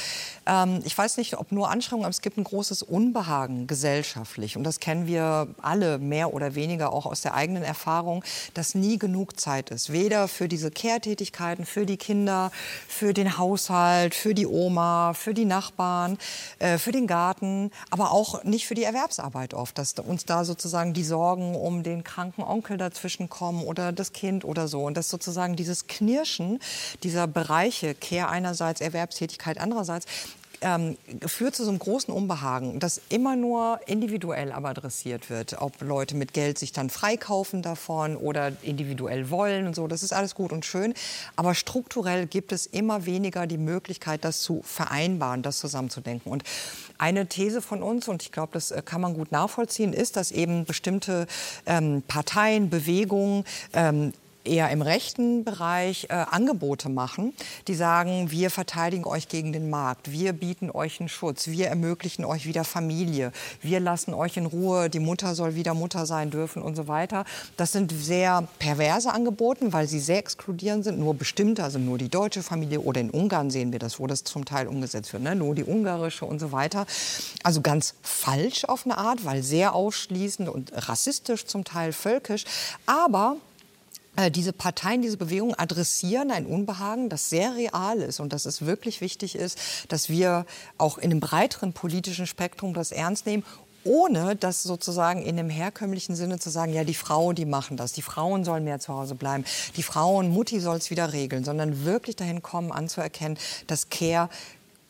ähm, 0.45 0.81
ich 0.83 0.97
weiß 0.97 1.15
nicht, 1.15 1.37
ob 1.37 1.53
nur 1.53 1.69
Anstrengungen, 1.69 2.05
aber 2.05 2.11
es 2.11 2.21
gibt 2.21 2.37
ein 2.37 2.43
großes 2.43 2.83
Unbehagen 2.83 3.67
gesellschaftlich. 3.67 4.57
Und 4.57 4.65
das 4.65 4.81
kennen 4.81 5.07
wir 5.07 5.47
alle 5.61 5.97
mehr 5.97 6.33
oder 6.33 6.55
weniger 6.55 6.91
auch 6.91 7.05
aus 7.05 7.21
der 7.21 7.35
eigenen 7.35 7.63
Erfahrung, 7.63 8.25
dass 8.53 8.75
nie 8.75 8.99
genug 8.99 9.39
Zeit 9.39 9.69
ist. 9.69 9.93
Weder 9.93 10.27
für 10.27 10.49
diese 10.49 10.71
Care 10.71 11.04
Tätigkeiten 11.05 11.65
für 11.65 11.85
die 11.85 11.97
Kinder, 11.97 12.51
für 12.87 13.13
den 13.13 13.37
Haushalt, 13.37 14.15
für 14.15 14.33
die 14.33 14.47
Oma, 14.47 15.13
für 15.13 15.35
die 15.35 15.45
Nachbarn, 15.45 16.17
äh, 16.57 16.79
für 16.79 16.91
den 16.91 17.05
Garten, 17.05 17.69
aber 17.91 18.11
auch 18.11 18.43
nicht 18.43 18.65
für 18.65 18.73
die 18.73 18.83
Erwerbsarbeit 18.83 19.53
oft, 19.53 19.77
dass 19.77 19.93
uns 19.93 20.25
da 20.25 20.43
sozusagen 20.43 20.93
die 20.93 21.03
Sorgen 21.03 21.55
um 21.55 21.83
den 21.83 22.03
kranken 22.03 22.41
Onkel 22.41 22.77
dazwischen 22.77 23.29
kommen 23.29 23.63
oder 23.63 23.91
das 23.91 24.13
Kind 24.13 24.43
oder 24.45 24.67
so. 24.67 24.83
Und 24.83 24.97
dass 24.97 25.09
sozusagen 25.09 25.55
dieses 25.55 25.85
Knirschen 25.85 26.59
dieser 27.03 27.27
Bereiche, 27.27 27.93
Care 27.93 28.29
einerseits, 28.29 28.81
Erwerbstätigkeit 28.81 29.59
andererseits, 29.59 30.07
ähm, 30.65 30.97
führt 31.27 31.55
zu 31.55 31.63
so 31.63 31.69
einem 31.69 31.77
großen 31.77 32.11
Unbehagen, 32.11 32.79
das 32.79 32.99
immer 33.09 33.35
nur 33.35 33.79
individuell 33.85 34.51
aber 34.51 34.69
adressiert 34.69 35.29
wird. 35.29 35.61
Ob 35.61 35.79
Leute 35.81 36.15
mit 36.15 36.33
Geld 36.33 36.57
sich 36.57 36.71
dann 36.71 36.89
freikaufen 36.89 37.61
davon 37.61 38.17
oder 38.17 38.51
individuell 38.63 39.29
wollen 39.29 39.67
und 39.67 39.75
so, 39.75 39.87
das 39.87 40.01
ist 40.01 40.11
alles 40.11 40.33
gut 40.33 40.51
und 40.51 40.65
schön. 40.65 40.95
Aber 41.35 41.53
strukturell 41.53 42.25
gibt 42.25 42.51
es 42.51 42.65
immer 42.65 43.05
weniger 43.05 43.45
die 43.45 43.59
Möglichkeit, 43.59 44.25
das 44.25 44.41
zu 44.41 44.61
vereinbaren, 44.63 45.43
das 45.43 45.59
zusammenzudenken. 45.59 46.31
Und 46.31 46.43
eine 46.97 47.27
These 47.27 47.61
von 47.61 47.83
uns, 47.83 48.07
und 48.07 48.23
ich 48.23 48.31
glaube, 48.31 48.53
das 48.53 48.71
äh, 48.71 48.81
kann 48.83 49.01
man 49.01 49.13
gut 49.13 49.31
nachvollziehen, 49.31 49.93
ist, 49.93 50.15
dass 50.17 50.31
eben 50.31 50.65
bestimmte 50.65 51.27
ähm, 51.67 52.01
Parteien, 52.07 52.71
Bewegungen 52.71 53.43
ähm, 53.73 54.13
eher 54.45 54.69
im 54.69 54.81
rechten 54.81 55.43
Bereich 55.43 56.07
äh, 56.09 56.13
Angebote 56.13 56.89
machen, 56.89 57.33
die 57.67 57.75
sagen, 57.75 58.31
wir 58.31 58.49
verteidigen 58.49 59.05
euch 59.05 59.27
gegen 59.27 59.53
den 59.53 59.69
Markt, 59.69 60.11
wir 60.11 60.33
bieten 60.33 60.71
euch 60.71 60.99
einen 60.99 61.09
Schutz, 61.09 61.47
wir 61.47 61.67
ermöglichen 61.67 62.25
euch 62.25 62.45
wieder 62.45 62.63
Familie, 62.63 63.31
wir 63.61 63.79
lassen 63.79 64.13
euch 64.13 64.37
in 64.37 64.45
Ruhe, 64.45 64.89
die 64.89 64.99
Mutter 64.99 65.35
soll 65.35 65.55
wieder 65.55 65.73
Mutter 65.73 66.05
sein 66.05 66.31
dürfen 66.31 66.61
und 66.61 66.75
so 66.75 66.87
weiter. 66.87 67.25
Das 67.57 67.71
sind 67.71 67.91
sehr 67.91 68.47
perverse 68.59 69.11
Angebote, 69.11 69.73
weil 69.73 69.87
sie 69.87 69.99
sehr 69.99 70.17
exkludierend 70.17 70.83
sind, 70.83 70.99
nur 70.99 71.13
bestimmte, 71.13 71.63
also 71.63 71.79
nur 71.79 71.97
die 71.97 72.09
deutsche 72.09 72.43
Familie 72.43 72.81
oder 72.81 73.01
in 73.01 73.09
Ungarn 73.09 73.49
sehen 73.49 73.71
wir 73.71 73.79
das, 73.79 73.99
wo 73.99 74.07
das 74.07 74.23
zum 74.23 74.45
Teil 74.45 74.67
umgesetzt 74.67 75.13
wird, 75.13 75.23
ne? 75.23 75.35
nur 75.35 75.55
die 75.55 75.63
ungarische 75.63 76.25
und 76.25 76.39
so 76.39 76.51
weiter. 76.51 76.85
Also 77.43 77.61
ganz 77.61 77.95
falsch 78.01 78.65
auf 78.65 78.85
eine 78.85 78.97
Art, 78.97 79.25
weil 79.25 79.43
sehr 79.43 79.75
ausschließend 79.75 80.49
und 80.49 80.71
rassistisch 80.73 81.45
zum 81.45 81.63
Teil 81.63 81.93
völkisch, 81.93 82.45
aber 82.85 83.37
diese 84.31 84.53
Parteien, 84.53 85.01
diese 85.01 85.17
Bewegungen 85.17 85.55
adressieren 85.55 86.31
ein 86.31 86.45
Unbehagen, 86.45 87.09
das 87.09 87.29
sehr 87.29 87.55
real 87.55 87.99
ist 87.99 88.19
und 88.19 88.33
dass 88.33 88.45
es 88.45 88.65
wirklich 88.65 89.01
wichtig 89.01 89.35
ist, 89.35 89.59
dass 89.89 90.09
wir 90.09 90.45
auch 90.77 90.97
in 90.97 91.11
einem 91.11 91.19
breiteren 91.19 91.73
politischen 91.73 92.27
Spektrum 92.27 92.73
das 92.73 92.91
ernst 92.91 93.25
nehmen 93.25 93.43
ohne 93.85 94.35
das 94.35 94.63
sozusagen 94.63 95.21
in 95.21 95.37
dem 95.37 95.49
herkömmlichen 95.49 96.15
Sinne 96.15 96.39
zu 96.39 96.49
sagen, 96.49 96.73
ja, 96.73 96.83
die 96.83 96.95
Frauen, 96.95 97.35
die 97.35 97.45
machen 97.45 97.77
das, 97.77 97.93
die 97.93 98.01
Frauen 98.01 98.43
sollen 98.43 98.63
mehr 98.63 98.79
zu 98.79 98.93
Hause 98.93 99.15
bleiben, 99.15 99.45
die 99.77 99.83
Frauen, 99.83 100.29
Mutti 100.29 100.59
soll 100.59 100.77
es 100.77 100.89
wieder 100.89 101.13
regeln, 101.13 101.43
sondern 101.43 101.85
wirklich 101.85 102.15
dahin 102.15 102.41
kommen, 102.41 102.71
anzuerkennen, 102.71 103.37
dass 103.67 103.89
Care 103.89 104.29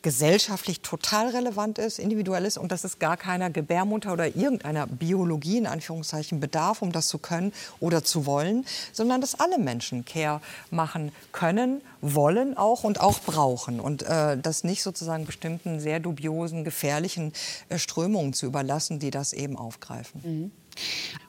gesellschaftlich 0.06 0.82
total 0.82 1.30
relevant 1.30 1.80
ist, 1.80 1.98
individuell 1.98 2.46
ist 2.46 2.60
und 2.60 2.72
dass 2.72 2.84
es 2.84 3.00
gar 3.00 3.18
keiner 3.18 3.50
Gebärmutter 3.50 4.14
oder 4.14 4.28
irgendeiner 4.28 4.86
Biologie 4.86 5.58
in 5.58 5.66
Anführungszeichen 5.66 6.40
bedarf, 6.40 6.84
um 6.84 6.92
das 6.92 7.08
zu 7.08 7.18
können 7.18 7.52
oder 7.80 8.04
zu 8.04 8.28
wollen, 8.28 8.68
sondern 8.94 9.20
dass 9.20 9.40
alle 9.40 9.58
Menschen 9.58 10.06
Care 10.06 10.42
machen 10.70 11.12
können, 11.32 11.82
wollen 12.02 12.56
auch 12.56 12.84
und 12.84 13.02
auch 13.02 13.20
brauchen 13.22 13.80
und 13.80 14.04
äh, 14.04 14.38
das 14.38 14.64
nicht 14.64 14.84
sozusagen 14.84 15.26
bestimmten 15.26 15.80
sehr 15.80 16.00
dubiosen, 16.00 16.64
gefährlichen 16.64 17.34
äh, 17.70 17.80
Strömungen 17.80 18.34
zu 18.34 18.46
überlassen, 18.46 19.00
die 19.00 19.10
das 19.10 19.34
eben 19.34 19.58
aufgreifen. 19.58 20.22
Mhm. 20.24 20.52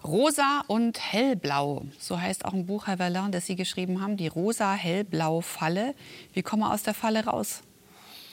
Rosa 0.05 0.65
und 0.67 1.01
Hellblau, 1.01 1.87
so 1.99 2.21
heißt 2.21 2.45
auch 2.45 2.53
ein 2.53 2.67
Buch, 2.67 2.89
Herr 2.89 2.99
Verlin, 2.99 3.33
das 3.33 3.47
Sie 3.47 3.57
geschrieben 3.57 4.03
haben, 4.03 4.19
die 4.19 4.29
rosa-hellblau-Falle. 4.29 5.95
Wie 6.35 6.43
kommen 6.43 6.61
wir 6.61 6.75
aus 6.75 6.83
der 6.83 6.93
Falle 6.93 7.25
raus? 7.25 7.63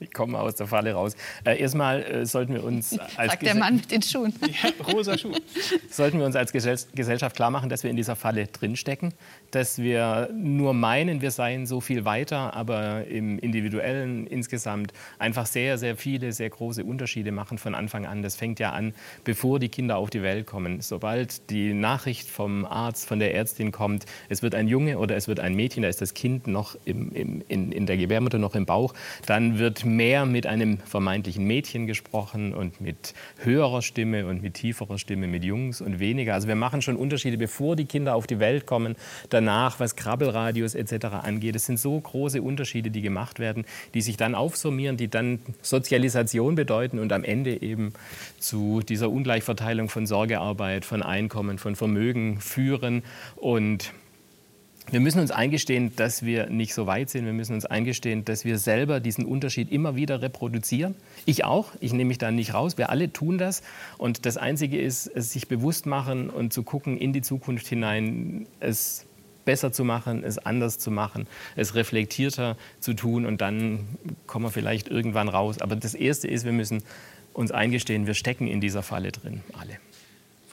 Ich 0.00 0.12
komme 0.12 0.38
aus 0.38 0.54
der 0.54 0.66
Falle 0.66 0.92
raus. 0.92 1.16
Äh, 1.44 1.60
erstmal 1.60 2.02
äh, 2.02 2.26
sollten 2.26 2.54
wir 2.54 2.64
uns 2.64 2.98
als 3.16 3.32
Sagt 3.32 3.42
der 3.42 3.54
Mann 3.54 3.76
mit 3.76 3.90
den 3.90 4.02
Schuhen. 4.02 4.32
Ja, 4.40 4.70
rosa 4.92 5.16
Schuh. 5.16 5.32
sollten 5.90 6.18
wir 6.18 6.26
uns 6.26 6.36
als 6.36 6.52
Gesellschaft 6.52 7.36
klar 7.36 7.50
machen, 7.50 7.68
dass 7.68 7.82
wir 7.82 7.90
in 7.90 7.96
dieser 7.96 8.16
Falle 8.16 8.46
drinstecken 8.46 9.12
dass 9.56 9.78
wir 9.78 10.28
nur 10.34 10.74
meinen, 10.74 11.22
wir 11.22 11.30
seien 11.30 11.64
so 11.64 11.80
viel 11.80 12.04
weiter, 12.04 12.52
aber 12.52 13.06
im 13.06 13.38
Individuellen 13.38 14.26
insgesamt 14.26 14.92
einfach 15.18 15.46
sehr, 15.46 15.78
sehr 15.78 15.96
viele, 15.96 16.32
sehr 16.34 16.50
große 16.50 16.84
Unterschiede 16.84 17.32
machen 17.32 17.56
von 17.56 17.74
Anfang 17.74 18.04
an. 18.04 18.22
Das 18.22 18.36
fängt 18.36 18.58
ja 18.58 18.72
an, 18.72 18.92
bevor 19.24 19.58
die 19.58 19.70
Kinder 19.70 19.96
auf 19.96 20.10
die 20.10 20.20
Welt 20.20 20.46
kommen. 20.46 20.82
Sobald 20.82 21.48
die 21.48 21.72
Nachricht 21.72 22.28
vom 22.28 22.66
Arzt, 22.66 23.08
von 23.08 23.18
der 23.18 23.34
Ärztin 23.34 23.72
kommt, 23.72 24.04
es 24.28 24.42
wird 24.42 24.54
ein 24.54 24.68
Junge 24.68 24.98
oder 24.98 25.16
es 25.16 25.26
wird 25.26 25.40
ein 25.40 25.54
Mädchen, 25.54 25.82
da 25.82 25.88
ist 25.88 26.02
das 26.02 26.12
Kind 26.12 26.46
noch 26.46 26.76
im, 26.84 27.10
im, 27.12 27.42
in, 27.48 27.72
in 27.72 27.86
der 27.86 27.96
Gebärmutter 27.96 28.38
noch 28.38 28.54
im 28.54 28.66
Bauch, 28.66 28.92
dann 29.24 29.58
wird 29.58 29.85
mehr 29.86 30.26
mit 30.26 30.46
einem 30.46 30.78
vermeintlichen 30.78 31.46
Mädchen 31.46 31.86
gesprochen 31.86 32.54
und 32.54 32.80
mit 32.80 33.14
höherer 33.38 33.82
Stimme 33.82 34.26
und 34.26 34.42
mit 34.42 34.54
tieferer 34.54 34.98
Stimme 34.98 35.26
mit 35.26 35.44
Jungs 35.44 35.80
und 35.80 35.98
weniger. 35.98 36.34
Also 36.34 36.48
wir 36.48 36.56
machen 36.56 36.82
schon 36.82 36.96
Unterschiede, 36.96 37.38
bevor 37.38 37.76
die 37.76 37.86
Kinder 37.86 38.14
auf 38.14 38.26
die 38.26 38.40
Welt 38.40 38.66
kommen 38.66 38.96
danach, 39.30 39.80
was 39.80 39.96
Krabbelradius 39.96 40.74
etc. 40.74 41.06
angeht. 41.22 41.56
Es 41.56 41.66
sind 41.66 41.78
so 41.78 41.98
große 41.98 42.42
Unterschiede, 42.42 42.90
die 42.90 43.02
gemacht 43.02 43.38
werden, 43.38 43.64
die 43.94 44.00
sich 44.00 44.16
dann 44.16 44.34
aufsummieren, 44.34 44.96
die 44.96 45.08
dann 45.08 45.40
Sozialisation 45.62 46.54
bedeuten 46.54 46.98
und 46.98 47.12
am 47.12 47.24
Ende 47.24 47.62
eben 47.62 47.92
zu 48.38 48.80
dieser 48.80 49.10
Ungleichverteilung 49.10 49.88
von 49.88 50.06
Sorgearbeit, 50.06 50.84
von 50.84 51.02
Einkommen, 51.02 51.58
von 51.58 51.76
Vermögen 51.76 52.40
führen. 52.40 53.02
Und 53.36 53.92
wir 54.90 55.00
müssen 55.00 55.20
uns 55.20 55.30
eingestehen, 55.30 55.94
dass 55.96 56.24
wir 56.24 56.48
nicht 56.48 56.72
so 56.72 56.86
weit 56.86 57.10
sind. 57.10 57.24
Wir 57.24 57.32
müssen 57.32 57.54
uns 57.54 57.64
eingestehen, 57.64 58.24
dass 58.24 58.44
wir 58.44 58.58
selber 58.58 59.00
diesen 59.00 59.24
Unterschied 59.24 59.72
immer 59.72 59.96
wieder 59.96 60.22
reproduzieren. 60.22 60.94
Ich 61.24 61.44
auch. 61.44 61.72
Ich 61.80 61.92
nehme 61.92 62.08
mich 62.08 62.18
da 62.18 62.30
nicht 62.30 62.54
raus. 62.54 62.78
Wir 62.78 62.90
alle 62.90 63.12
tun 63.12 63.38
das. 63.38 63.62
Und 63.98 64.26
das 64.26 64.36
Einzige 64.36 64.80
ist, 64.80 65.08
es 65.08 65.32
sich 65.32 65.48
bewusst 65.48 65.86
machen 65.86 66.30
und 66.30 66.52
zu 66.52 66.62
gucken 66.62 66.98
in 66.98 67.12
die 67.12 67.22
Zukunft 67.22 67.66
hinein, 67.66 68.46
es 68.60 69.06
besser 69.44 69.72
zu 69.72 69.84
machen, 69.84 70.24
es 70.24 70.38
anders 70.38 70.78
zu 70.78 70.90
machen, 70.90 71.26
es 71.54 71.74
reflektierter 71.74 72.56
zu 72.80 72.94
tun 72.94 73.24
und 73.24 73.40
dann 73.40 73.86
kommen 74.26 74.44
wir 74.44 74.50
vielleicht 74.50 74.88
irgendwann 74.88 75.28
raus. 75.28 75.60
Aber 75.60 75.76
das 75.76 75.94
Erste 75.94 76.28
ist, 76.28 76.44
wir 76.44 76.52
müssen 76.52 76.82
uns 77.32 77.50
eingestehen, 77.50 78.06
wir 78.06 78.14
stecken 78.14 78.46
in 78.46 78.60
dieser 78.60 78.82
Falle 78.82 79.12
drin, 79.12 79.42
alle. 79.58 79.78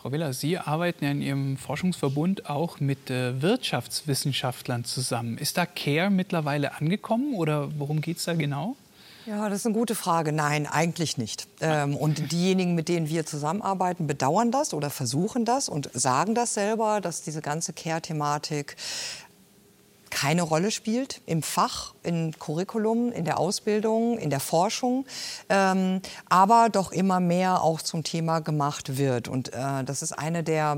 Frau 0.04 0.12
Willer, 0.12 0.34
Sie 0.34 0.58
arbeiten 0.58 1.06
ja 1.06 1.12
in 1.12 1.22
Ihrem 1.22 1.56
Forschungsverbund 1.56 2.50
auch 2.50 2.82
mit 2.82 3.10
äh, 3.10 3.42
Wirtschaftswissenschaftlern 3.42 4.84
zusammen. 4.84 5.38
Ist 5.38 5.58
da 5.58 5.66
CARE 5.66 6.10
mittlerweile 6.10 6.76
angekommen 6.76 7.36
oder 7.36 7.80
worum 7.80 8.02
geht 8.02 8.18
es 8.18 8.26
da 8.26 8.34
genau? 8.34 8.76
Ja, 9.26 9.48
das 9.48 9.60
ist 9.60 9.66
eine 9.68 9.76
gute 9.76 9.96
Frage. 9.96 10.34
Nein, 10.34 10.68
eigentlich 10.68 11.18
nicht. 11.18 11.48
Ähm, 11.62 11.96
und 11.96 12.34
diejenigen, 12.34 12.76
mit 12.76 12.90
denen 12.90 13.08
wir 13.08 13.26
zusammenarbeiten, 13.26 14.06
bedauern 14.06 14.52
das 14.52 14.74
oder 14.74 14.90
versuchen 14.90 15.46
das 15.46 15.70
und 15.70 15.90
sagen 15.94 16.36
das 16.36 16.54
selber, 16.54 17.00
dass 17.00 17.22
diese 17.22 17.40
ganze 17.42 17.72
Care-Thematik 17.72 18.76
keine 20.14 20.44
Rolle 20.44 20.70
spielt 20.70 21.22
im 21.26 21.42
Fach, 21.42 21.96
im 22.04 22.38
Curriculum, 22.38 23.12
in 23.12 23.26
der 23.26 23.40
Ausbildung, 23.40 24.20
in 24.20 24.30
der 24.30 24.40
Forschung, 24.40 25.06
ähm, 25.50 26.02
aber 26.30 26.70
doch 26.72 26.92
immer 26.92 27.20
mehr 27.20 27.64
auch 27.64 27.82
zum 27.82 28.04
Thema 28.04 28.40
gemacht 28.40 28.98
wird. 28.98 29.28
Und 29.28 29.54
äh, 29.54 29.84
das 29.84 30.04
ist 30.04 30.12
eine 30.12 30.44
der 30.44 30.78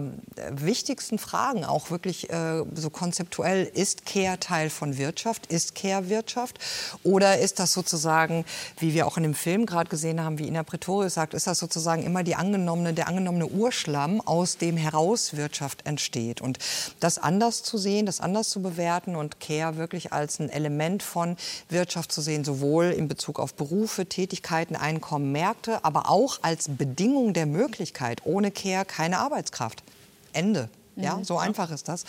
wichtigsten 0.52 1.20
Fragen, 1.20 1.66
auch 1.66 1.92
wirklich 1.92 2.30
äh, 2.30 2.64
so 2.74 2.90
konzeptuell. 2.90 3.66
Ist 3.66 4.06
Care 4.06 4.40
Teil 4.40 4.70
von 4.70 4.98
Wirtschaft? 4.98 5.48
Ist 5.48 5.76
Care 5.76 6.08
Wirtschaft? 6.08 6.58
Oder 7.04 7.40
ist 7.40 7.60
das 7.60 7.74
sozusagen, 7.74 8.46
wie 8.80 8.94
wir 8.94 9.06
auch 9.06 9.18
in 9.18 9.24
dem 9.24 9.36
Film 9.36 9.66
gerade 9.66 9.90
gesehen 9.90 10.24
haben, 10.24 10.40
wie 10.40 10.48
Ina 10.48 10.64
Pretorius 10.64 11.16
sagt, 11.16 11.34
ist 11.34 11.46
das 11.46 11.60
sozusagen 11.60 12.04
immer 12.04 12.24
die 12.24 12.36
angenommene, 12.36 12.94
der 12.94 13.10
angenommene 13.10 13.48
Urschlamm, 13.48 14.22
aus 14.22 14.58
dem 14.58 14.78
heraus 14.78 15.36
Wirtschaft 15.36 15.86
entsteht? 15.86 16.40
Und 16.40 16.58
das 17.02 17.18
anders 17.18 17.64
zu 17.64 17.78
sehen, 17.78 18.06
das 18.06 18.22
anders 18.22 18.50
zu 18.50 18.62
bewerten 18.62 19.18
und 19.18 19.25
Care 19.40 19.78
wirklich 19.78 20.14
als 20.14 20.40
ein 20.40 20.50
Element 20.50 21.04
von 21.04 21.38
Wirtschaft 21.70 22.12
zu 22.12 22.22
sehen, 22.22 22.44
sowohl 22.44 22.86
in 22.86 23.08
Bezug 23.08 23.40
auf 23.40 23.54
Berufe, 23.54 24.06
Tätigkeiten, 24.06 24.76
Einkommen, 24.76 25.32
Märkte, 25.32 25.84
aber 25.84 26.10
auch 26.10 26.40
als 26.42 26.68
Bedingung 26.70 27.34
der 27.34 27.46
Möglichkeit. 27.46 28.22
Ohne 28.26 28.52
Care 28.52 28.86
keine 28.86 29.20
Arbeitskraft. 29.20 29.84
Ende. 30.34 30.70
Ja, 30.96 31.18
mhm. 31.18 31.24
so 31.26 31.38
einfach 31.38 31.72
ist 31.72 31.88
das. 31.90 32.06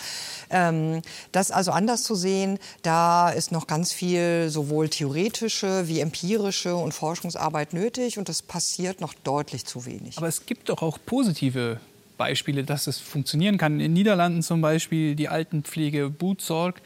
Ähm, 0.48 1.02
das 1.32 1.50
also 1.50 1.72
anders 1.72 2.04
zu 2.04 2.14
sehen, 2.14 2.58
da 2.82 3.30
ist 3.30 3.50
noch 3.50 3.66
ganz 3.66 3.92
viel 3.92 4.48
sowohl 4.48 4.88
theoretische 4.88 5.88
wie 5.88 6.00
empirische 6.00 6.76
und 6.76 6.92
Forschungsarbeit 6.92 7.72
nötig 7.72 8.18
und 8.18 8.28
das 8.28 8.42
passiert 8.42 9.00
noch 9.00 9.14
deutlich 9.14 9.66
zu 9.66 9.86
wenig. 9.86 10.18
Aber 10.18 10.28
es 10.28 10.46
gibt 10.46 10.68
doch 10.68 10.82
auch 10.82 10.98
positive 11.04 11.80
Beispiele, 12.16 12.64
dass 12.64 12.86
es 12.86 12.98
funktionieren 12.98 13.58
kann. 13.58 13.74
In 13.74 13.78
den 13.78 13.92
Niederlanden 13.92 14.42
zum 14.42 14.60
Beispiel 14.60 15.14
die 15.14 15.28
Altenpflege 15.28 16.10
Bootsorg. 16.10 16.80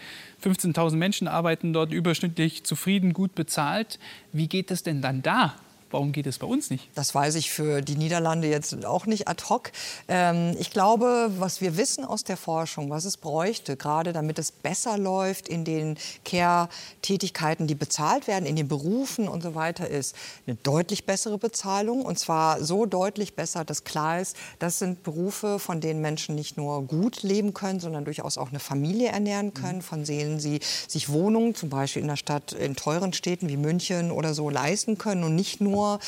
15.000 0.45 0.97
Menschen 0.97 1.29
arbeiten 1.29 1.73
dort 1.73 1.93
überschnittlich 1.93 2.65
zufrieden, 2.65 3.13
gut 3.13 3.35
bezahlt. 3.35 3.99
Wie 4.33 4.49
geht 4.49 4.71
es 4.71 4.83
denn 4.83 5.03
dann 5.03 5.23
da? 5.23 5.55
Warum 5.91 6.13
geht 6.13 6.27
es 6.29 6.39
bei 6.39 6.47
uns 6.47 6.71
nicht? 6.71 6.89
Das 6.95 7.15
weiß 7.15 7.35
ich 7.35 7.51
für 7.51 7.83
die 7.83 7.97
Niederlande 7.97 8.49
jetzt 8.49 8.85
auch 8.85 9.07
nicht 9.07 9.27
ad 9.27 9.43
hoc. 9.49 9.73
Ähm, 10.07 10.55
ich 10.59 10.71
glaube, 10.71 11.33
was 11.39 11.61
wir 11.61 11.77
wissen 11.77 12.05
aus 12.05 12.23
der 12.23 12.37
Forschung, 12.37 12.91
was 12.91 13.05
es 13.05 13.17
bräuchte, 13.17 13.77
gerade 13.77 14.13
damit 14.13 14.39
es 14.39 14.53
besser 14.53 14.97
läuft 14.97 15.49
in 15.49 15.65
den 15.65 15.97
Care-Tätigkeiten, 16.25 17.67
die 17.67 17.75
bezahlt 17.75 18.29
werden, 18.29 18.47
in 18.47 18.55
den 18.55 18.69
Berufen 18.69 19.27
und 19.27 19.43
so 19.43 19.57
weiter, 19.57 19.89
ist 19.89 20.15
eine 20.47 20.57
deutlich 20.63 21.07
bessere 21.07 21.39
Bezahlung. 21.39 22.03
Und 22.03 22.21
zwar 22.21 22.63
so 22.63 22.87
deutlich 22.87 23.35
besser, 23.35 23.65
dass 23.65 23.83
klar 23.83 24.21
ist, 24.21 24.37
das 24.61 24.79
sind 24.79 25.03
Berufe, 25.03 25.59
von 25.59 25.81
denen 25.81 26.01
Menschen 26.01 26.37
nicht 26.37 26.57
nur 26.57 26.83
gut 26.83 27.25
leben 27.25 27.53
können, 27.53 27.81
sondern 27.81 28.05
durchaus 28.05 28.39
auch 28.39 28.51
eine 28.51 28.61
Familie 28.61 29.09
ernähren 29.09 29.55
können, 29.55 29.79
mhm. 29.79 29.83
von 29.83 30.05
denen 30.05 30.39
sie 30.39 30.61
sich 30.87 31.09
Wohnungen, 31.09 31.57
zum 31.57 31.69
Beispiel 31.69 32.03
in 32.03 32.09
der 32.09 32.17
Stadt, 32.17 32.53
in 32.53 32.77
teuren 32.77 33.13
Städten 33.13 33.49
wie 33.49 33.57
München 33.57 34.13
oder 34.13 34.35
so, 34.35 34.51
leisten 34.51 34.97
können 34.97 35.25
und 35.25 35.35
nicht 35.35 35.61
nur 35.61 35.80
nur 35.81 35.99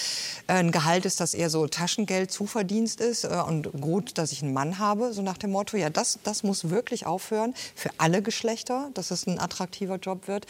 äh, 0.47 0.55
ein 0.55 0.71
Gehalt 0.71 1.07
ist, 1.07 1.21
das 1.21 1.35
eher 1.35 1.51
so 1.51 1.67
Taschengeld, 1.67 2.31
Zuverdienst 2.31 3.01
ist 3.01 3.25
äh, 3.25 3.43
und 3.47 3.73
gut, 3.81 4.19
dass 4.19 4.33
ich 4.33 4.43
einen 4.43 4.53
Mann 4.53 4.79
habe, 4.79 5.13
so 5.13 5.23
nach 5.23 5.39
dem 5.39 5.51
Motto, 5.51 5.77
ja, 5.77 5.91
das, 5.91 6.19
das 6.25 6.43
muss 6.43 6.71
wirklich 6.71 7.07
aufhören 7.07 7.55
für 7.75 7.91
alle 7.99 8.23
Geschlechter, 8.23 8.91
dass 8.95 9.11
es 9.11 9.27
ein 9.27 9.39
attraktiver 9.39 9.97
Job 9.97 10.29
wird 10.29 10.47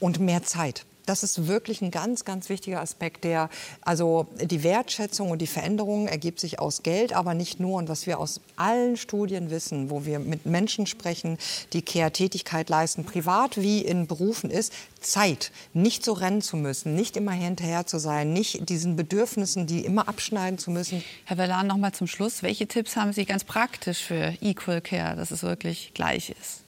und 0.00 0.20
mehr 0.20 0.42
Zeit. 0.42 0.84
Das 1.06 1.22
ist 1.22 1.46
wirklich 1.46 1.82
ein 1.82 1.90
ganz, 1.90 2.24
ganz 2.24 2.48
wichtiger 2.48 2.80
Aspekt, 2.80 3.24
der, 3.24 3.50
also 3.80 4.26
die 4.40 4.62
Wertschätzung 4.62 5.30
und 5.30 5.40
die 5.40 5.46
Veränderung 5.46 6.06
ergibt 6.06 6.40
sich 6.40 6.60
aus 6.60 6.82
Geld, 6.82 7.12
aber 7.12 7.34
nicht 7.34 7.60
nur. 7.60 7.78
Und 7.78 7.88
was 7.88 8.06
wir 8.06 8.18
aus 8.18 8.40
allen 8.56 8.96
Studien 8.96 9.50
wissen, 9.50 9.90
wo 9.90 10.04
wir 10.04 10.18
mit 10.18 10.46
Menschen 10.46 10.86
sprechen, 10.86 11.38
die 11.72 11.82
Care-Tätigkeit 11.82 12.68
leisten, 12.68 13.04
privat 13.04 13.60
wie 13.60 13.80
in 13.80 14.06
Berufen 14.06 14.50
ist, 14.50 14.72
Zeit, 15.00 15.50
nicht 15.74 16.04
so 16.04 16.12
rennen 16.12 16.42
zu 16.42 16.56
müssen, 16.56 16.94
nicht 16.94 17.16
immer 17.16 17.32
hinterher 17.32 17.86
zu 17.86 17.98
sein, 17.98 18.32
nicht 18.32 18.68
diesen 18.68 18.96
Bedürfnissen, 18.96 19.66
die 19.66 19.84
immer 19.84 20.08
abschneiden 20.08 20.58
zu 20.58 20.70
müssen. 20.70 21.02
Herr 21.24 21.38
Vellan, 21.38 21.66
noch 21.66 21.76
mal 21.76 21.92
zum 21.92 22.06
Schluss. 22.06 22.42
Welche 22.42 22.66
Tipps 22.66 22.96
haben 22.96 23.12
Sie 23.12 23.24
ganz 23.24 23.44
praktisch 23.44 24.02
für 24.02 24.34
Equal 24.40 24.80
Care, 24.80 25.16
dass 25.16 25.30
es 25.30 25.42
wirklich 25.42 25.92
gleich 25.94 26.30
ist? 26.30 26.61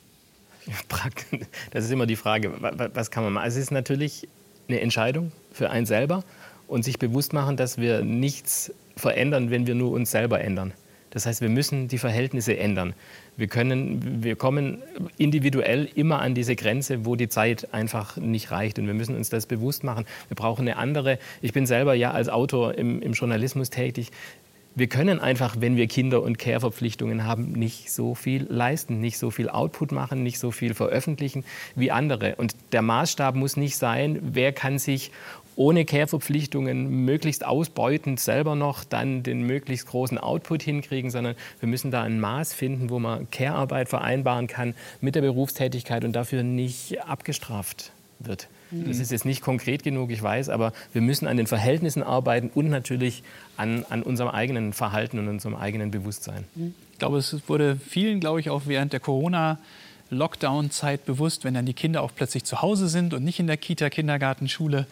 Das 1.73 1.85
ist 1.85 1.91
immer 1.91 2.07
die 2.07 2.17
Frage, 2.17 2.53
was 2.95 3.11
kann 3.11 3.25
man 3.25 3.33
machen? 3.33 3.49
Es 3.49 3.57
ist 3.57 3.71
natürlich 3.71 4.29
eine 4.69 4.81
Entscheidung 4.81 5.33
für 5.53 5.71
einen 5.71 5.87
selber 5.87 6.25
und 6.69 6.85
sich 6.85 6.99
bewusst 6.99 7.33
machen, 7.33 7.57
dass 7.57 7.79
wir 7.79 8.03
nichts 8.03 8.73
verändern, 8.97 9.51
wenn 9.51 9.67
wir 9.67 9.75
nur 9.75 9.93
uns 9.93 10.11
selber 10.11 10.41
ändern. 10.41 10.73
Das 11.11 11.27
heißt, 11.27 11.41
wir 11.43 11.49
müssen 11.49 11.87
die 11.87 11.99
Verhältnisse 11.99 12.57
ändern. 12.57 12.93
Wir, 13.37 13.47
können, 13.47 14.25
wir 14.25 14.35
kommen 14.35 14.83
individuell 15.17 15.89
immer 15.95 16.21
an 16.21 16.35
diese 16.35 16.57
Grenze, 16.57 17.07
wo 17.07 17.15
die 17.15 17.29
Zeit 17.29 17.73
einfach 17.73 18.17
nicht 18.17 18.51
reicht. 18.51 18.81
Und 18.81 18.89
wir 18.89 18.95
müssen 18.95 19.15
uns 19.15 19.31
das 19.31 19.47
bewusst 19.47 19.85
machen. 19.85 20.07
Wir 20.29 20.35
brauchen 20.35 20.63
eine 20.63 20.77
andere. 20.77 21.21
Ich 21.41 21.53
bin 21.53 21.67
selber 21.67 21.95
ja 21.95 22.11
als 22.11 22.29
Autor 22.29 22.75
im, 22.75 23.01
im 23.01 23.13
Journalismus 23.13 23.71
tätig 23.71 24.11
wir 24.75 24.89
können 24.89 25.21
einfach, 25.21 25.57
wenn 25.61 25.77
wir 25.77 25.87
Kinder- 25.87 26.23
und 26.23 26.39
Care-Verpflichtungen 26.39 27.25
haben, 27.25 27.53
nicht 27.53 27.93
so 27.93 28.15
viel 28.15 28.47
leisten, 28.49 29.01
nicht 29.01 29.19
so 29.19 29.31
viel 29.31 29.49
Output 29.49 29.93
machen, 29.93 30.23
nicht 30.23 30.39
so 30.39 30.51
viel 30.51 30.75
veröffentlichen 30.75 31.45
wie 31.77 31.91
andere. 31.91 32.35
Und 32.37 32.57
der 32.73 32.83
Maßstab 32.83 33.37
muss 33.37 33.57
nicht 33.57 33.77
sein, 33.77 34.19
wer 34.23 34.53
kann 34.53 34.79
sich 34.79 35.13
ohne 35.57 35.85
Care-Verpflichtungen 35.85 37.05
möglichst 37.05 37.47
ausbeutend 37.47 38.19
selber 38.19 38.57
noch 38.57 38.83
dann 38.85 39.23
den 39.23 39.43
möglichst 39.43 39.87
großen 39.87 40.19
Output 40.19 40.63
hinkriegen, 40.63 41.11
sondern 41.11 41.37
wir 41.61 41.69
müssen 41.69 41.93
da 41.93 42.03
ein 42.03 42.19
Maß 42.19 42.53
finden, 42.55 42.91
wo 42.91 42.99
man 42.99 43.31
Care-Arbeit 43.31 43.89
vereinbaren 43.89 44.49
kann 44.49 44.75
mit 45.01 45.15
der 45.15 45.21
Berufstätigkeit 45.21 46.05
und 46.05 46.15
dafür 46.15 46.43
nicht 46.43 47.01
abgestraft 47.07 47.93
wird. 48.19 48.49
Das 48.87 48.99
ist 48.99 49.13
jetzt 49.13 49.25
nicht 49.25 49.43
konkret 49.43 49.83
genug, 49.83 50.11
ich 50.11 50.23
weiß, 50.23 50.49
aber 50.49 50.73
wir 50.93 51.03
müssen 51.03 51.27
an 51.27 51.37
den 51.37 51.47
Verhältnissen 51.47 52.03
arbeiten 52.03 52.51
und 52.55 52.69
natürlich 52.69 53.23
an, 53.57 53.85
an 53.89 54.03
unserem 54.03 54.31
eigenen 54.31 54.73
Verhalten 54.73 55.19
und 55.19 55.29
unserem 55.29 55.55
eigenen 55.55 55.91
Bewusstsein. 55.91 56.45
Ich 56.93 56.99
glaube, 56.99 57.19
es 57.19 57.37
wurde 57.47 57.77
vielen, 57.77 58.21
glaube 58.21 58.41
ich, 58.41 58.51
auch 58.51 58.63
während 58.67 58.93
der 58.93 59.01
Corona 59.01 59.59
Lockdown-Zeit 60.11 61.07
bewusst, 61.07 61.45
wenn 61.45 61.55
dann 61.55 61.67
die 61.67 61.75
Kinder 61.75 62.03
auch 62.03 62.13
plötzlich 62.15 62.45
zu 62.45 62.63
Hause 62.63 62.89
sind 62.89 63.15
und 63.15 63.25
nicht 63.25 63.41
in 63.41 63.47
der 63.47 63.57
Kita, 63.57 63.91
Kindergarten, 63.91 64.49
Schule, 64.49 64.87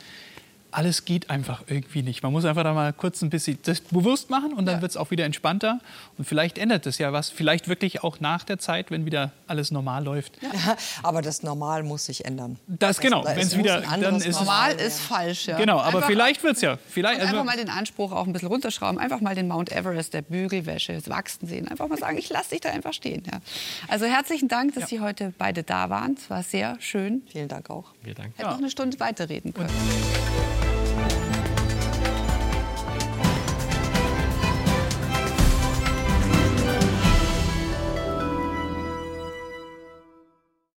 alles 0.72 1.04
geht 1.04 1.30
einfach 1.30 1.62
irgendwie 1.66 2.02
nicht. 2.02 2.22
Man 2.22 2.32
muss 2.32 2.44
einfach 2.44 2.64
da 2.64 2.72
mal 2.72 2.92
kurz 2.92 3.22
ein 3.22 3.30
bisschen 3.30 3.58
das 3.62 3.80
bewusst 3.80 4.30
machen 4.30 4.54
und 4.54 4.66
dann 4.66 4.76
ja. 4.76 4.82
wird 4.82 4.90
es 4.90 4.96
auch 4.96 5.10
wieder 5.10 5.24
entspannter. 5.24 5.80
Und 6.16 6.24
vielleicht 6.24 6.58
ändert 6.58 6.86
es 6.86 6.98
ja 6.98 7.12
was. 7.12 7.30
Vielleicht 7.30 7.68
wirklich 7.68 8.02
auch 8.02 8.20
nach 8.20 8.44
der 8.44 8.58
Zeit, 8.58 8.90
wenn 8.90 9.04
wieder 9.04 9.32
alles 9.46 9.70
normal 9.70 10.02
läuft. 10.04 10.42
Ja. 10.42 10.76
aber 11.02 11.20
das 11.22 11.42
Normal 11.42 11.82
muss 11.82 12.06
sich 12.06 12.24
ändern. 12.24 12.58
Das 12.66 13.00
genau. 13.00 13.24
Wenn 13.24 13.38
es 13.38 13.56
wieder 13.56 13.82
dann 13.82 14.16
ist 14.16 14.38
normal 14.38 14.72
ist 14.74 15.00
falsch. 15.00 15.46
Ja. 15.46 15.58
Genau. 15.58 15.78
Aber 15.78 15.96
einfach, 15.96 16.06
vielleicht 16.06 16.42
wird 16.42 16.56
es 16.56 16.62
ja. 16.62 16.78
Vielleicht 16.88 17.20
also 17.20 17.32
einfach 17.32 17.44
mal 17.44 17.56
den 17.56 17.68
Anspruch 17.68 18.12
auch 18.12 18.26
ein 18.26 18.32
bisschen 18.32 18.48
runterschrauben. 18.48 18.98
Einfach 18.98 19.20
mal 19.20 19.34
den 19.34 19.48
Mount 19.48 19.70
Everest 19.70 20.14
der 20.14 20.22
Bügelwäsche 20.22 21.00
wachsen 21.06 21.46
sehen. 21.46 21.68
Einfach 21.68 21.88
mal 21.88 21.98
sagen, 21.98 22.16
ich 22.16 22.30
lasse 22.30 22.50
dich 22.50 22.60
da 22.60 22.70
einfach 22.70 22.94
stehen. 22.94 23.22
Ja. 23.30 23.40
Also 23.88 24.06
herzlichen 24.06 24.48
Dank, 24.48 24.74
dass 24.74 24.88
Sie 24.88 25.00
heute 25.00 25.34
beide 25.36 25.62
da 25.62 25.90
waren. 25.90 26.16
Es 26.18 26.30
war 26.30 26.42
sehr 26.42 26.76
schön. 26.80 27.22
Vielen 27.30 27.48
Dank 27.48 27.68
auch. 27.68 27.92
Vielen 28.02 28.16
Dank. 28.16 28.38
Hätten 28.38 28.50
noch 28.50 28.58
eine 28.58 28.70
Stunde 28.70 28.98
weiterreden 29.00 29.52
können. 29.52 29.68
Und 29.68 30.61